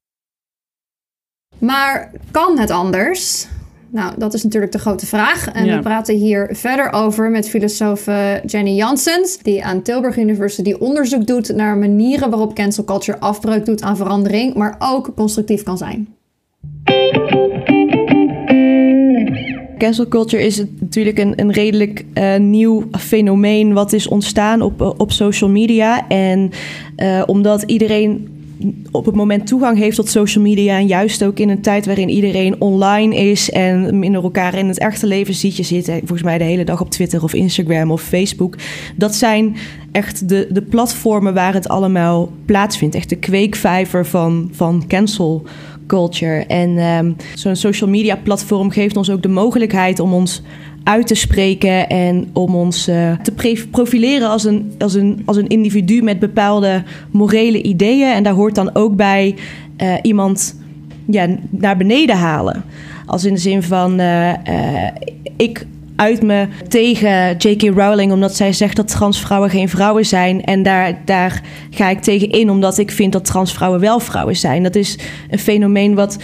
Maar 1.58 2.12
kan 2.32 2.60
het 2.60 2.72
anders? 2.72 3.48
Nou, 3.90 4.14
dat 4.18 4.34
is 4.34 4.44
natuurlijk 4.44 4.72
de 4.72 4.80
grote 4.80 5.06
vraag. 5.06 5.52
En 5.52 5.76
we 5.76 5.80
praten 5.80 6.16
hier 6.16 6.50
verder 6.52 6.94
over 6.94 7.30
met 7.30 7.50
filosoof 7.50 8.06
Jenny 8.46 8.76
Janssens, 8.76 9.38
die 9.38 9.64
aan 9.66 9.82
Tilburg 9.82 10.18
University 10.18 10.74
onderzoek 10.80 11.28
doet 11.28 11.56
naar 11.56 11.78
manieren 11.78 12.30
waarop 12.30 12.56
cancel 12.56 12.84
culture 12.84 13.20
afbreuk 13.20 13.66
doet 13.66 13.82
aan 13.82 13.98
verandering, 13.98 14.54
maar 14.54 14.76
ook 14.80 15.12
constructief 15.16 15.64
kan 15.64 15.78
zijn. 15.78 16.08
Cancel 19.78 20.08
culture 20.08 20.44
is 20.44 20.64
natuurlijk 20.80 21.18
een, 21.18 21.34
een 21.36 21.52
redelijk 21.52 22.06
uh, 22.14 22.36
nieuw 22.36 22.84
fenomeen 22.92 23.74
wat 23.74 23.94
is 23.94 24.08
ontstaan 24.08 24.62
op, 24.62 24.96
op 24.98 25.12
social 25.12 25.50
media. 25.50 26.08
En 26.08 26.52
uh, 26.98 27.24
omdat 27.26 27.62
iedereen 27.62 28.37
op 28.92 29.06
het 29.06 29.16
moment 29.16 29.48
toegang 29.48 29.78
heeft 29.78 29.96
tot 29.96 30.10
social 30.10 30.44
media. 30.44 30.78
En 30.78 30.88
juist 30.88 31.24
ook 31.24 31.40
in 31.40 31.50
een 31.50 31.62
tijd 31.62 31.86
waarin 31.86 32.10
iedereen 32.10 32.62
online 32.62 33.16
is 33.16 33.50
en 33.50 34.00
minder 34.00 34.24
elkaar 34.24 34.56
in 34.56 34.68
het 34.68 34.80
echte 34.80 35.08
leven 35.08 35.34
ziet. 35.34 35.56
Je 35.56 35.64
zit 35.64 35.86
volgens 35.86 36.24
mij 36.24 36.38
de 36.38 36.44
hele 36.44 36.64
dag 36.64 36.82
op 36.82 36.90
Twitter 36.90 37.24
of 37.24 37.34
Instagram 37.34 37.92
of 37.92 38.02
Facebook. 38.02 38.56
Dat 38.96 39.16
zijn 39.16 39.56
echt 39.92 40.30
de, 40.30 40.48
de 40.50 40.62
platformen 40.62 41.34
waar 41.34 41.54
het 41.54 41.68
allemaal 41.68 42.32
plaatsvindt. 42.46 42.96
Echt 42.96 43.10
de 43.10 43.16
kweekvijver 43.16 44.06
van, 44.06 44.50
van 44.52 44.84
cancel 44.88 45.44
culture. 45.88 46.46
En 46.46 46.78
um, 46.78 47.16
zo'n 47.36 47.56
social 47.56 47.90
media 47.90 48.16
platform 48.16 48.70
geeft 48.70 48.98
ons 48.98 49.10
ook 49.10 49.22
de 49.22 49.28
mogelijkheid 49.28 50.00
om 50.00 50.14
ons 50.14 50.42
uit 50.88 51.08
te 51.08 51.16
spreken 51.16 51.88
en 51.90 52.30
om 52.34 52.56
ons 52.56 52.88
uh, 52.88 53.20
te 53.20 53.66
profileren 53.72 54.30
als 54.30 54.44
een, 54.44 54.74
als, 54.80 54.94
een, 54.94 55.22
als 55.26 55.38
een 55.38 55.48
individu 55.48 56.02
met 56.02 56.20
bepaalde 56.20 56.84
morele 57.12 57.62
ideeën. 57.62 58.14
En 58.14 58.24
daar 58.24 58.34
hoort 58.34 58.56
dan 58.56 58.76
ook 58.76 58.96
bij 58.96 59.36
uh, 59.82 59.94
iemand 60.02 60.60
ja, 61.06 61.28
naar 61.50 61.78
beneden 61.78 62.16
halen. 62.16 62.64
Als 63.06 63.26
in 63.26 63.34
de 63.34 63.40
zin 63.40 63.64
van 63.64 64.00
uh, 64.00 64.34
ik 65.38 65.66
uit 65.96 66.22
me 66.22 66.48
tegen 66.68 67.36
J.K. 67.38 67.62
Rowling 67.62 68.12
omdat 68.12 68.36
zij 68.36 68.54
zegt 68.54 68.76
dat 68.76 68.88
transvrouwen 68.88 69.50
geen 69.50 69.70
vrouwen 69.70 70.06
zijn. 70.06 70.44
En 70.44 70.64
daar, 70.64 70.98
daar 71.06 71.42
ga 71.70 71.90
ik 71.90 72.00
tegen 72.00 72.30
in 72.30 72.50
omdat 72.50 72.78
ik 72.78 72.92
vind 72.92 73.12
dat 73.12 73.26
transvrouwen 73.26 73.80
wel 73.80 74.00
vrouwen 74.00 74.36
zijn. 74.36 74.64
Dat 74.64 74.76
is 74.76 75.00
een 75.30 75.40
fenomeen 75.40 75.96
wat 75.96 76.18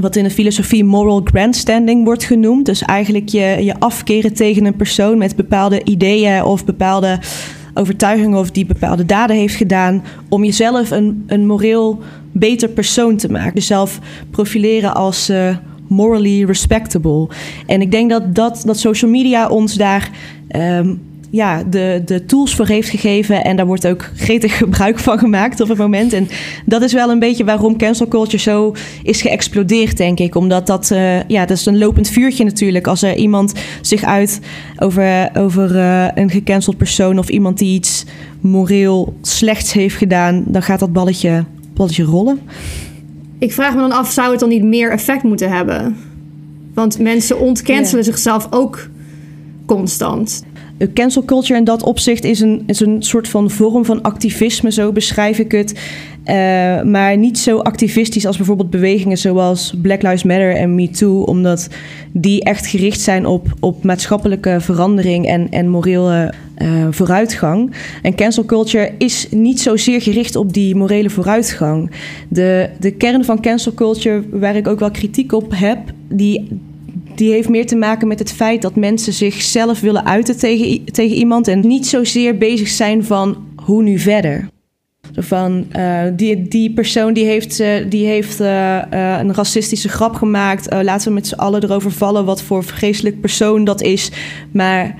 wat 0.00 0.16
in 0.16 0.24
de 0.24 0.30
filosofie 0.30 0.84
moral 0.84 1.20
grandstanding 1.24 2.04
wordt 2.04 2.24
genoemd. 2.24 2.66
Dus 2.66 2.82
eigenlijk 2.82 3.28
je, 3.28 3.56
je 3.60 3.74
afkeren 3.78 4.34
tegen 4.34 4.64
een 4.64 4.76
persoon 4.76 5.18
met 5.18 5.36
bepaalde 5.36 5.84
ideeën 5.84 6.44
of 6.44 6.64
bepaalde 6.64 7.18
overtuigingen 7.74 8.38
of 8.38 8.50
die 8.50 8.66
bepaalde 8.66 9.06
daden 9.06 9.36
heeft 9.36 9.54
gedaan. 9.54 10.04
om 10.28 10.44
jezelf 10.44 10.90
een, 10.90 11.24
een 11.26 11.46
moreel 11.46 11.98
beter 12.32 12.68
persoon 12.68 13.16
te 13.16 13.30
maken. 13.30 13.54
Jezelf 13.54 13.98
profileren 14.30 14.94
als 14.94 15.30
uh, 15.30 15.56
morally 15.88 16.44
respectable. 16.44 17.28
En 17.66 17.80
ik 17.80 17.90
denk 17.90 18.10
dat, 18.10 18.34
dat, 18.34 18.62
dat 18.66 18.78
social 18.78 19.10
media 19.10 19.48
ons 19.48 19.74
daar. 19.74 20.10
Um, 20.56 21.00
ja, 21.32 21.62
de, 21.62 22.02
de 22.04 22.24
tools 22.24 22.54
voor 22.54 22.66
heeft 22.66 22.88
gegeven. 22.88 23.44
En 23.44 23.56
daar 23.56 23.66
wordt 23.66 23.86
ook 23.86 24.10
gretig 24.16 24.56
gebruik 24.58 24.98
van 24.98 25.18
gemaakt 25.18 25.60
op 25.60 25.68
het 25.68 25.78
moment. 25.78 26.12
En 26.12 26.28
dat 26.64 26.82
is 26.82 26.92
wel 26.92 27.10
een 27.10 27.18
beetje 27.18 27.44
waarom 27.44 27.76
cancel 27.76 28.08
culture 28.08 28.42
zo 28.42 28.74
is 29.02 29.22
geëxplodeerd, 29.22 29.96
denk 29.96 30.18
ik. 30.18 30.34
Omdat 30.34 30.66
dat, 30.66 30.90
uh, 30.90 31.22
ja, 31.28 31.46
dat 31.46 31.56
is 31.56 31.66
een 31.66 31.78
lopend 31.78 32.08
vuurtje 32.08 32.44
natuurlijk. 32.44 32.86
Als 32.86 33.02
er 33.02 33.16
iemand 33.16 33.52
zich 33.80 34.04
uit 34.04 34.40
over, 34.78 35.30
over 35.36 35.76
uh, 35.76 36.06
een 36.14 36.30
gecanceld 36.30 36.76
persoon 36.76 37.18
of 37.18 37.28
iemand 37.28 37.58
die 37.58 37.74
iets 37.74 38.04
moreel 38.40 39.14
slechts 39.22 39.72
heeft 39.72 39.96
gedaan, 39.96 40.44
dan 40.46 40.62
gaat 40.62 40.80
dat 40.80 40.92
balletje, 40.92 41.44
balletje 41.74 42.04
rollen. 42.04 42.40
Ik 43.38 43.52
vraag 43.52 43.74
me 43.74 43.80
dan 43.80 43.92
af, 43.92 44.10
zou 44.10 44.30
het 44.30 44.40
dan 44.40 44.48
niet 44.48 44.64
meer 44.64 44.90
effect 44.90 45.22
moeten 45.22 45.50
hebben? 45.50 45.96
Want 46.74 46.98
mensen 46.98 47.40
ontcancelen 47.40 48.04
zichzelf 48.04 48.46
ook 48.50 48.88
constant 49.66 50.42
cancel 50.92 51.24
culture 51.24 51.58
in 51.58 51.64
dat 51.64 51.82
opzicht 51.82 52.24
is 52.24 52.40
een, 52.40 52.62
is 52.66 52.80
een 52.80 53.02
soort 53.02 53.28
van 53.28 53.50
vorm 53.50 53.84
van 53.84 54.02
activisme, 54.02 54.72
zo 54.72 54.92
beschrijf 54.92 55.38
ik 55.38 55.52
het. 55.52 55.80
Uh, 56.26 56.82
maar 56.82 57.16
niet 57.16 57.38
zo 57.38 57.58
activistisch 57.58 58.26
als 58.26 58.36
bijvoorbeeld 58.36 58.70
bewegingen 58.70 59.18
zoals 59.18 59.74
Black 59.82 60.02
Lives 60.02 60.22
Matter 60.22 60.56
en 60.56 60.74
Me 60.74 60.90
Too, 60.90 61.22
omdat 61.22 61.68
die 62.12 62.44
echt 62.44 62.66
gericht 62.66 63.00
zijn 63.00 63.26
op, 63.26 63.46
op 63.60 63.84
maatschappelijke 63.84 64.56
verandering 64.60 65.26
en, 65.26 65.50
en 65.50 65.68
morele 65.68 66.32
uh, 66.58 66.86
vooruitgang. 66.90 67.72
En 68.02 68.14
cancel 68.14 68.44
culture 68.44 68.92
is 68.98 69.26
niet 69.30 69.60
zozeer 69.60 70.02
gericht 70.02 70.36
op 70.36 70.52
die 70.52 70.74
morele 70.74 71.10
vooruitgang. 71.10 71.90
De, 72.28 72.68
de 72.80 72.90
kern 72.90 73.24
van 73.24 73.40
cancel 73.40 73.74
culture, 73.74 74.22
waar 74.30 74.56
ik 74.56 74.68
ook 74.68 74.78
wel 74.78 74.90
kritiek 74.90 75.32
op 75.32 75.52
heb, 75.54 75.78
die, 76.08 76.60
die 77.14 77.32
heeft 77.32 77.48
meer 77.48 77.66
te 77.66 77.76
maken 77.76 78.08
met 78.08 78.18
het 78.18 78.32
feit 78.32 78.62
dat 78.62 78.76
mensen 78.76 79.12
zichzelf 79.12 79.80
willen 79.80 80.06
uiten 80.06 80.38
tegen, 80.38 80.84
tegen 80.84 81.16
iemand 81.16 81.48
en 81.48 81.60
niet 81.60 81.86
zozeer 81.86 82.38
bezig 82.38 82.68
zijn 82.68 83.04
van 83.04 83.36
hoe 83.56 83.82
nu 83.82 83.98
verder. 83.98 84.48
Van 85.16 85.66
uh, 85.76 86.02
die, 86.16 86.48
die 86.48 86.72
persoon 86.72 87.12
die 87.12 87.24
heeft, 87.24 87.60
uh, 87.60 87.68
die 87.88 88.06
heeft 88.06 88.40
uh, 88.40 88.82
een 88.90 89.34
racistische 89.34 89.88
grap 89.88 90.14
gemaakt. 90.14 90.72
laten 90.82 91.08
we 91.08 91.14
met 91.14 91.26
z'n 91.26 91.34
allen 91.34 91.62
erover 91.62 91.90
vallen 91.90 92.24
wat 92.24 92.42
voor 92.42 92.64
vreselijk 92.64 93.20
persoon 93.20 93.64
dat 93.64 93.82
is. 93.82 94.10
Maar 94.50 94.96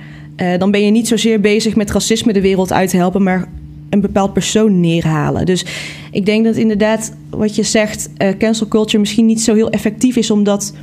dan 0.57 0.71
ben 0.71 0.85
je 0.85 0.91
niet 0.91 1.07
zozeer 1.07 1.39
bezig 1.39 1.75
met 1.75 1.91
racisme 1.91 2.33
de 2.33 2.41
wereld 2.41 2.73
uit 2.73 2.89
te 2.89 2.97
helpen, 2.97 3.23
maar 3.23 3.47
een 3.89 4.01
bepaald 4.01 4.33
persoon 4.33 4.79
neerhalen. 4.79 5.45
Dus 5.45 5.65
ik 6.11 6.25
denk 6.25 6.45
dat 6.45 6.55
inderdaad 6.55 7.13
wat 7.29 7.55
je 7.55 7.63
zegt, 7.63 8.09
cancel 8.37 8.67
culture 8.67 8.99
misschien 8.99 9.25
niet 9.25 9.41
zo 9.41 9.53
heel 9.55 9.69
effectief 9.69 10.15
is, 10.15 10.31
omdat 10.31 10.73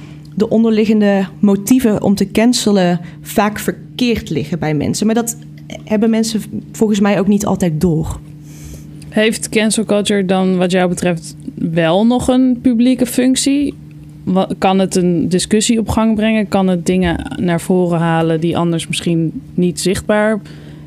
de 0.41 0.49
onderliggende 0.49 1.27
motieven 1.39 2.03
om 2.03 2.15
te 2.15 2.31
cancelen 2.31 3.01
vaak 3.21 3.59
verkeerd 3.59 4.31
liggen 4.31 4.59
bij 4.59 4.75
mensen. 4.75 5.07
Maar 5.07 5.15
dat 5.15 5.37
hebben 5.85 6.11
mensen 6.11 6.43
volgens 6.73 7.01
mij 7.01 7.19
ook 7.19 7.27
niet 7.27 7.47
altijd 7.47 7.81
door. 7.81 8.21
Heeft 9.09 9.49
cancel 9.49 9.85
culture 9.85 10.25
dan 10.25 10.57
wat 10.57 10.71
jou 10.71 10.89
betreft 10.89 11.37
wel 11.55 12.07
nog 12.07 12.29
een 12.29 12.59
publieke 12.63 13.07
functie? 13.07 13.75
Kan 14.59 14.79
het 14.79 14.97
een 14.97 15.29
discussie 15.29 15.79
op 15.79 15.89
gang 15.89 16.15
brengen? 16.15 16.49
Kan 16.49 16.69
het 16.69 16.87
dingen 16.87 17.37
naar 17.41 17.61
voren 17.61 17.99
halen 17.99 18.41
die 18.41 18.57
anders 18.57 18.89
misschien 18.89 19.41
niet 19.55 19.81
zichtbaar 19.81 20.41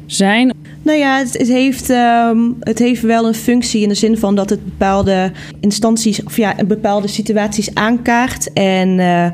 zijn? 0.06 0.54
Nou 0.84 0.98
ja, 0.98 1.18
het, 1.18 1.48
heeft, 1.48 1.90
ehm, 1.90 2.38
het 2.60 2.80
heeft 2.80 3.02
wel 3.02 3.28
een 3.28 3.34
functie 3.34 3.82
in 3.82 3.88
de 3.88 3.96
zin 3.96 4.18
van 4.18 4.36
dat 4.36 4.50
het 4.50 4.64
bepaalde 4.64 5.32
instanties 5.60 6.24
of 6.24 6.38
ja, 6.38 6.56
bepaalde 6.68 7.08
situaties 7.08 7.74
aankaart. 7.74 8.54
En 8.54 9.00
uh, 9.00 9.28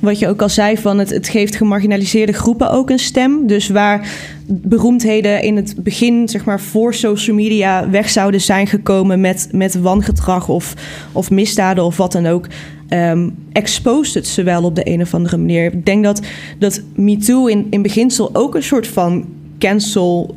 wat 0.00 0.18
je 0.18 0.28
ook 0.28 0.42
al 0.42 0.48
zei, 0.48 0.76
van 0.76 0.98
het, 0.98 1.10
het 1.10 1.28
geeft 1.28 1.56
gemarginaliseerde 1.56 2.32
groepen 2.32 2.70
ook 2.70 2.90
een 2.90 2.98
stem. 2.98 3.46
Dus 3.46 3.68
waar 3.68 4.10
beroemdheden 4.46 5.42
in 5.42 5.56
het 5.56 5.74
begin, 5.78 6.28
zeg 6.28 6.44
maar 6.44 6.60
voor 6.60 6.94
social 6.94 7.36
media, 7.36 7.90
weg 7.90 8.10
zouden 8.10 8.40
zijn 8.40 8.66
gekomen 8.66 9.20
met, 9.20 9.48
met 9.52 9.80
wangedrag 9.80 10.48
of, 10.48 10.74
of 11.12 11.30
misdaden 11.30 11.84
of 11.84 11.96
wat 11.96 12.12
dan 12.12 12.26
ook. 12.26 12.46
Um, 12.88 13.34
exposed 13.52 14.14
het 14.14 14.26
ze 14.26 14.42
wel 14.42 14.62
op 14.64 14.74
de 14.74 14.88
een 14.88 15.00
of 15.00 15.14
andere 15.14 15.36
manier. 15.36 15.64
Ik 15.64 15.86
denk 15.86 16.04
dat, 16.04 16.22
dat 16.58 16.82
MeToo 16.94 17.46
in, 17.46 17.66
in 17.70 17.82
beginsel 17.82 18.30
ook 18.32 18.54
een 18.54 18.62
soort 18.62 18.86
van 18.86 19.24
cancel 19.58 20.34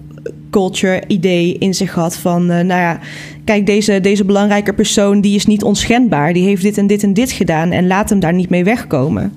culture 0.50 1.04
idee 1.08 1.58
in 1.58 1.74
zich 1.74 1.94
had. 1.94 2.18
Van, 2.18 2.42
uh, 2.42 2.48
nou 2.48 2.82
ja, 2.82 3.00
kijk, 3.44 3.66
deze, 3.66 4.02
deze 4.02 4.26
belangrijke 4.26 4.74
persoon 4.74 5.22
die 5.22 5.36
is 5.36 5.46
niet 5.46 5.64
onschendbaar. 5.64 6.34
Die 6.34 6.46
heeft 6.46 6.62
dit 6.62 6.78
en 6.78 6.88
dit 6.88 7.04
en 7.04 7.14
dit 7.14 7.32
gedaan 7.32 7.72
en 7.72 7.88
laat 7.88 8.10
hem 8.10 8.20
daar 8.20 8.34
niet 8.34 8.50
mee 8.50 8.64
wegkomen. 8.64 9.34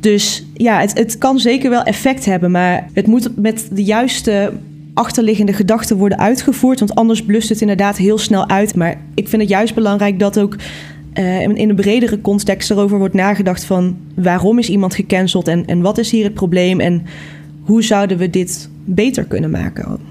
Dus 0.00 0.46
ja, 0.54 0.80
het, 0.80 0.98
het 0.98 1.18
kan 1.18 1.38
zeker 1.38 1.70
wel 1.70 1.82
effect 1.82 2.24
hebben, 2.24 2.50
maar 2.50 2.88
het 2.92 3.06
moet 3.06 3.36
met 3.36 3.68
de 3.72 3.84
juiste 3.84 4.52
achterliggende 4.94 5.52
gedachten 5.52 5.96
worden 5.96 6.18
uitgevoerd. 6.18 6.78
Want 6.78 6.94
anders 6.94 7.24
blust 7.24 7.48
het 7.48 7.60
inderdaad 7.60 7.96
heel 7.96 8.18
snel 8.18 8.48
uit. 8.48 8.74
Maar 8.74 8.96
ik 9.14 9.28
vind 9.28 9.42
het 9.42 9.50
juist 9.50 9.74
belangrijk 9.74 10.18
dat 10.18 10.38
ook 10.38 10.56
uh, 11.14 11.40
in 11.40 11.68
een 11.68 11.74
bredere 11.74 12.20
context 12.20 12.70
erover 12.70 12.98
wordt 12.98 13.14
nagedacht 13.14 13.64
van 13.64 13.96
waarom 14.14 14.58
is 14.58 14.68
iemand 14.68 14.94
gecanceld 14.94 15.48
en, 15.48 15.66
en 15.66 15.80
wat 15.80 15.98
is 15.98 16.10
hier 16.10 16.24
het 16.24 16.34
probleem 16.34 16.80
en 16.80 17.02
hoe 17.60 17.82
zouden 17.82 18.18
we 18.18 18.30
dit 18.30 18.68
beter 18.84 19.24
kunnen 19.24 19.50
maken. 19.50 20.09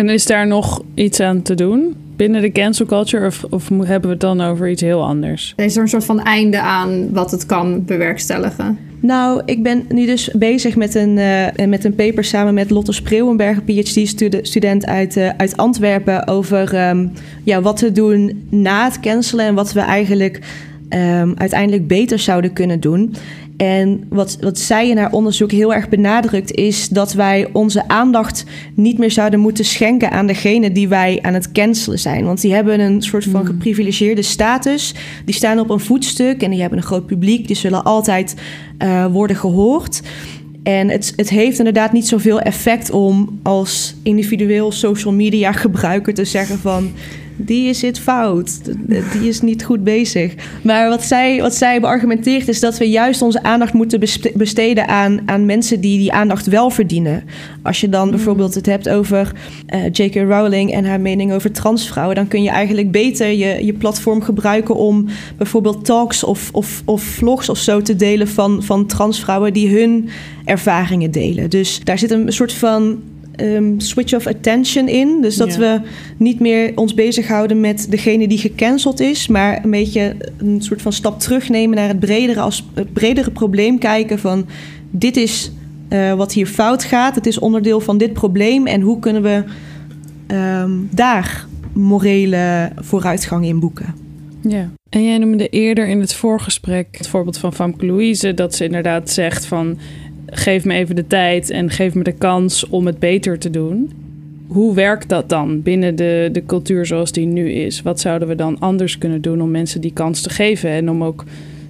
En 0.00 0.08
is 0.08 0.26
daar 0.26 0.46
nog 0.46 0.82
iets 0.94 1.20
aan 1.20 1.42
te 1.42 1.54
doen 1.54 1.94
binnen 2.16 2.40
de 2.40 2.52
cancel 2.52 2.86
culture? 2.86 3.26
Of, 3.26 3.44
of 3.50 3.68
hebben 3.68 4.00
we 4.00 4.08
het 4.08 4.20
dan 4.20 4.40
over 4.40 4.70
iets 4.70 4.82
heel 4.82 5.04
anders? 5.04 5.52
Is 5.56 5.76
er 5.76 5.82
een 5.82 5.88
soort 5.88 6.04
van 6.04 6.22
einde 6.22 6.60
aan 6.60 7.12
wat 7.12 7.30
het 7.30 7.46
kan 7.46 7.84
bewerkstelligen? 7.84 8.78
Nou, 9.00 9.42
ik 9.44 9.62
ben 9.62 9.84
nu 9.88 10.06
dus 10.06 10.30
bezig 10.32 10.76
met 10.76 10.94
een, 10.94 11.16
uh, 11.16 11.66
met 11.66 11.84
een 11.84 11.94
paper 11.94 12.24
samen 12.24 12.54
met 12.54 12.70
Lotte 12.70 12.92
Spreeuwenberg, 12.92 13.56
een 13.56 13.64
PhD-student 13.64 14.86
uit, 14.86 15.16
uh, 15.16 15.28
uit 15.36 15.56
Antwerpen, 15.56 16.26
over 16.26 16.88
um, 16.88 17.12
ja, 17.44 17.60
wat 17.60 17.80
we 17.80 17.92
doen 17.92 18.46
na 18.50 18.84
het 18.84 19.00
cancelen 19.00 19.46
en 19.46 19.54
wat 19.54 19.72
we 19.72 19.80
eigenlijk 19.80 20.40
um, 20.88 21.34
uiteindelijk 21.36 21.86
beter 21.86 22.18
zouden 22.18 22.52
kunnen 22.52 22.80
doen. 22.80 23.14
En 23.60 24.04
wat, 24.08 24.36
wat 24.40 24.58
zij 24.58 24.88
in 24.88 24.98
haar 24.98 25.12
onderzoek 25.12 25.50
heel 25.50 25.74
erg 25.74 25.88
benadrukt, 25.88 26.54
is 26.54 26.88
dat 26.88 27.12
wij 27.12 27.48
onze 27.52 27.88
aandacht 27.88 28.44
niet 28.74 28.98
meer 28.98 29.10
zouden 29.10 29.40
moeten 29.40 29.64
schenken 29.64 30.10
aan 30.10 30.26
degene 30.26 30.72
die 30.72 30.88
wij 30.88 31.18
aan 31.22 31.34
het 31.34 31.52
cancelen 31.52 31.98
zijn. 31.98 32.24
Want 32.24 32.40
die 32.40 32.52
hebben 32.52 32.80
een 32.80 33.02
soort 33.02 33.24
van 33.24 33.40
hmm. 33.40 33.46
geprivilegeerde 33.46 34.22
status. 34.22 34.94
Die 35.24 35.34
staan 35.34 35.58
op 35.58 35.70
een 35.70 35.80
voetstuk 35.80 36.42
en 36.42 36.50
die 36.50 36.60
hebben 36.60 36.78
een 36.78 36.84
groot 36.84 37.06
publiek. 37.06 37.46
Die 37.46 37.56
zullen 37.56 37.84
altijd 37.84 38.34
uh, 38.78 39.06
worden 39.06 39.36
gehoord. 39.36 40.02
En 40.62 40.88
het, 40.88 41.12
het 41.16 41.30
heeft 41.30 41.58
inderdaad 41.58 41.92
niet 41.92 42.08
zoveel 42.08 42.40
effect 42.40 42.90
om 42.90 43.38
als 43.42 43.94
individueel 44.02 44.72
social 44.72 45.12
media 45.12 45.52
gebruiker 45.52 46.14
te 46.14 46.24
zeggen 46.24 46.58
van 46.58 46.90
die 47.44 47.74
zit 47.74 47.98
fout. 47.98 48.60
Die 49.12 49.28
is 49.28 49.40
niet 49.40 49.64
goed 49.64 49.84
bezig. 49.84 50.34
Maar 50.62 50.88
wat 50.88 51.02
zij, 51.02 51.40
wat 51.40 51.54
zij 51.54 51.80
beargumenteert 51.80 52.48
is 52.48 52.60
dat 52.60 52.78
we 52.78 52.90
juist 52.90 53.22
onze 53.22 53.42
aandacht 53.42 53.72
moeten 53.72 54.00
besteden 54.34 54.88
aan, 54.88 55.20
aan 55.26 55.46
mensen 55.46 55.80
die 55.80 55.98
die 55.98 56.12
aandacht 56.12 56.46
wel 56.46 56.70
verdienen. 56.70 57.24
Als 57.62 57.80
je 57.80 57.88
dan 57.88 58.02
hmm. 58.02 58.10
bijvoorbeeld 58.10 58.54
het 58.54 58.66
hebt 58.66 58.88
over 58.88 59.32
uh, 59.74 59.84
eh, 59.84 59.92
J.K. 59.92 60.14
Rowling 60.14 60.72
en 60.72 60.84
haar 60.84 61.00
mening 61.00 61.32
over 61.32 61.52
transvrouwen, 61.52 62.16
dan 62.16 62.28
kun 62.28 62.42
je 62.42 62.50
eigenlijk 62.50 62.90
beter 62.90 63.26
je, 63.26 63.64
je 63.64 63.72
platform 63.72 64.22
gebruiken 64.22 64.74
om 64.74 65.06
bijvoorbeeld 65.36 65.84
talks 65.84 66.24
of, 66.24 66.48
of, 66.52 66.82
of 66.84 67.02
vlogs 67.02 67.48
of 67.48 67.58
zo 67.58 67.82
te 67.82 67.96
delen 67.96 68.28
van, 68.28 68.62
van 68.62 68.86
transvrouwen 68.86 69.52
die 69.52 69.78
hun 69.78 70.08
ervaringen 70.44 71.10
delen. 71.10 71.50
Dus 71.50 71.80
daar 71.84 71.98
zit 71.98 72.10
een 72.10 72.32
soort 72.32 72.52
van 72.52 72.98
um, 73.42 73.80
switch 73.80 74.14
of 74.14 74.26
attention 74.26 74.88
in. 74.88 75.18
Dus 75.20 75.36
dat 75.36 75.56
we 75.56 75.80
niet 76.16 76.40
meer 76.40 76.72
ons 76.74 76.94
bezighouden 76.94 77.60
met 77.60 77.86
degene 77.90 78.28
die 78.28 78.38
gecanceld 78.38 79.00
is, 79.00 79.28
maar 79.28 79.64
een 79.64 79.70
beetje 79.70 80.16
een 80.38 80.62
soort 80.62 80.82
van 80.82 80.92
stap 80.92 81.20
terugnemen 81.20 81.76
naar 81.76 81.88
het 81.88 82.00
bredere, 82.00 82.40
als, 82.40 82.66
het 82.74 82.92
bredere 82.92 83.30
probleem 83.30 83.78
kijken 83.78 84.18
van 84.18 84.46
dit 84.90 85.16
is 85.16 85.52
uh, 85.88 86.14
wat 86.14 86.32
hier 86.32 86.46
fout 86.46 86.84
gaat, 86.84 87.14
het 87.14 87.26
is 87.26 87.38
onderdeel 87.38 87.80
van 87.80 87.98
dit 87.98 88.12
probleem 88.12 88.66
en 88.66 88.80
hoe 88.80 88.98
kunnen 88.98 89.22
we 89.22 89.44
um, 90.34 90.88
daar 90.94 91.46
morele 91.72 92.72
vooruitgang 92.76 93.44
in 93.44 93.60
boeken. 93.60 93.94
Ja. 94.42 94.70
En 94.88 95.04
jij 95.04 95.18
noemde 95.18 95.48
eerder 95.48 95.88
in 95.88 96.00
het 96.00 96.14
voorgesprek 96.14 96.86
het 96.90 97.08
voorbeeld 97.08 97.38
van 97.38 97.54
Famke 97.54 97.86
Louise, 97.86 98.34
dat 98.34 98.54
ze 98.54 98.64
inderdaad 98.64 99.10
zegt 99.10 99.46
van 99.46 99.78
geef 100.30 100.64
me 100.64 100.74
even 100.74 100.96
de 100.96 101.06
tijd 101.06 101.50
en 101.50 101.70
geef 101.70 101.94
me 101.94 102.02
de 102.02 102.12
kans 102.12 102.68
om 102.68 102.86
het 102.86 102.98
beter 102.98 103.38
te 103.38 103.50
doen. 103.50 103.92
Hoe 104.46 104.74
werkt 104.74 105.08
dat 105.08 105.28
dan 105.28 105.62
binnen 105.62 105.96
de, 105.96 106.28
de 106.32 106.46
cultuur 106.46 106.86
zoals 106.86 107.12
die 107.12 107.26
nu 107.26 107.50
is? 107.50 107.82
Wat 107.82 108.00
zouden 108.00 108.28
we 108.28 108.34
dan 108.34 108.58
anders 108.58 108.98
kunnen 108.98 109.20
doen 109.20 109.40
om 109.40 109.50
mensen 109.50 109.80
die 109.80 109.92
kans 109.92 110.20
te 110.20 110.30
geven 110.30 110.70
en 110.70 110.90
om 110.90 111.04
ook 111.04 111.24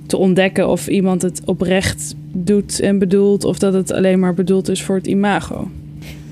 te 0.07 0.17
ontdekken 0.17 0.69
of 0.69 0.89
iemand 0.89 1.23
het 1.23 1.43
oprecht 1.45 2.15
doet 2.33 2.81
en 2.81 2.99
bedoelt 2.99 3.45
of 3.45 3.59
dat 3.59 3.73
het 3.73 3.93
alleen 3.93 4.19
maar 4.19 4.35
bedoeld 4.35 4.69
is 4.69 4.83
voor 4.83 4.97
het 4.97 5.07
imago? 5.07 5.69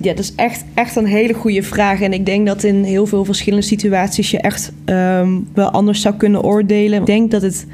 Ja, 0.01 0.15
dat 0.15 0.19
is 0.19 0.33
echt, 0.35 0.65
echt 0.75 0.97
een 0.97 1.07
hele 1.07 1.33
goede 1.33 1.63
vraag. 1.63 2.01
En 2.01 2.13
ik 2.13 2.27
denk 2.27 2.47
dat 2.47 2.63
in 2.63 2.83
heel 2.83 3.07
veel 3.07 3.25
verschillende 3.25 3.67
situaties 3.67 4.31
je 4.31 4.41
echt 4.41 4.73
um, 4.87 5.49
wel 5.55 5.71
anders 5.71 6.01
zou 6.01 6.15
kunnen 6.15 6.43
oordelen. 6.43 7.01
Ik 7.01 7.07
denk 7.07 7.31
dat 7.31 7.43
het 7.43 7.67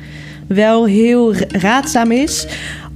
wel 0.47 0.87
heel 0.87 1.35
raadzaam 1.35 2.11
is 2.11 2.47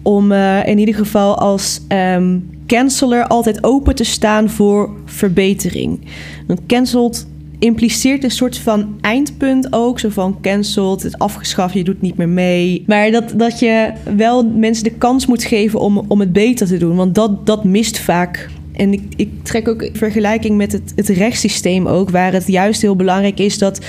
om 0.08 0.32
uh, 0.32 0.66
in 0.66 0.78
ieder 0.78 0.94
geval 0.94 1.38
als 1.38 1.80
um, 1.88 2.50
canceler 2.66 3.26
altijd 3.26 3.64
open 3.64 3.94
te 3.94 4.04
staan 4.04 4.50
voor 4.50 4.90
verbetering. 5.04 6.00
Want 6.46 6.60
cancelled 6.66 7.26
impliceert 7.58 8.24
een 8.24 8.30
soort 8.30 8.58
van 8.58 8.98
eindpunt 9.00 9.66
ook. 9.70 9.98
Zo 9.98 10.08
van 10.08 10.38
cancelled, 10.42 11.02
het 11.02 11.18
afgeschaft, 11.18 11.74
je 11.74 11.84
doet 11.84 12.00
niet 12.00 12.16
meer 12.16 12.28
mee. 12.28 12.84
Maar 12.86 13.10
dat, 13.10 13.32
dat 13.36 13.58
je 13.58 13.92
wel 14.16 14.46
mensen 14.46 14.84
de 14.84 14.94
kans 14.98 15.26
moet 15.26 15.44
geven 15.44 15.80
om, 15.80 16.04
om 16.08 16.20
het 16.20 16.32
beter 16.32 16.66
te 16.66 16.78
doen. 16.78 16.96
Want 16.96 17.14
dat, 17.14 17.46
dat 17.46 17.64
mist 17.64 17.98
vaak 17.98 18.48
en 18.72 18.92
ik, 18.92 19.02
ik, 19.16 19.28
trek 19.42 19.68
ook 19.68 19.90
vergelijking 19.92 20.56
met 20.56 20.72
het, 20.72 20.92
het 20.94 21.08
rechtssysteem 21.08 21.86
ook, 21.86 22.10
waar 22.10 22.32
het 22.32 22.46
juist 22.46 22.82
heel 22.82 22.96
belangrijk 22.96 23.38
is 23.38 23.58
dat, 23.58 23.80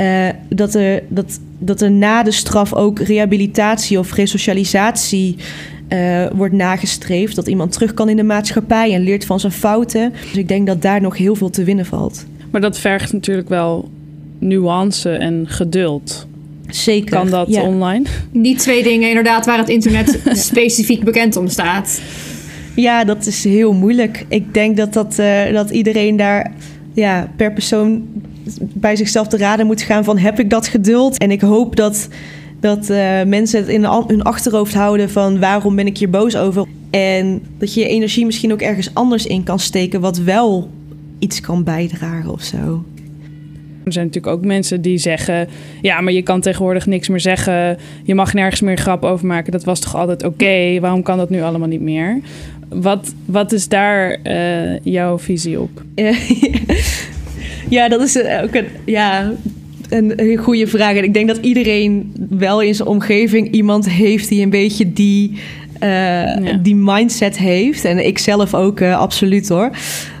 uh, 0.00 0.28
dat, 0.48 0.74
er, 0.74 1.02
dat, 1.08 1.40
dat 1.58 1.80
er 1.80 1.90
na 1.90 2.22
de 2.22 2.30
straf 2.30 2.74
ook 2.74 3.00
rehabilitatie 3.00 3.98
of 3.98 4.12
resocialisatie 4.12 5.36
uh, 5.88 6.26
wordt 6.32 6.54
nagestreefd. 6.54 7.36
Dat 7.36 7.48
iemand 7.48 7.72
terug 7.72 7.94
kan 7.94 8.08
in 8.08 8.16
de 8.16 8.22
maatschappij 8.22 8.94
en 8.94 9.02
leert 9.02 9.24
van 9.24 9.40
zijn 9.40 9.52
fouten. 9.52 10.12
Dus 10.22 10.36
ik 10.36 10.48
denk 10.48 10.66
dat 10.66 10.82
daar 10.82 11.00
nog 11.00 11.16
heel 11.16 11.34
veel 11.34 11.50
te 11.50 11.64
winnen 11.64 11.86
valt. 11.86 12.26
Maar 12.50 12.60
dat 12.60 12.78
vergt 12.78 13.12
natuurlijk 13.12 13.48
wel 13.48 13.90
nuance 14.38 15.10
en 15.10 15.44
geduld. 15.48 16.26
Zeker. 16.68 17.10
Kan 17.10 17.30
dat 17.30 17.48
ja. 17.48 17.62
online? 17.62 18.04
Die 18.32 18.56
twee 18.56 18.82
dingen 18.82 19.08
inderdaad 19.08 19.46
waar 19.46 19.58
het 19.58 19.68
internet 19.68 20.20
specifiek 20.50 21.04
bekend 21.04 21.36
om 21.36 21.48
staat. 21.48 22.00
Ja, 22.74 23.04
dat 23.04 23.26
is 23.26 23.44
heel 23.44 23.72
moeilijk. 23.72 24.24
Ik 24.28 24.54
denk 24.54 24.76
dat, 24.76 24.92
dat, 24.92 25.18
eh, 25.18 25.52
dat 25.52 25.70
iedereen 25.70 26.16
daar 26.16 26.52
ja, 26.94 27.32
per 27.36 27.52
persoon 27.52 28.06
bij 28.58 28.96
zichzelf 28.96 29.28
te 29.28 29.36
raden 29.36 29.66
moet 29.66 29.82
gaan 29.82 30.04
van 30.04 30.18
heb 30.18 30.38
ik 30.38 30.50
dat 30.50 30.68
geduld? 30.68 31.18
En 31.18 31.30
ik 31.30 31.40
hoop 31.40 31.76
dat, 31.76 32.08
dat 32.60 32.90
eh, 32.90 33.22
mensen 33.22 33.60
het 33.60 33.68
in 33.68 33.84
hun 33.84 34.22
achterhoofd 34.22 34.74
houden 34.74 35.10
van 35.10 35.40
waarom 35.40 35.76
ben 35.76 35.86
ik 35.86 35.98
hier 35.98 36.10
boos 36.10 36.36
over? 36.36 36.66
En 36.90 37.42
dat 37.58 37.74
je 37.74 37.80
je 37.80 37.88
energie 37.88 38.24
misschien 38.24 38.52
ook 38.52 38.60
ergens 38.60 38.94
anders 38.94 39.26
in 39.26 39.42
kan 39.42 39.58
steken 39.58 40.00
wat 40.00 40.18
wel 40.18 40.70
iets 41.18 41.40
kan 41.40 41.64
bijdragen 41.64 42.32
of 42.32 42.42
zo. 42.42 42.84
Er 43.84 43.92
zijn 43.92 44.06
natuurlijk 44.06 44.36
ook 44.36 44.44
mensen 44.44 44.80
die 44.80 44.98
zeggen: 44.98 45.48
ja, 45.82 46.00
maar 46.00 46.12
je 46.12 46.22
kan 46.22 46.40
tegenwoordig 46.40 46.86
niks 46.86 47.08
meer 47.08 47.20
zeggen. 47.20 47.78
Je 48.02 48.14
mag 48.14 48.34
nergens 48.34 48.60
meer 48.60 48.76
grap 48.76 49.04
over 49.04 49.26
maken. 49.26 49.52
Dat 49.52 49.64
was 49.64 49.80
toch 49.80 49.96
altijd 49.96 50.24
oké? 50.24 50.80
Waarom 50.80 51.02
kan 51.02 51.18
dat 51.18 51.30
nu 51.30 51.42
allemaal 51.42 51.68
niet 51.68 51.80
meer? 51.80 52.20
Wat, 52.68 53.14
wat 53.24 53.52
is 53.52 53.68
daar 53.68 54.18
uh, 54.24 54.78
jouw 54.82 55.18
visie 55.18 55.60
op? 55.60 55.82
ja, 57.68 57.88
dat 57.88 58.00
is 58.00 58.18
ook 58.18 58.54
een, 58.54 58.66
ja, 58.84 59.32
een, 59.88 60.12
een 60.22 60.36
goede 60.36 60.66
vraag. 60.66 60.96
En 60.96 61.04
ik 61.04 61.14
denk 61.14 61.28
dat 61.28 61.38
iedereen 61.40 62.12
wel 62.30 62.62
in 62.62 62.74
zijn 62.74 62.88
omgeving 62.88 63.50
iemand 63.50 63.90
heeft 63.90 64.28
die 64.28 64.42
een 64.42 64.50
beetje 64.50 64.92
die, 64.92 65.32
uh, 65.82 65.88
ja. 65.88 66.52
die 66.62 66.76
mindset 66.76 67.38
heeft. 67.38 67.84
En 67.84 68.06
ik 68.06 68.18
zelf 68.18 68.54
ook 68.54 68.80
uh, 68.80 68.98
absoluut 68.98 69.48
hoor. 69.48 69.70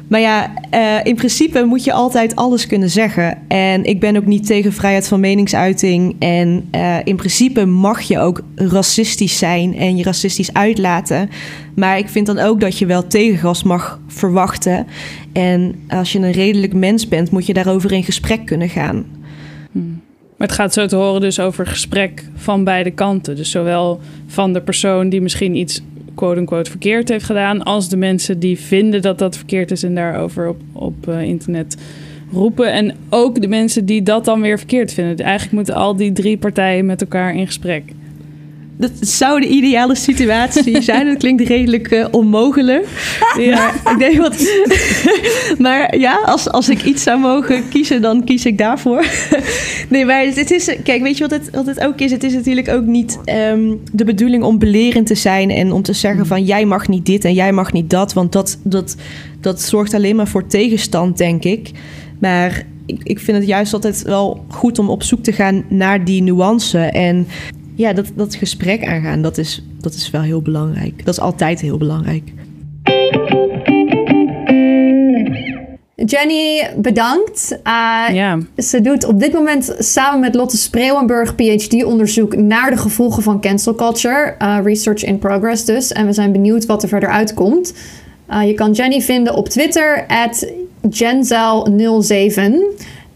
Maar 0.08 0.20
ja, 0.20 0.52
uh, 0.74 1.04
in 1.04 1.14
principe 1.14 1.64
moet 1.64 1.84
je 1.84 1.92
altijd 1.92 2.36
alles 2.36 2.66
kunnen 2.66 2.90
zeggen. 2.90 3.38
En 3.48 3.84
ik 3.84 4.00
ben 4.00 4.16
ook 4.16 4.26
niet 4.26 4.46
tegen 4.46 4.72
vrijheid 4.72 5.08
van 5.08 5.20
meningsuiting. 5.20 6.16
En 6.18 6.68
uh, 6.74 6.96
in 7.04 7.16
principe 7.16 7.64
mag 7.64 8.00
je 8.00 8.18
ook 8.18 8.42
racistisch 8.54 9.38
zijn 9.38 9.76
en 9.76 9.96
je 9.96 10.02
racistisch 10.02 10.52
uitlaten. 10.52 11.30
Maar 11.74 11.98
ik 11.98 12.08
vind 12.08 12.26
dan 12.26 12.38
ook 12.38 12.60
dat 12.60 12.78
je 12.78 12.86
wel 12.86 13.06
tegengas 13.06 13.62
mag 13.62 14.00
verwachten. 14.06 14.86
En 15.32 15.74
als 15.88 16.12
je 16.12 16.18
een 16.18 16.32
redelijk 16.32 16.74
mens 16.74 17.08
bent, 17.08 17.30
moet 17.30 17.46
je 17.46 17.52
daarover 17.52 17.92
in 17.92 18.04
gesprek 18.04 18.46
kunnen 18.46 18.68
gaan. 18.68 19.06
Hmm. 19.72 20.00
Maar 20.36 20.46
het 20.46 20.56
gaat 20.56 20.72
zo 20.72 20.86
te 20.86 20.96
horen 20.96 21.20
dus 21.20 21.40
over 21.40 21.66
gesprek 21.66 22.24
van 22.34 22.64
beide 22.64 22.90
kanten. 22.90 23.36
Dus 23.36 23.50
zowel 23.50 24.00
van 24.26 24.52
de 24.52 24.60
persoon 24.60 25.08
die 25.08 25.20
misschien 25.20 25.54
iets 25.54 25.82
quote-unquote 26.16 26.70
verkeerd 26.70 27.08
heeft 27.08 27.24
gedaan, 27.24 27.62
als 27.62 27.88
de 27.88 27.96
mensen 27.96 28.38
die 28.38 28.58
vinden 28.58 29.02
dat 29.02 29.18
dat 29.18 29.36
verkeerd 29.36 29.70
is 29.70 29.82
en 29.82 29.94
daarover 29.94 30.48
op, 30.48 30.60
op 30.72 31.08
uh, 31.08 31.22
internet 31.22 31.76
roepen. 32.32 32.72
En 32.72 32.94
ook 33.08 33.40
de 33.40 33.48
mensen 33.48 33.84
die 33.84 34.02
dat 34.02 34.24
dan 34.24 34.40
weer 34.40 34.58
verkeerd 34.58 34.92
vinden. 34.92 35.24
Eigenlijk 35.24 35.52
moeten 35.52 35.74
al 35.74 35.96
die 35.96 36.12
drie 36.12 36.36
partijen 36.36 36.86
met 36.86 37.00
elkaar 37.00 37.34
in 37.34 37.46
gesprek. 37.46 37.82
Dat 38.78 38.90
zou 39.00 39.40
de 39.40 39.48
ideale 39.48 39.94
situatie 39.94 40.82
zijn. 40.90 41.06
Dat 41.06 41.16
klinkt 41.16 41.48
redelijk 41.48 41.90
uh, 41.90 42.06
onmogelijk. 42.10 42.88
Ja. 43.38 43.72
Maar, 43.84 43.92
ik 43.92 43.98
denk 43.98 44.16
wat... 44.16 44.62
maar 45.66 45.98
ja, 45.98 46.20
als, 46.24 46.50
als 46.50 46.68
ik 46.68 46.84
iets 46.84 47.02
zou 47.02 47.20
mogen 47.20 47.68
kiezen, 47.68 48.02
dan 48.02 48.24
kies 48.24 48.46
ik 48.46 48.58
daarvoor. 48.58 49.06
nee, 49.88 50.04
maar 50.04 50.24
het 50.24 50.50
is... 50.50 50.76
Kijk, 50.84 51.02
weet 51.02 51.16
je 51.16 51.28
wat 51.28 51.38
het, 51.38 51.50
wat 51.50 51.66
het 51.66 51.80
ook 51.80 52.00
is? 52.00 52.10
Het 52.10 52.24
is 52.24 52.32
natuurlijk 52.32 52.68
ook 52.68 52.84
niet 52.84 53.18
um, 53.50 53.80
de 53.92 54.04
bedoeling 54.04 54.42
om 54.42 54.58
belerend 54.58 55.06
te 55.06 55.14
zijn... 55.14 55.50
en 55.50 55.72
om 55.72 55.82
te 55.82 55.92
zeggen 55.92 56.26
van 56.26 56.44
jij 56.44 56.64
mag 56.64 56.88
niet 56.88 57.06
dit 57.06 57.24
en 57.24 57.34
jij 57.34 57.52
mag 57.52 57.72
niet 57.72 57.90
dat. 57.90 58.12
Want 58.12 58.32
dat, 58.32 58.58
dat, 58.62 58.96
dat 59.40 59.62
zorgt 59.62 59.94
alleen 59.94 60.16
maar 60.16 60.28
voor 60.28 60.46
tegenstand, 60.46 61.18
denk 61.18 61.44
ik. 61.44 61.70
Maar 62.20 62.66
ik, 62.86 63.00
ik 63.02 63.18
vind 63.18 63.36
het 63.36 63.46
juist 63.46 63.72
altijd 63.72 64.02
wel 64.02 64.44
goed 64.48 64.78
om 64.78 64.88
op 64.88 65.02
zoek 65.02 65.22
te 65.22 65.32
gaan 65.32 65.64
naar 65.68 66.04
die 66.04 66.22
nuance. 66.22 66.78
En 66.78 67.26
ja, 67.76 67.92
dat, 67.92 68.06
dat 68.14 68.34
gesprek 68.34 68.84
aangaan, 68.84 69.22
dat 69.22 69.38
is, 69.38 69.62
dat 69.80 69.94
is 69.94 70.10
wel 70.10 70.22
heel 70.22 70.42
belangrijk. 70.42 71.04
Dat 71.04 71.14
is 71.14 71.20
altijd 71.20 71.60
heel 71.60 71.78
belangrijk. 71.78 72.32
Jenny, 75.94 76.70
bedankt. 76.76 77.58
Uh, 77.64 78.04
ja. 78.12 78.38
Ze 78.56 78.80
doet 78.80 79.04
op 79.04 79.20
dit 79.20 79.32
moment 79.32 79.74
samen 79.78 80.20
met 80.20 80.34
Lotte 80.34 80.56
Spreeuwenburg 80.56 81.34
PhD-onderzoek 81.34 82.36
naar 82.36 82.70
de 82.70 82.76
gevolgen 82.76 83.22
van 83.22 83.40
cancel 83.40 83.74
culture. 83.74 84.34
Uh, 84.38 84.58
research 84.62 85.04
in 85.04 85.18
progress 85.18 85.64
dus. 85.64 85.92
En 85.92 86.06
we 86.06 86.12
zijn 86.12 86.32
benieuwd 86.32 86.66
wat 86.66 86.82
er 86.82 86.88
verder 86.88 87.08
uitkomt. 87.08 87.74
Uh, 88.30 88.46
je 88.46 88.54
kan 88.54 88.72
Jenny 88.72 89.00
vinden 89.00 89.34
op 89.34 89.48
Twitter, 89.48 90.04
at 90.08 90.52
Genzel07. 90.90 92.52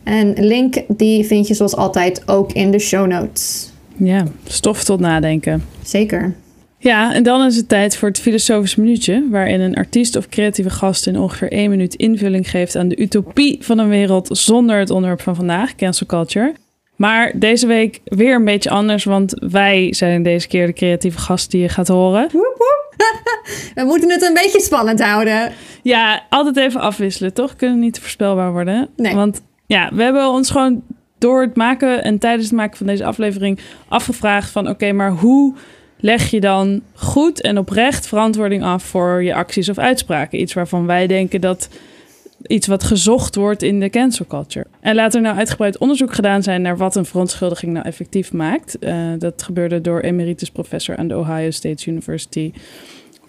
En 0.02 0.32
link 0.36 0.82
die 0.88 1.24
vind 1.24 1.48
je 1.48 1.54
zoals 1.54 1.76
altijd 1.76 2.22
ook 2.26 2.52
in 2.52 2.70
de 2.70 2.78
show 2.78 3.06
notes. 3.06 3.69
Ja, 4.02 4.24
stof 4.46 4.84
tot 4.84 5.00
nadenken. 5.00 5.64
Zeker. 5.82 6.34
Ja, 6.78 7.14
en 7.14 7.22
dan 7.22 7.46
is 7.46 7.56
het 7.56 7.68
tijd 7.68 7.96
voor 7.96 8.08
het 8.08 8.20
filosofisch 8.20 8.76
minuutje, 8.76 9.26
waarin 9.30 9.60
een 9.60 9.74
artiest 9.74 10.16
of 10.16 10.28
creatieve 10.28 10.70
gast 10.70 11.06
in 11.06 11.18
ongeveer 11.18 11.52
één 11.52 11.70
minuut 11.70 11.94
invulling 11.94 12.50
geeft 12.50 12.76
aan 12.76 12.88
de 12.88 13.00
utopie 13.00 13.58
van 13.60 13.78
een 13.78 13.88
wereld 13.88 14.28
zonder 14.38 14.78
het 14.78 14.90
onderwerp 14.90 15.20
van 15.20 15.34
vandaag, 15.36 15.74
cancel 15.74 16.06
culture. 16.06 16.54
Maar 16.96 17.32
deze 17.34 17.66
week 17.66 18.00
weer 18.04 18.34
een 18.34 18.44
beetje 18.44 18.70
anders, 18.70 19.04
want 19.04 19.34
wij 19.50 19.94
zijn 19.94 20.22
deze 20.22 20.48
keer 20.48 20.66
de 20.66 20.72
creatieve 20.72 21.18
gast 21.18 21.50
die 21.50 21.60
je 21.60 21.68
gaat 21.68 21.88
horen. 21.88 22.28
Woep, 22.32 22.54
woep. 22.56 22.94
We 23.74 23.84
moeten 23.84 24.10
het 24.10 24.22
een 24.22 24.34
beetje 24.34 24.60
spannend 24.60 25.02
houden. 25.02 25.52
Ja, 25.82 26.26
altijd 26.28 26.56
even 26.56 26.80
afwisselen, 26.80 27.34
toch? 27.34 27.56
Kunnen 27.56 27.78
niet 27.78 27.94
te 27.94 28.00
voorspelbaar 28.00 28.52
worden. 28.52 28.88
Nee. 28.96 29.14
Want 29.14 29.42
ja, 29.66 29.90
we 29.92 30.02
hebben 30.02 30.28
ons 30.28 30.50
gewoon 30.50 30.82
door 31.20 31.40
het 31.40 31.56
maken 31.56 32.02
en 32.04 32.18
tijdens 32.18 32.46
het 32.46 32.56
maken 32.56 32.76
van 32.76 32.86
deze 32.86 33.04
aflevering 33.04 33.60
afgevraagd 33.88 34.50
van 34.50 34.68
oké, 34.68 34.92
maar 34.92 35.10
hoe 35.10 35.54
leg 36.00 36.30
je 36.30 36.40
dan 36.40 36.80
goed 36.94 37.40
en 37.40 37.58
oprecht 37.58 38.06
verantwoording 38.06 38.62
af 38.62 38.82
voor 38.82 39.22
je 39.22 39.34
acties 39.34 39.68
of 39.68 39.78
uitspraken? 39.78 40.40
Iets 40.40 40.52
waarvan 40.52 40.86
wij 40.86 41.06
denken 41.06 41.40
dat 41.40 41.68
iets 42.46 42.66
wat 42.66 42.84
gezocht 42.84 43.34
wordt 43.34 43.62
in 43.62 43.80
de 43.80 43.90
cancel 43.90 44.26
culture. 44.26 44.66
En 44.80 44.94
laat 44.94 45.14
er 45.14 45.20
nou 45.20 45.36
uitgebreid 45.36 45.78
onderzoek 45.78 46.14
gedaan 46.14 46.42
zijn 46.42 46.62
naar 46.62 46.76
wat 46.76 46.96
een 46.96 47.04
verontschuldiging 47.04 47.72
nou 47.72 47.86
effectief 47.86 48.32
maakt. 48.32 48.76
Uh, 48.80 49.12
dat 49.18 49.42
gebeurde 49.42 49.80
door 49.80 50.00
emeritus 50.00 50.50
professor 50.50 50.96
aan 50.96 51.08
de 51.08 51.16
Ohio 51.16 51.50
State 51.50 51.90
University. 51.90 52.52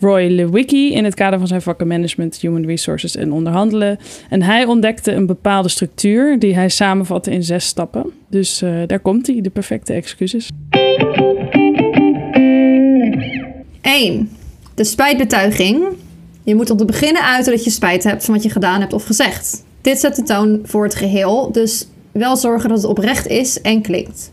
Roy 0.02 0.28
Lewicki 0.28 0.94
in 0.94 1.04
het 1.04 1.14
kader 1.14 1.40
van 1.40 1.48
zijn 1.48 1.62
vakken 1.62 1.88
Management, 1.88 2.38
Human 2.38 2.66
Resources 2.66 3.16
en 3.16 3.32
Onderhandelen. 3.32 3.98
En 4.30 4.42
hij 4.42 4.66
ontdekte 4.66 5.12
een 5.12 5.26
bepaalde 5.26 5.70
structuur 5.70 6.40
die 6.40 6.56
hij 6.56 6.70
samenvatte 6.70 7.32
in 7.32 7.44
zes 7.44 7.66
stappen. 7.66 8.12
Dus 8.30 8.62
uh, 8.62 8.82
daar 8.88 9.00
komt 9.00 9.28
hij, 9.28 9.42
de 9.42 9.50
perfecte 9.50 9.94
excuses. 9.94 10.50
1. 13.82 14.30
De 14.76 14.84
spijtbetuiging. 14.84 15.84
Je 16.44 16.56
moet 16.56 16.70
om 16.70 16.78
te 16.78 16.86
beginnen 16.86 17.24
uiten 17.24 17.54
dat 17.54 17.64
je 17.64 17.70
spijt 17.70 18.04
hebt 18.04 18.26
van 18.26 18.34
wat 18.34 18.44
je 18.44 18.50
gedaan 18.50 18.80
hebt 18.80 18.94
of 18.94 19.04
gezegd. 19.04 19.64
Dit 19.82 20.00
zet 20.00 20.16
de 20.16 20.24
toon 20.24 20.60
voor 20.64 20.84
het 20.84 20.96
geheel, 20.96 21.52
dus 21.52 21.88
wel 22.12 22.38
zorgen 22.38 22.70
dat 22.70 22.78
het 22.78 22.88
oprecht 22.88 23.28
is 23.28 23.62
en 23.62 23.82
klinkt. 23.82 24.32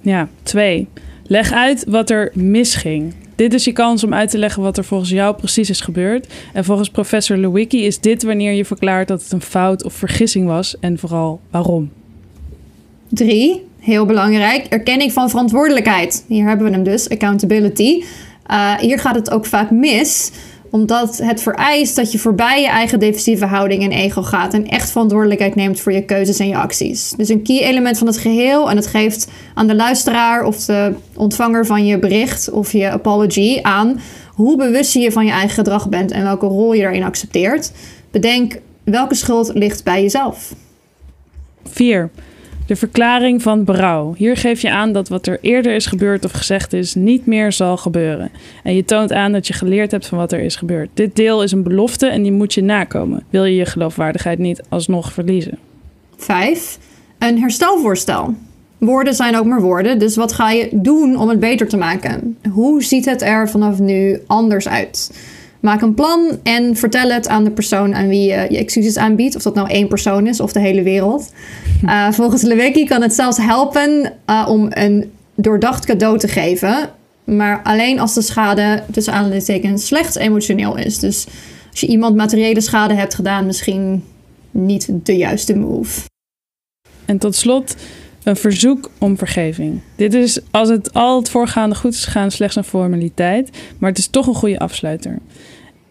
Ja, 0.00 0.28
2. 0.42 0.88
Leg 1.24 1.52
uit 1.52 1.84
wat 1.88 2.10
er 2.10 2.30
misging. 2.34 3.14
Dit 3.40 3.54
is 3.54 3.64
je 3.64 3.72
kans 3.72 4.04
om 4.04 4.14
uit 4.14 4.30
te 4.30 4.38
leggen 4.38 4.62
wat 4.62 4.78
er 4.78 4.84
volgens 4.84 5.10
jou 5.10 5.36
precies 5.36 5.70
is 5.70 5.80
gebeurd. 5.80 6.26
En 6.52 6.64
volgens 6.64 6.90
professor 6.90 7.36
Lewicki 7.36 7.84
is 7.84 8.00
dit 8.00 8.22
wanneer 8.22 8.52
je 8.52 8.64
verklaart 8.64 9.08
dat 9.08 9.22
het 9.22 9.32
een 9.32 9.40
fout 9.40 9.84
of 9.84 9.92
vergissing 9.92 10.46
was 10.46 10.78
en 10.78 10.98
vooral 10.98 11.40
waarom. 11.50 11.90
3. 13.08 13.66
Heel 13.78 14.06
belangrijk, 14.06 14.66
erkenning 14.66 15.12
van 15.12 15.30
verantwoordelijkheid. 15.30 16.24
Hier 16.28 16.46
hebben 16.46 16.66
we 16.66 16.72
hem 16.72 16.82
dus, 16.82 17.08
accountability. 17.08 18.02
Uh, 18.50 18.74
hier 18.74 18.98
gaat 18.98 19.14
het 19.14 19.30
ook 19.30 19.46
vaak 19.46 19.70
mis, 19.70 20.30
omdat 20.70 21.18
het 21.22 21.42
vereist 21.42 21.96
dat 21.96 22.12
je 22.12 22.18
voorbij 22.18 22.60
je 22.60 22.68
eigen 22.68 22.98
defensieve 22.98 23.46
houding 23.46 23.82
en 23.82 23.92
ego 23.92 24.22
gaat 24.22 24.54
en 24.54 24.66
echt 24.66 24.90
verantwoordelijkheid 24.90 25.54
neemt 25.54 25.80
voor 25.80 25.92
je 25.92 26.04
keuzes 26.04 26.38
en 26.38 26.48
je 26.48 26.56
acties. 26.56 27.12
Dus 27.16 27.28
een 27.28 27.42
key 27.42 27.62
element 27.62 27.98
van 27.98 28.06
het 28.06 28.18
geheel 28.18 28.70
en 28.70 28.76
het 28.76 28.86
geeft 28.86 29.28
aan 29.54 29.66
de 29.66 29.74
luisteraar 29.74 30.44
of 30.44 30.64
de 30.64 30.94
ontvanger 31.14 31.66
van 31.66 31.86
je 31.86 31.98
bericht 31.98 32.50
of 32.50 32.72
je 32.72 32.90
apology 32.90 33.58
aan 33.62 34.00
hoe 34.34 34.56
bewust 34.56 34.94
je 34.94 35.12
van 35.12 35.24
je 35.26 35.32
eigen 35.32 35.54
gedrag 35.54 35.88
bent 35.88 36.10
en 36.10 36.22
welke 36.22 36.46
rol 36.46 36.72
je 36.72 36.82
daarin 36.82 37.02
accepteert. 37.02 37.72
Bedenk 38.10 38.60
welke 38.84 39.14
schuld 39.14 39.50
ligt 39.54 39.84
bij 39.84 40.02
jezelf. 40.02 40.54
4. 41.64 42.10
De 42.70 42.76
verklaring 42.76 43.42
van 43.42 43.64
berouw. 43.64 44.14
Hier 44.16 44.36
geef 44.36 44.60
je 44.60 44.70
aan 44.70 44.92
dat 44.92 45.08
wat 45.08 45.26
er 45.26 45.38
eerder 45.40 45.74
is 45.74 45.86
gebeurd 45.86 46.24
of 46.24 46.32
gezegd 46.32 46.72
is, 46.72 46.94
niet 46.94 47.26
meer 47.26 47.52
zal 47.52 47.76
gebeuren. 47.76 48.30
En 48.62 48.74
je 48.74 48.84
toont 48.84 49.12
aan 49.12 49.32
dat 49.32 49.46
je 49.46 49.52
geleerd 49.52 49.90
hebt 49.90 50.06
van 50.06 50.18
wat 50.18 50.32
er 50.32 50.40
is 50.40 50.56
gebeurd. 50.56 50.90
Dit 50.94 51.16
deel 51.16 51.42
is 51.42 51.52
een 51.52 51.62
belofte 51.62 52.06
en 52.06 52.22
die 52.22 52.32
moet 52.32 52.54
je 52.54 52.62
nakomen. 52.62 53.24
Wil 53.30 53.44
je 53.44 53.54
je 53.54 53.64
geloofwaardigheid 53.66 54.38
niet 54.38 54.62
alsnog 54.68 55.12
verliezen? 55.12 55.58
5. 56.16 56.78
Een 57.18 57.40
herstelvoorstel. 57.40 58.34
Woorden 58.78 59.14
zijn 59.14 59.36
ook 59.36 59.46
maar 59.46 59.60
woorden, 59.60 59.98
dus 59.98 60.16
wat 60.16 60.32
ga 60.32 60.50
je 60.50 60.68
doen 60.72 61.16
om 61.16 61.28
het 61.28 61.40
beter 61.40 61.68
te 61.68 61.76
maken? 61.76 62.38
Hoe 62.50 62.82
ziet 62.82 63.04
het 63.04 63.22
er 63.22 63.48
vanaf 63.48 63.78
nu 63.78 64.20
anders 64.26 64.68
uit? 64.68 65.10
Maak 65.60 65.82
een 65.82 65.94
plan 65.94 66.38
en 66.42 66.76
vertel 66.76 67.10
het 67.10 67.28
aan 67.28 67.44
de 67.44 67.50
persoon 67.50 67.94
aan 67.94 68.08
wie 68.08 68.20
je 68.20 68.46
je 68.50 68.58
excuses 68.58 68.96
aanbiedt. 68.96 69.36
Of 69.36 69.42
dat 69.42 69.54
nou 69.54 69.68
één 69.68 69.88
persoon 69.88 70.26
is 70.26 70.40
of 70.40 70.52
de 70.52 70.60
hele 70.60 70.82
wereld. 70.82 71.32
Uh, 71.84 72.12
volgens 72.18 72.42
Lewicki 72.42 72.84
kan 72.84 73.02
het 73.02 73.14
zelfs 73.14 73.36
helpen 73.36 74.12
uh, 74.26 74.46
om 74.48 74.66
een 74.70 75.12
doordacht 75.34 75.86
cadeau 75.86 76.18
te 76.18 76.28
geven. 76.28 76.90
Maar 77.24 77.60
alleen 77.62 78.00
als 78.00 78.14
de 78.14 78.22
schade 78.22 78.82
tussen 78.92 79.12
aanhalingstekens 79.12 79.86
slechts 79.86 80.16
emotioneel 80.16 80.76
is. 80.76 80.98
Dus 80.98 81.26
als 81.70 81.80
je 81.80 81.86
iemand 81.86 82.16
materiële 82.16 82.60
schade 82.60 82.94
hebt 82.94 83.14
gedaan, 83.14 83.46
misschien 83.46 84.04
niet 84.50 84.88
de 85.02 85.16
juiste 85.16 85.56
move. 85.56 86.00
En 87.04 87.18
tot 87.18 87.34
slot 87.34 87.74
een 88.22 88.36
verzoek 88.36 88.90
om 88.98 89.18
vergeving. 89.18 89.80
Dit 89.96 90.14
is, 90.14 90.38
als 90.50 90.68
het 90.68 90.92
al 90.92 91.18
het 91.18 91.30
voorgaande 91.30 91.74
goed 91.74 91.92
is 91.92 92.04
gegaan, 92.04 92.30
slechts 92.30 92.56
een 92.56 92.64
formaliteit. 92.64 93.50
Maar 93.78 93.90
het 93.90 93.98
is 93.98 94.06
toch 94.06 94.26
een 94.26 94.34
goede 94.34 94.58
afsluiter. 94.58 95.18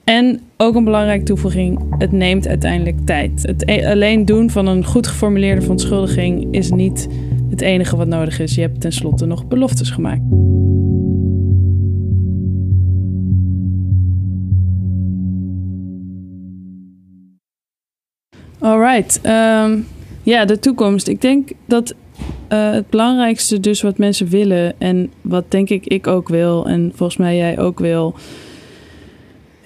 En 0.10 0.42
ook 0.58 0.76
een 0.76 0.84
belangrijke 0.84 1.24
toevoeging: 1.24 1.96
het 1.98 2.12
neemt 2.12 2.48
uiteindelijk 2.48 3.06
tijd. 3.06 3.42
Het 3.42 3.70
e- 3.70 3.92
alleen 3.92 4.26
doen 4.26 4.50
van 4.50 4.68
een 4.68 4.86
goed 4.86 5.08
geformuleerde 5.08 5.62
verontschuldiging 5.62 6.54
is 6.54 6.72
niet 6.72 7.08
het 7.50 7.62
enige 7.62 7.96
wat 7.96 8.08
nodig 8.08 8.40
is. 8.40 8.56
Je 8.56 8.62
hebt 8.62 8.82
tenslotte 8.82 9.26
nog 9.26 9.48
beloftes 9.48 9.90
gemaakt. 9.90 10.22
Alright. 18.60 19.22
Um, 19.26 19.88
ja, 20.24 20.46
de 20.46 20.60
toekomst. 20.60 21.08
Ik 21.08 21.22
denk 21.22 21.50
dat 21.66 21.96
uh, 22.50 22.72
het 22.72 22.90
belangrijkste 22.90 23.60
dus 23.60 23.82
wat 23.82 23.98
mensen 23.98 24.28
willen 24.28 24.80
en 24.80 25.12
wat 25.22 25.52
denk 25.52 25.70
ik 25.70 25.86
ik 25.86 26.08
ook 26.08 26.30
wil 26.30 26.68
en 26.68 26.92
volgens 26.96 27.18
mij 27.18 27.38
jij 27.38 27.60
ook 27.60 27.80
wil, 27.80 28.16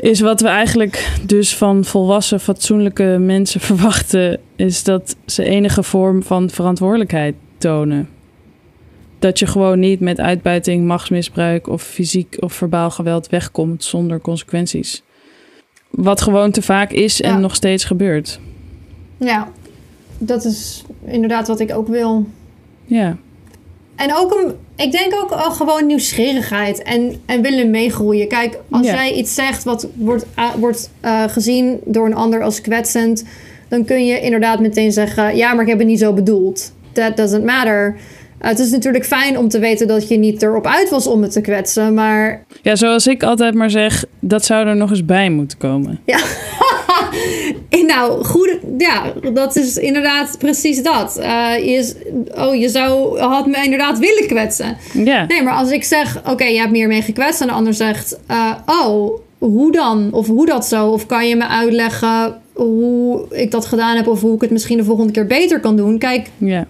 is 0.04 0.20
wat 0.20 0.41
we 0.41 0.47
eigenlijk 0.47 1.18
dus 1.26 1.56
van 1.56 1.86
volwassen, 1.86 2.39
fatsoenlijke 2.39 3.18
mensen 3.20 3.60
verwachten, 3.70 4.39
is 4.56 4.84
dat 4.84 5.16
ze 5.26 5.43
enige 5.43 5.84
vorm 5.84 6.24
van 6.24 6.49
verantwoordelijkheid 6.49 7.36
tonen. 7.58 8.10
Dat 9.20 9.39
je 9.39 9.47
gewoon 9.47 9.80
niet 9.80 9.99
met 9.99 10.20
uitbuiting, 10.20 10.86
machtsmisbruik 10.86 11.68
of 11.68 11.84
fysiek 11.84 12.38
of 12.39 12.54
verbaal 12.54 12.91
geweld 12.91 13.30
wegkomt 13.30 13.84
zonder 13.84 14.22
consequenties. 14.22 15.04
Wat 15.89 16.22
gewoon 16.22 16.51
te 16.51 16.62
vaak 16.62 16.91
is 16.91 17.22
en 17.22 17.32
ja. 17.32 17.38
nog 17.38 17.56
steeds 17.56 17.84
gebeurt. 17.84 18.39
Ja, 19.18 19.51
dat 20.18 20.45
is 20.45 20.84
inderdaad 21.06 21.47
wat 21.47 21.60
ik 21.60 21.76
ook 21.76 21.88
wil. 21.88 22.28
Ja. 22.86 23.18
En 23.95 24.16
ook 24.16 24.32
een, 24.32 24.56
ik 24.76 24.91
denk 24.91 25.13
ook 25.24 25.32
al 25.32 25.51
gewoon 25.51 25.86
nieuwsgierigheid 25.86 26.82
en, 26.84 27.21
en 27.26 27.41
willen 27.41 27.69
meegroeien. 27.69 28.28
Kijk, 28.28 28.59
als 28.69 28.86
Ja. 28.86 28.93
jij 28.93 29.13
iets 29.13 29.34
zegt 29.36 29.63
wat 29.63 29.88
wordt, 29.93 30.26
uh, 30.39 30.53
wordt 30.55 30.89
uh, 31.05 31.24
gezien 31.28 31.80
door 31.86 32.05
een 32.05 32.15
ander 32.15 32.43
als 32.43 32.61
kwetsend, 32.61 33.24
dan 33.67 33.86
kun 33.86 34.05
je 34.05 34.19
inderdaad 34.19 34.59
meteen 34.59 34.91
zeggen: 34.91 35.36
Ja, 35.36 35.53
maar 35.53 35.63
ik 35.63 35.69
heb 35.69 35.80
het 35.80 35.88
niet 35.88 35.99
zo 35.99 36.13
bedoeld. 36.13 36.71
That 36.91 37.17
doesn't 37.17 37.45
matter. 37.45 37.95
Uh, 38.41 38.49
het 38.49 38.59
is 38.59 38.71
natuurlijk 38.71 39.05
fijn 39.05 39.38
om 39.38 39.47
te 39.49 39.59
weten 39.59 39.88
dat 39.88 40.07
je 40.07 40.17
niet 40.17 40.41
erop 40.41 40.65
uit 40.67 40.89
was 40.89 41.07
om 41.07 41.21
het 41.21 41.32
te 41.32 41.41
kwetsen, 41.41 41.93
maar 41.93 42.43
Ja, 42.61 42.76
zoals 42.76 43.07
ik 43.07 43.24
altijd 43.24 43.53
maar 43.53 43.69
zeg, 43.69 44.05
dat 44.19 44.45
zou 44.45 44.67
er 44.67 44.76
nog 44.76 44.89
eens 44.89 45.05
bij 45.05 45.30
moeten 45.30 45.57
komen. 45.57 45.99
ja. 46.05 46.19
nou, 47.82 48.24
goed, 48.24 48.57
ja, 48.78 49.13
dat 49.34 49.55
is 49.55 49.78
inderdaad 49.78 50.36
precies 50.38 50.84
dat. 50.84 51.17
Uh, 51.19 51.26
je, 51.57 51.93
oh, 52.36 52.55
je 52.55 52.69
zou, 52.69 53.19
had 53.19 53.45
me 53.45 53.63
inderdaad 53.63 53.99
willen 53.99 54.28
kwetsen. 54.28 54.78
Ja. 54.93 55.26
Nee, 55.28 55.43
maar 55.43 55.53
als 55.53 55.71
ik 55.71 55.84
zeg, 55.84 56.17
oké, 56.17 56.32
okay, 56.32 56.53
je 56.53 56.59
hebt 56.59 56.71
me 56.71 56.78
hiermee 56.78 57.01
gekwetst... 57.01 57.41
en 57.41 57.47
de 57.47 57.53
ander 57.53 57.74
zegt, 57.74 58.19
uh, 58.32 58.51
oh, 58.65 59.19
hoe 59.38 59.71
dan? 59.71 60.09
Of 60.11 60.28
hoe 60.28 60.45
dat 60.45 60.65
zo? 60.65 60.88
Of 60.88 61.05
kan 61.05 61.28
je 61.28 61.36
me 61.36 61.47
uitleggen 61.47 62.41
hoe 62.53 63.26
ik 63.30 63.51
dat 63.51 63.65
gedaan 63.65 63.95
heb... 63.95 64.07
of 64.07 64.21
hoe 64.21 64.36
ik 64.36 64.41
het 64.41 64.51
misschien 64.51 64.78
de 64.78 64.84
volgende 64.84 65.11
keer 65.11 65.28
beter 65.28 65.59
kan 65.59 65.76
doen? 65.76 65.97
Kijk, 65.97 66.30
Ja. 66.38 66.65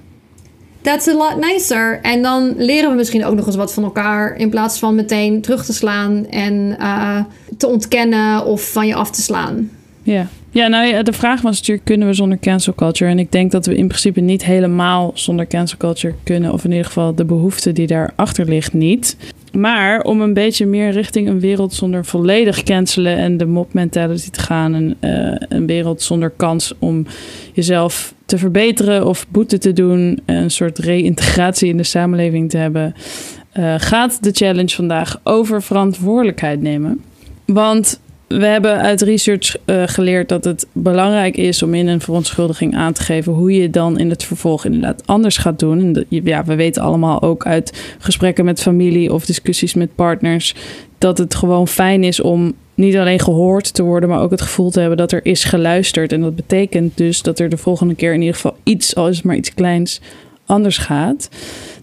that's 0.82 1.08
a 1.08 1.14
lot 1.14 1.36
nicer. 1.52 2.00
En 2.02 2.22
dan 2.22 2.54
leren 2.58 2.90
we 2.90 2.96
misschien 2.96 3.26
ook 3.26 3.36
nog 3.36 3.46
eens 3.46 3.56
wat 3.56 3.74
van 3.74 3.84
elkaar... 3.84 4.36
in 4.38 4.50
plaats 4.50 4.80
van 4.80 4.96
meteen 4.96 5.42
terug 5.42 5.66
te 5.66 5.74
slaan 5.74 6.28
en 6.30 6.76
uh, 6.80 7.20
te 7.58 7.68
ontkennen 7.68 8.46
of 8.46 8.72
van 8.72 8.88
je 8.88 8.96
af 8.96 9.12
te 9.12 9.22
slaan. 9.22 9.70
Ja. 10.04 10.28
Ja, 10.54 10.68
nou 10.68 10.88
ja, 10.88 11.04
de 11.04 11.14
vraag 11.14 11.42
was 11.42 11.60
natuurlijk, 11.60 11.86
kunnen 11.86 12.08
we 12.08 12.14
zonder 12.14 12.40
cancel 12.40 12.74
culture? 12.74 13.12
En 13.12 13.20
ik 13.20 13.32
denk 13.32 13.52
dat 13.52 13.66
we 13.66 13.76
in 13.76 13.88
principe 13.88 14.20
niet 14.20 14.46
helemaal 14.46 15.12
zonder 15.14 15.48
cancel 15.48 15.78
culture 15.78 16.14
kunnen. 16.24 16.54
Of 16.54 16.64
in 16.64 16.70
ieder 16.70 16.86
geval 16.86 17.16
de 17.16 17.26
behoefte 17.26 17.72
die 17.72 17.88
daarachter 17.88 18.46
ligt 18.46 18.74
niet. 18.74 19.18
Maar 19.52 20.02
om 20.02 20.22
een 20.22 20.34
beetje 20.34 20.66
meer 20.66 20.92
richting 20.92 21.28
een 21.28 21.40
wereld 21.40 21.74
zonder 21.74 22.06
volledig 22.06 22.64
cancelen 22.64 23.18
en 23.18 23.38
de 23.38 23.46
mob 23.46 23.74
mentality 23.74 24.30
te 24.30 24.40
gaan. 24.40 24.74
En 24.74 24.98
uh, 25.02 25.36
een 25.50 25.66
wereld 25.66 26.02
zonder 26.02 26.30
kans 26.30 26.74
om 26.80 27.06
jezelf 27.54 28.14
te 28.26 28.38
verbeteren 28.38 29.08
of 29.08 29.26
boete 29.30 29.58
te 29.58 29.74
doen. 29.74 30.20
Een 30.26 30.52
soort 30.52 30.80
reïntegratie 30.80 31.70
in 31.70 31.78
de 31.78 31.84
samenleving 31.84 32.50
te 32.50 32.58
hebben. 32.58 32.94
Uh, 33.60 33.76
gaat 33.78 34.24
de 34.24 34.32
challenge 34.32 34.76
vandaag 34.76 35.20
over 35.24 35.62
verantwoordelijkheid 35.62 36.62
nemen. 36.62 37.02
Want 37.46 38.00
we 38.38 38.46
hebben 38.46 38.78
uit 38.78 39.02
research 39.02 39.56
uh, 39.66 39.84
geleerd 39.86 40.30
dat 40.30 40.44
het 40.44 40.68
belangrijk 40.72 41.38
is 41.38 41.64
om 41.64 41.74
in 41.74 41.88
een 41.88 42.02
verontschuldiging 42.02 42.76
aan 42.76 42.94
te 42.94 43.04
geven 43.04 43.34
hoe 43.34 43.54
je 43.54 43.70
dan 43.70 44.00
in 44.00 44.10
het 44.10 44.24
vervolg 44.24 44.66
inderdaad 44.66 45.08
anders 45.08 45.38
gaat 45.38 45.60
doen. 45.60 45.80
En 45.80 45.94
de, 45.94 46.06
ja, 46.10 46.44
we 46.44 46.56
weten 46.56 46.82
allemaal 46.82 47.22
ook 47.22 47.46
uit 47.46 47.96
gesprekken 48.00 48.46
met 48.46 48.62
familie 48.62 49.14
of 49.14 49.26
discussies 49.26 49.74
met 49.74 49.96
partners 49.96 50.56
dat 50.98 51.18
het 51.18 51.36
gewoon 51.36 51.68
fijn 51.68 52.04
is 52.04 52.22
om 52.22 52.54
niet 52.76 52.98
alleen 52.98 53.20
gehoord 53.20 53.74
te 53.74 53.84
worden, 53.84 54.10
maar 54.10 54.22
ook 54.22 54.32
het 54.32 54.42
gevoel 54.42 54.72
te 54.72 54.80
hebben 54.80 54.98
dat 54.98 55.12
er 55.12 55.26
is 55.26 55.44
geluisterd. 55.44 56.12
En 56.12 56.22
dat 56.22 56.36
betekent 56.36 56.98
dus 56.98 57.22
dat 57.22 57.40
er 57.40 57.50
de 57.50 57.58
volgende 57.58 57.96
keer 57.96 58.14
in 58.14 58.20
ieder 58.20 58.36
geval 58.36 58.58
iets, 58.64 58.96
al 58.96 59.08
is 59.08 59.16
het 59.16 59.26
maar 59.26 59.36
iets 59.36 59.54
kleins, 59.54 60.02
anders 60.46 60.78
gaat. 60.78 61.30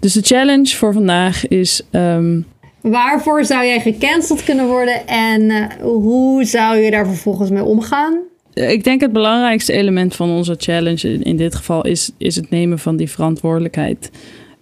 Dus 0.01 0.13
de 0.13 0.23
challenge 0.23 0.77
voor 0.77 0.93
vandaag 0.93 1.49
is. 1.49 1.83
Um, 1.91 2.47
Waarvoor 2.81 3.45
zou 3.45 3.65
jij 3.65 3.81
gecanceld 3.81 4.45
kunnen 4.45 4.67
worden 4.67 5.07
en 5.07 5.43
uh, 5.43 5.67
hoe 5.81 6.45
zou 6.45 6.77
je 6.77 6.91
daar 6.91 7.07
vervolgens 7.07 7.51
mee 7.51 7.65
omgaan? 7.65 8.19
Ik 8.55 8.85
denk 8.85 9.01
het 9.01 9.13
belangrijkste 9.13 9.73
element 9.73 10.17
van 10.17 10.31
onze 10.31 10.55
challenge 10.59 11.13
in, 11.13 11.23
in 11.23 11.37
dit 11.37 11.55
geval 11.55 11.85
is, 11.85 12.11
is 12.19 12.37
het 12.37 12.51
nemen 12.51 12.79
van 12.79 12.97
die 12.97 13.11
verantwoordelijkheid. 13.11 14.11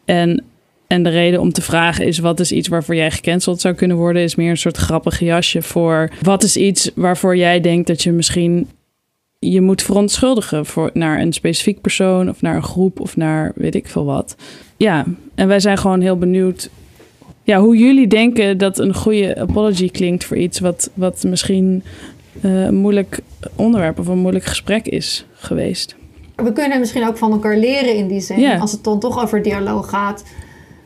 En, 0.05 0.45
en 0.87 1.03
de 1.03 1.11
reden 1.11 1.41
om 1.41 1.53
te 1.53 1.63
vragen 1.63 2.07
is: 2.07 2.19
wat 2.19 2.41
is 2.41 2.53
iets 2.53 2.69
waarvoor 2.69 2.95
jij 2.95 3.11
gecanceld 3.11 3.61
zou 3.61 3.75
kunnen 3.75 3.97
worden? 3.97 4.23
Is 4.23 4.35
meer 4.35 4.51
een 4.51 4.57
soort 4.57 4.77
grappig 4.77 5.21
jasje 5.21 5.63
voor 5.63 6.11
wat 6.23 6.43
is 6.43 6.57
iets 6.57 6.91
waarvoor 6.95 7.37
jij 7.37 7.61
denkt 7.61 7.87
dat 7.87 8.03
je 8.03 8.13
misschien 8.13 8.69
je 9.39 9.61
moet 9.61 9.83
verontschuldigen 9.83 10.67
voor, 10.67 10.91
naar 10.93 11.21
een 11.21 11.33
specifiek 11.33 11.81
persoon 11.81 12.29
of 12.29 12.43
naar 12.43 12.57
een 12.57 12.63
groep 12.63 13.01
of 13.01 13.17
naar 13.17 13.53
weet 13.55 13.75
ik 13.75 13.89
veel 13.89 14.05
wat. 14.05 14.37
Ja, 14.77 15.05
en 15.35 15.49
wij 15.49 15.61
zijn 15.61 15.79
gewoon 15.79 16.01
heel 16.01 16.19
benieuwd 16.19 16.71
ja, 17.49 17.61
hoe 17.61 17.77
jullie 17.77 18.07
denken 18.07 18.59
dat 18.59 18.79
een 18.79 18.95
goede 18.95 19.37
apology 19.37 19.91
klinkt 19.91 20.25
voor 20.25 20.37
iets 20.37 20.61
wat, 20.61 20.91
wat 20.95 21.25
misschien 21.27 21.83
uh, 22.45 22.65
een 22.65 22.75
moeilijk 22.75 23.21
onderwerp 23.57 23.99
of 23.99 24.07
een 24.07 24.19
moeilijk 24.19 24.45
gesprek 24.45 24.87
is 24.87 25.27
geweest. 25.33 25.97
We 26.35 26.53
kunnen 26.53 26.79
misschien 26.79 27.07
ook 27.07 27.17
van 27.17 27.33
elkaar 27.33 27.57
leren 27.57 27.95
in 27.95 28.09
die 28.09 28.21
zin, 28.21 28.61
als 28.61 28.73
het 28.73 28.85
dan 28.85 28.99
toch 28.99 29.23
over 29.23 29.43
dialoog 29.43 29.89
gaat. 29.89 30.25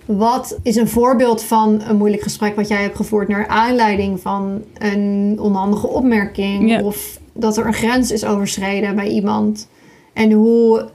Wat 0.04 0.58
is 0.62 0.76
een 0.76 0.88
voorbeeld 0.88 1.42
van 1.42 1.82
een 1.88 1.96
moeilijk 1.96 2.22
gesprek 2.22 2.56
wat 2.56 2.68
jij 2.68 2.82
hebt 2.82 2.96
gevoerd 2.96 3.28
naar 3.28 3.46
aanleiding 3.46 4.20
van 4.20 4.62
een 4.78 5.36
onhandige 5.40 5.88
opmerking 5.88 6.82
of 6.82 7.18
dat 7.32 7.56
er 7.56 7.66
een 7.66 7.74
grens 7.74 8.10
is 8.10 8.24
overschreden 8.24 8.94
bij 8.94 9.08
iemand? 9.08 9.68
En 10.12 10.32
hoe 10.32 10.88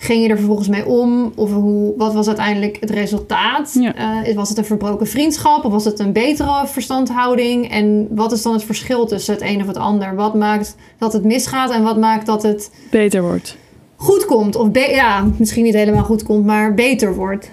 ging 0.00 0.22
je 0.22 0.28
er 0.28 0.36
vervolgens 0.36 0.68
mee 0.68 0.86
om? 0.86 1.32
Of 1.34 1.52
hoe, 1.52 1.94
wat 1.96 2.12
was 2.12 2.26
uiteindelijk 2.26 2.76
het 2.80 2.90
resultaat? 2.90 3.76
Ja. 3.80 4.26
Uh, 4.26 4.34
was 4.34 4.48
het 4.48 4.58
een 4.58 4.64
verbroken 4.64 5.06
vriendschap 5.06 5.64
of 5.64 5.72
was 5.72 5.84
het 5.84 5.98
een 5.98 6.12
betere 6.12 6.66
verstandhouding? 6.66 7.70
En 7.70 8.08
wat 8.10 8.32
is 8.32 8.42
dan 8.42 8.52
het 8.52 8.64
verschil 8.64 9.06
tussen 9.06 9.34
het 9.34 9.42
een 9.42 9.60
of 9.60 9.66
het 9.66 9.76
ander? 9.76 10.14
Wat 10.14 10.34
maakt 10.34 10.76
dat 10.98 11.12
het 11.12 11.24
misgaat 11.24 11.70
en 11.70 11.82
wat 11.82 11.98
maakt 11.98 12.26
dat 12.26 12.42
het 12.42 12.70
Beter 12.90 13.22
wordt. 13.22 13.56
goed 13.96 14.24
komt? 14.24 14.56
Of 14.56 14.68
ja, 14.72 15.26
misschien 15.38 15.64
niet 15.64 15.74
helemaal 15.74 16.04
goed 16.04 16.22
komt, 16.22 16.44
maar 16.44 16.74
beter 16.74 17.14
wordt. 17.14 17.50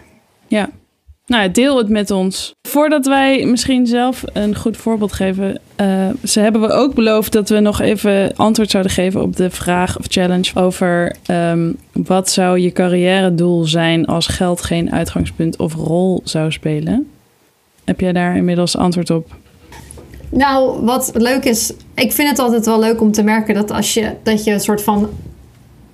Ja. 0.47 0.69
Nou, 1.27 1.51
deel 1.51 1.77
het 1.77 1.89
met 1.89 2.11
ons. 2.11 2.55
Voordat 2.67 3.05
wij 3.05 3.45
misschien 3.45 3.87
zelf 3.87 4.23
een 4.33 4.55
goed 4.55 4.77
voorbeeld 4.77 5.13
geven, 5.13 5.59
uh, 5.81 6.09
ze 6.23 6.39
hebben 6.39 6.61
we 6.61 6.71
ook 6.71 6.93
beloofd 6.93 7.31
dat 7.31 7.49
we 7.49 7.59
nog 7.59 7.81
even 7.81 8.35
antwoord 8.35 8.69
zouden 8.69 8.91
geven 8.91 9.21
op 9.21 9.35
de 9.35 9.49
vraag 9.49 9.99
of 9.99 10.05
challenge 10.07 10.51
over 10.55 11.15
um, 11.31 11.77
wat 11.91 12.29
zou 12.29 12.59
je 12.59 12.71
carrière 12.71 13.35
doel 13.35 13.63
zijn 13.63 14.05
als 14.05 14.27
geld 14.27 14.61
geen 14.61 14.91
uitgangspunt 14.91 15.57
of 15.57 15.73
rol 15.73 16.21
zou 16.23 16.51
spelen. 16.51 17.09
Heb 17.83 17.99
jij 17.99 18.13
daar 18.13 18.37
inmiddels 18.37 18.77
antwoord 18.77 19.09
op? 19.09 19.35
Nou, 20.29 20.83
wat 20.83 21.11
leuk 21.13 21.43
is, 21.43 21.73
ik 21.95 22.11
vind 22.11 22.29
het 22.29 22.39
altijd 22.39 22.65
wel 22.65 22.79
leuk 22.79 23.01
om 23.01 23.11
te 23.11 23.23
merken 23.23 23.53
dat 23.53 23.71
als 23.71 23.93
je, 23.93 24.13
dat 24.23 24.43
je 24.43 24.51
een 24.51 24.59
soort 24.59 24.83
van 24.83 25.09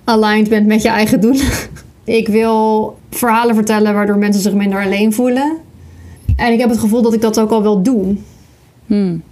aligned 0.04 0.48
bent 0.48 0.66
met 0.66 0.82
je 0.82 0.88
eigen 0.88 1.20
doel. 1.20 1.36
ik 2.04 2.28
wil 2.28 2.96
verhalen 3.10 3.54
vertellen 3.54 3.94
waardoor 3.94 4.18
mensen 4.18 4.42
zich 4.42 4.52
minder 4.52 4.82
alleen 4.84 5.12
voelen. 5.12 5.56
En 6.36 6.52
ik 6.52 6.60
heb 6.60 6.68
het 6.68 6.78
gevoel 6.78 7.02
dat 7.02 7.14
ik 7.14 7.20
dat 7.20 7.40
ook 7.40 7.50
al 7.50 7.62
wel 7.62 7.82
doe. 7.82 8.16
Hmm. 8.86 9.22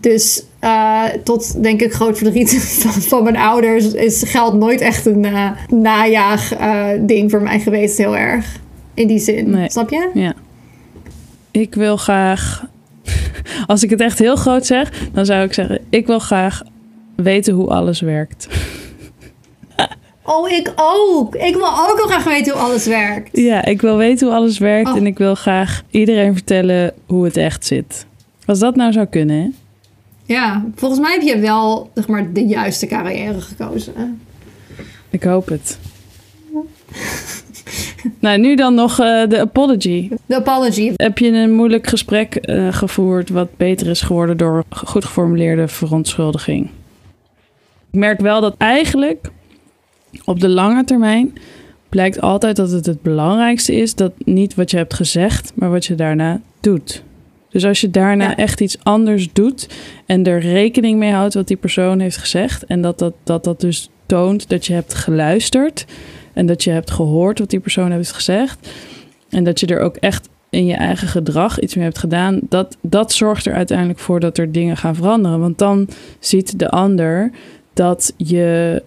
Dus 0.00 0.44
uh, 0.60 1.04
tot 1.24 1.62
denk 1.62 1.80
ik 1.80 1.92
groot 1.92 2.18
verdriet 2.18 2.62
van, 2.82 2.92
van, 2.92 3.22
mijn 3.22 3.36
ouders 3.36 3.92
is 3.92 4.22
geld 4.26 4.54
nooit 4.54 4.80
echt 4.80 5.06
een 5.06 5.24
uh, 5.24 5.50
najaag 5.68 6.60
uh, 6.60 6.88
ding 7.00 7.30
voor 7.30 7.42
mij 7.42 7.60
geweest, 7.60 7.98
heel 7.98 8.16
erg. 8.16 8.58
In 8.94 9.06
die 9.06 9.18
zin. 9.18 9.50
Nee. 9.50 9.70
Snap 9.70 9.90
je? 9.90 10.10
Ja. 10.14 10.34
Ik 11.50 11.74
wil 11.74 11.96
graag, 11.96 12.66
als 13.66 13.82
ik 13.82 13.90
het 13.90 14.00
echt 14.00 14.18
heel 14.18 14.36
groot 14.36 14.66
zeg, 14.66 15.08
dan 15.12 15.26
zou 15.26 15.44
ik 15.44 15.52
zeggen: 15.52 15.80
ik 15.90 16.06
wil 16.06 16.18
graag 16.18 16.62
weten 17.16 17.54
hoe 17.54 17.68
alles 17.68 18.00
werkt. 18.00 18.48
Oh, 20.30 20.50
ik 20.50 20.72
ook. 20.76 21.34
Ik 21.34 21.54
wil 21.54 21.66
ook 21.66 21.96
nog 21.96 22.10
graag 22.10 22.24
weten 22.24 22.52
hoe 22.52 22.62
alles 22.62 22.86
werkt. 22.86 23.36
Ja, 23.36 23.64
ik 23.64 23.80
wil 23.80 23.96
weten 23.96 24.26
hoe 24.26 24.36
alles 24.36 24.58
werkt 24.58 24.88
oh. 24.88 24.96
en 24.96 25.06
ik 25.06 25.18
wil 25.18 25.34
graag 25.34 25.82
iedereen 25.90 26.32
vertellen 26.32 26.92
hoe 27.06 27.24
het 27.24 27.36
echt 27.36 27.66
zit. 27.66 28.06
Als 28.46 28.58
dat 28.58 28.76
nou 28.76 28.92
zou 28.92 29.06
kunnen, 29.06 29.36
hè? 29.36 29.48
Ja, 30.24 30.64
volgens 30.74 31.00
mij 31.00 31.12
heb 31.12 31.22
je 31.22 31.38
wel 31.38 31.90
zeg 31.94 32.08
maar, 32.08 32.32
de 32.32 32.46
juiste 32.46 32.86
carrière 32.86 33.40
gekozen. 33.40 34.20
Ik 35.10 35.22
hoop 35.22 35.48
het. 35.48 35.78
nou, 38.18 38.38
nu 38.38 38.54
dan 38.54 38.74
nog 38.74 39.00
uh, 39.00 39.28
de 39.28 39.40
apology. 39.40 40.10
De 40.26 40.36
apology. 40.36 40.92
Heb 40.96 41.18
je 41.18 41.32
een 41.32 41.52
moeilijk 41.52 41.86
gesprek 41.86 42.38
uh, 42.42 42.72
gevoerd 42.72 43.28
wat 43.30 43.56
beter 43.56 43.86
is 43.86 44.00
geworden 44.00 44.36
door 44.36 44.64
goed 44.70 45.04
geformuleerde 45.04 45.68
verontschuldiging? 45.68 46.70
Ik 47.90 47.98
merk 47.98 48.20
wel 48.20 48.40
dat 48.40 48.54
eigenlijk 48.58 49.30
op 50.24 50.40
de 50.40 50.48
lange 50.48 50.84
termijn 50.84 51.32
blijkt 51.88 52.20
altijd 52.20 52.56
dat 52.56 52.70
het 52.70 52.86
het 52.86 53.02
belangrijkste 53.02 53.74
is 53.74 53.94
dat 53.94 54.12
niet 54.18 54.54
wat 54.54 54.70
je 54.70 54.76
hebt 54.76 54.94
gezegd, 54.94 55.52
maar 55.54 55.70
wat 55.70 55.86
je 55.86 55.94
daarna 55.94 56.40
doet. 56.60 57.02
Dus 57.48 57.64
als 57.64 57.80
je 57.80 57.90
daarna 57.90 58.36
echt 58.36 58.60
iets 58.60 58.78
anders 58.82 59.32
doet 59.32 59.68
en 60.06 60.24
er 60.24 60.40
rekening 60.40 60.98
mee 60.98 61.12
houdt 61.12 61.34
wat 61.34 61.48
die 61.48 61.56
persoon 61.56 62.00
heeft 62.00 62.16
gezegd 62.16 62.64
en 62.64 62.80
dat 62.80 62.98
dat, 62.98 63.14
dat, 63.24 63.44
dat 63.44 63.60
dus 63.60 63.90
toont 64.06 64.48
dat 64.48 64.66
je 64.66 64.72
hebt 64.72 64.94
geluisterd 64.94 65.84
en 66.32 66.46
dat 66.46 66.64
je 66.64 66.70
hebt 66.70 66.90
gehoord 66.90 67.38
wat 67.38 67.50
die 67.50 67.60
persoon 67.60 67.90
heeft 67.90 68.12
gezegd 68.12 68.70
en 69.28 69.44
dat 69.44 69.60
je 69.60 69.66
er 69.66 69.80
ook 69.80 69.96
echt 69.96 70.28
in 70.50 70.66
je 70.66 70.74
eigen 70.74 71.08
gedrag 71.08 71.60
iets 71.60 71.74
mee 71.74 71.84
hebt 71.84 71.98
gedaan, 71.98 72.40
dat, 72.48 72.76
dat 72.80 73.12
zorgt 73.12 73.46
er 73.46 73.54
uiteindelijk 73.54 73.98
voor 73.98 74.20
dat 74.20 74.38
er 74.38 74.52
dingen 74.52 74.76
gaan 74.76 74.94
veranderen. 74.94 75.40
Want 75.40 75.58
dan 75.58 75.88
ziet 76.18 76.58
de 76.58 76.70
ander 76.70 77.30
dat 77.72 78.14
je, 78.16 78.82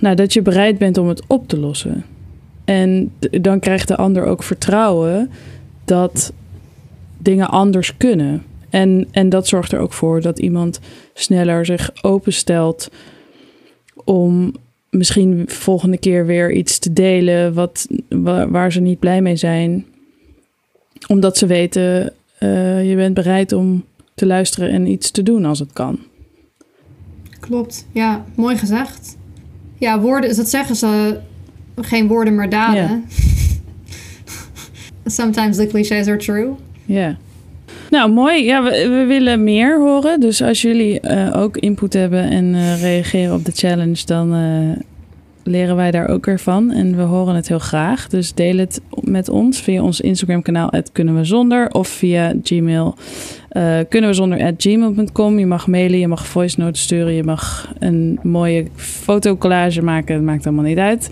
nou, 0.00 0.14
dat 0.14 0.32
je 0.32 0.42
bereid 0.42 0.78
bent 0.78 0.98
om 0.98 1.08
het 1.08 1.22
op 1.26 1.48
te 1.48 1.58
lossen. 1.58 2.04
En 2.64 3.12
dan 3.18 3.60
krijgt 3.60 3.88
de 3.88 3.96
ander 3.96 4.24
ook 4.24 4.42
vertrouwen 4.42 5.30
dat 5.84 6.32
dingen 7.18 7.48
anders 7.48 7.96
kunnen. 7.96 8.42
En, 8.70 9.08
en 9.10 9.28
dat 9.28 9.48
zorgt 9.48 9.72
er 9.72 9.78
ook 9.78 9.92
voor 9.92 10.20
dat 10.20 10.38
iemand 10.38 10.80
sneller 11.14 11.66
zich 11.66 11.90
openstelt 12.02 12.90
om 14.04 14.54
misschien 14.90 15.44
volgende 15.46 15.98
keer 15.98 16.26
weer 16.26 16.52
iets 16.52 16.78
te 16.78 16.92
delen 16.92 17.54
wat, 17.54 17.86
waar, 18.48 18.72
ze 18.72 18.80
niet 18.80 18.98
blij 18.98 19.22
mee 19.22 19.36
zijn. 19.36 19.86
Omdat 21.06 21.36
ze 21.36 21.46
weten, 21.46 22.12
uh, 22.40 22.88
je 22.88 22.96
bent 22.96 23.14
bereid 23.14 23.52
om 23.52 23.84
te 24.14 24.26
luisteren 24.26 24.70
en 24.70 24.86
iets 24.86 25.10
te 25.10 25.22
doen 25.22 25.44
als 25.44 25.58
het 25.58 25.72
kan. 25.72 25.98
Klopt, 27.40 27.86
ja, 27.92 28.24
mooi 28.34 28.56
gezegd. 28.56 29.16
Ja, 29.80 30.00
woorden, 30.00 30.36
dat 30.36 30.48
zeggen 30.48 30.76
ze, 30.76 31.18
geen 31.76 32.06
woorden 32.06 32.34
maar 32.34 32.48
daden. 32.48 33.04
Sometimes 35.04 35.56
the 35.56 35.66
clichés 35.66 36.06
are 36.06 36.16
true. 36.16 36.54
Ja. 36.84 37.16
Nou, 37.90 38.12
mooi. 38.12 38.44
Ja, 38.44 38.62
we, 38.62 38.88
we, 38.88 39.04
willen 39.04 39.44
meer 39.44 39.78
horen. 39.78 40.20
Dus 40.20 40.42
als 40.42 40.62
jullie 40.62 41.00
uh, 41.02 41.36
ook 41.36 41.56
input 41.56 41.92
hebben 41.92 42.30
en 42.30 42.54
uh, 42.54 42.80
reageren 42.80 43.34
op 43.34 43.44
de 43.44 43.52
challenge, 43.54 44.04
dan 44.04 44.34
uh, 44.34 44.76
leren 45.44 45.76
wij 45.76 45.90
daar 45.90 46.08
ook 46.08 46.26
weer 46.26 46.40
van. 46.40 46.70
En 46.70 46.96
we 46.96 47.02
horen 47.02 47.34
het 47.34 47.48
heel 47.48 47.58
graag. 47.58 48.08
Dus 48.08 48.34
deel 48.34 48.56
het 48.56 48.80
met 49.00 49.28
ons 49.28 49.60
via 49.60 49.82
ons 49.82 50.00
Instagram 50.00 50.42
kanaal 50.42 50.72
kunnen 50.92 51.16
we 51.16 51.24
zonder 51.24 51.70
of 51.70 51.88
via 51.88 52.34
Gmail 52.42 52.94
kunnen 53.88 54.10
we 54.10 54.12
zonder 54.12 54.54
gmail.com. 54.56 55.38
Je 55.38 55.46
mag 55.46 55.66
mailen, 55.66 55.98
je 55.98 56.08
mag 56.08 56.26
voice 56.26 56.60
notes 56.60 56.82
sturen, 56.82 57.12
je 57.12 57.24
mag 57.24 57.72
een 57.78 58.18
mooie 58.22 58.66
fotocollage 58.76 59.82
maken. 59.82 60.14
Het 60.14 60.24
maakt 60.24 60.46
allemaal 60.46 60.64
niet 60.64 60.78
uit. 60.78 61.08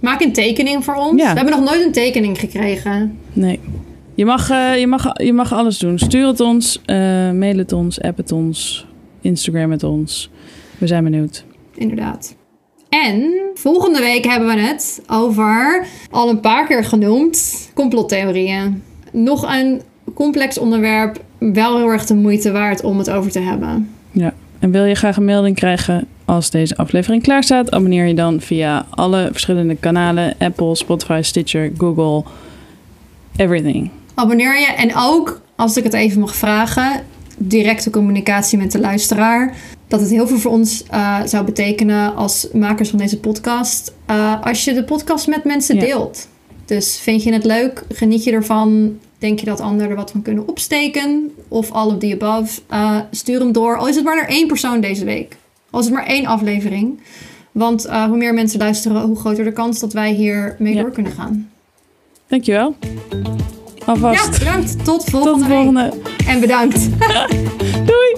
Maak 0.00 0.20
een 0.20 0.32
tekening 0.32 0.84
voor 0.84 0.94
ons. 0.94 1.20
Ja. 1.22 1.30
We 1.30 1.38
hebben 1.38 1.58
nog 1.58 1.70
nooit 1.70 1.84
een 1.84 1.92
tekening 1.92 2.38
gekregen. 2.38 3.18
Nee. 3.32 3.60
Je 4.14 4.24
mag, 4.24 4.50
uh, 4.50 4.78
je, 4.78 4.86
mag, 4.86 5.22
je 5.22 5.32
mag 5.32 5.52
alles 5.52 5.78
doen. 5.78 5.98
Stuur 5.98 6.26
het 6.26 6.40
ons, 6.40 6.80
uh, 6.86 6.96
mail 7.30 7.56
het 7.56 7.72
ons, 7.72 8.00
app 8.00 8.16
het 8.16 8.32
ons, 8.32 8.86
Instagram 9.20 9.70
het 9.70 9.82
ons. 9.82 10.30
We 10.78 10.86
zijn 10.86 11.04
benieuwd. 11.04 11.44
Inderdaad. 11.74 12.36
En 12.92 13.32
volgende 13.54 14.00
week 14.00 14.24
hebben 14.24 14.48
we 14.54 14.60
het 14.60 15.02
over, 15.06 15.86
al 16.10 16.28
een 16.28 16.40
paar 16.40 16.66
keer 16.66 16.84
genoemd, 16.84 17.70
complottheorieën. 17.74 18.82
Nog 19.12 19.54
een 19.54 19.82
complex 20.14 20.58
onderwerp, 20.58 21.24
wel 21.38 21.76
heel 21.76 21.88
erg 21.88 22.06
de 22.06 22.14
moeite 22.14 22.52
waard 22.52 22.82
om 22.82 22.98
het 22.98 23.10
over 23.10 23.30
te 23.30 23.40
hebben. 23.40 23.90
Ja, 24.10 24.34
en 24.58 24.70
wil 24.70 24.84
je 24.84 24.94
graag 24.94 25.16
een 25.16 25.24
melding 25.24 25.56
krijgen 25.56 26.06
als 26.24 26.50
deze 26.50 26.76
aflevering 26.76 27.22
klaar 27.22 27.42
staat? 27.42 27.70
Abonneer 27.70 28.06
je 28.06 28.14
dan 28.14 28.40
via 28.40 28.86
alle 28.90 29.28
verschillende 29.30 29.76
kanalen: 29.76 30.34
Apple, 30.38 30.76
Spotify, 30.76 31.20
Stitcher, 31.22 31.72
Google, 31.76 32.24
everything 33.36 33.90
abonneer 34.14 34.60
je. 34.60 34.66
En 34.66 34.96
ook, 34.96 35.40
als 35.56 35.76
ik 35.76 35.84
het 35.84 35.92
even 35.92 36.20
mag 36.20 36.34
vragen, 36.34 37.04
directe 37.36 37.90
communicatie 37.90 38.58
met 38.58 38.72
de 38.72 38.80
luisteraar. 38.80 39.54
Dat 39.92 40.00
het 40.00 40.10
heel 40.10 40.26
veel 40.26 40.38
voor 40.38 40.50
ons 40.50 40.84
uh, 40.92 41.20
zou 41.24 41.44
betekenen 41.44 42.14
als 42.14 42.48
makers 42.52 42.88
van 42.88 42.98
deze 42.98 43.18
podcast. 43.18 43.92
Uh, 44.10 44.42
als 44.42 44.64
je 44.64 44.74
de 44.74 44.84
podcast 44.84 45.26
met 45.26 45.44
mensen 45.44 45.78
deelt. 45.78 46.28
Dus 46.64 46.98
vind 46.98 47.22
je 47.22 47.32
het 47.32 47.44
leuk? 47.44 47.84
Geniet 47.88 48.24
je 48.24 48.32
ervan? 48.32 48.98
Denk 49.18 49.38
je 49.38 49.46
dat 49.46 49.60
anderen 49.60 49.90
er 49.90 49.96
wat 49.96 50.10
van 50.10 50.22
kunnen 50.22 50.48
opsteken? 50.48 51.34
Of 51.48 51.70
all 51.70 51.86
of 51.86 51.98
the 51.98 52.18
above? 52.20 52.60
Uh, 52.70 52.98
stuur 53.10 53.38
hem 53.38 53.52
door. 53.52 53.76
Al 53.76 53.88
is 53.88 53.94
het 53.94 54.04
maar 54.04 54.16
naar 54.16 54.28
één 54.28 54.46
persoon 54.46 54.80
deze 54.80 55.04
week. 55.04 55.36
Al 55.70 55.80
is 55.80 55.86
het 55.86 55.94
maar 55.94 56.06
één 56.06 56.26
aflevering. 56.26 57.00
Want 57.50 57.86
hoe 57.88 58.16
meer 58.16 58.34
mensen 58.34 58.58
luisteren, 58.58 59.02
hoe 59.02 59.16
groter 59.16 59.44
de 59.44 59.52
kans 59.52 59.80
dat 59.80 59.92
wij 59.92 60.12
hier 60.12 60.56
mee 60.58 60.76
door 60.76 60.90
kunnen 60.90 61.12
gaan. 61.12 61.50
Dankjewel. 62.26 62.74
Alvast. 63.84 64.32
Ja, 64.32 64.38
bedankt. 64.38 64.84
Tot 64.84 65.04
volgende. 65.04 65.38
Tot 65.38 65.52
volgende. 65.52 65.92
En 66.26 66.40
bedankt. 66.40 66.88
Doei. 67.90 68.11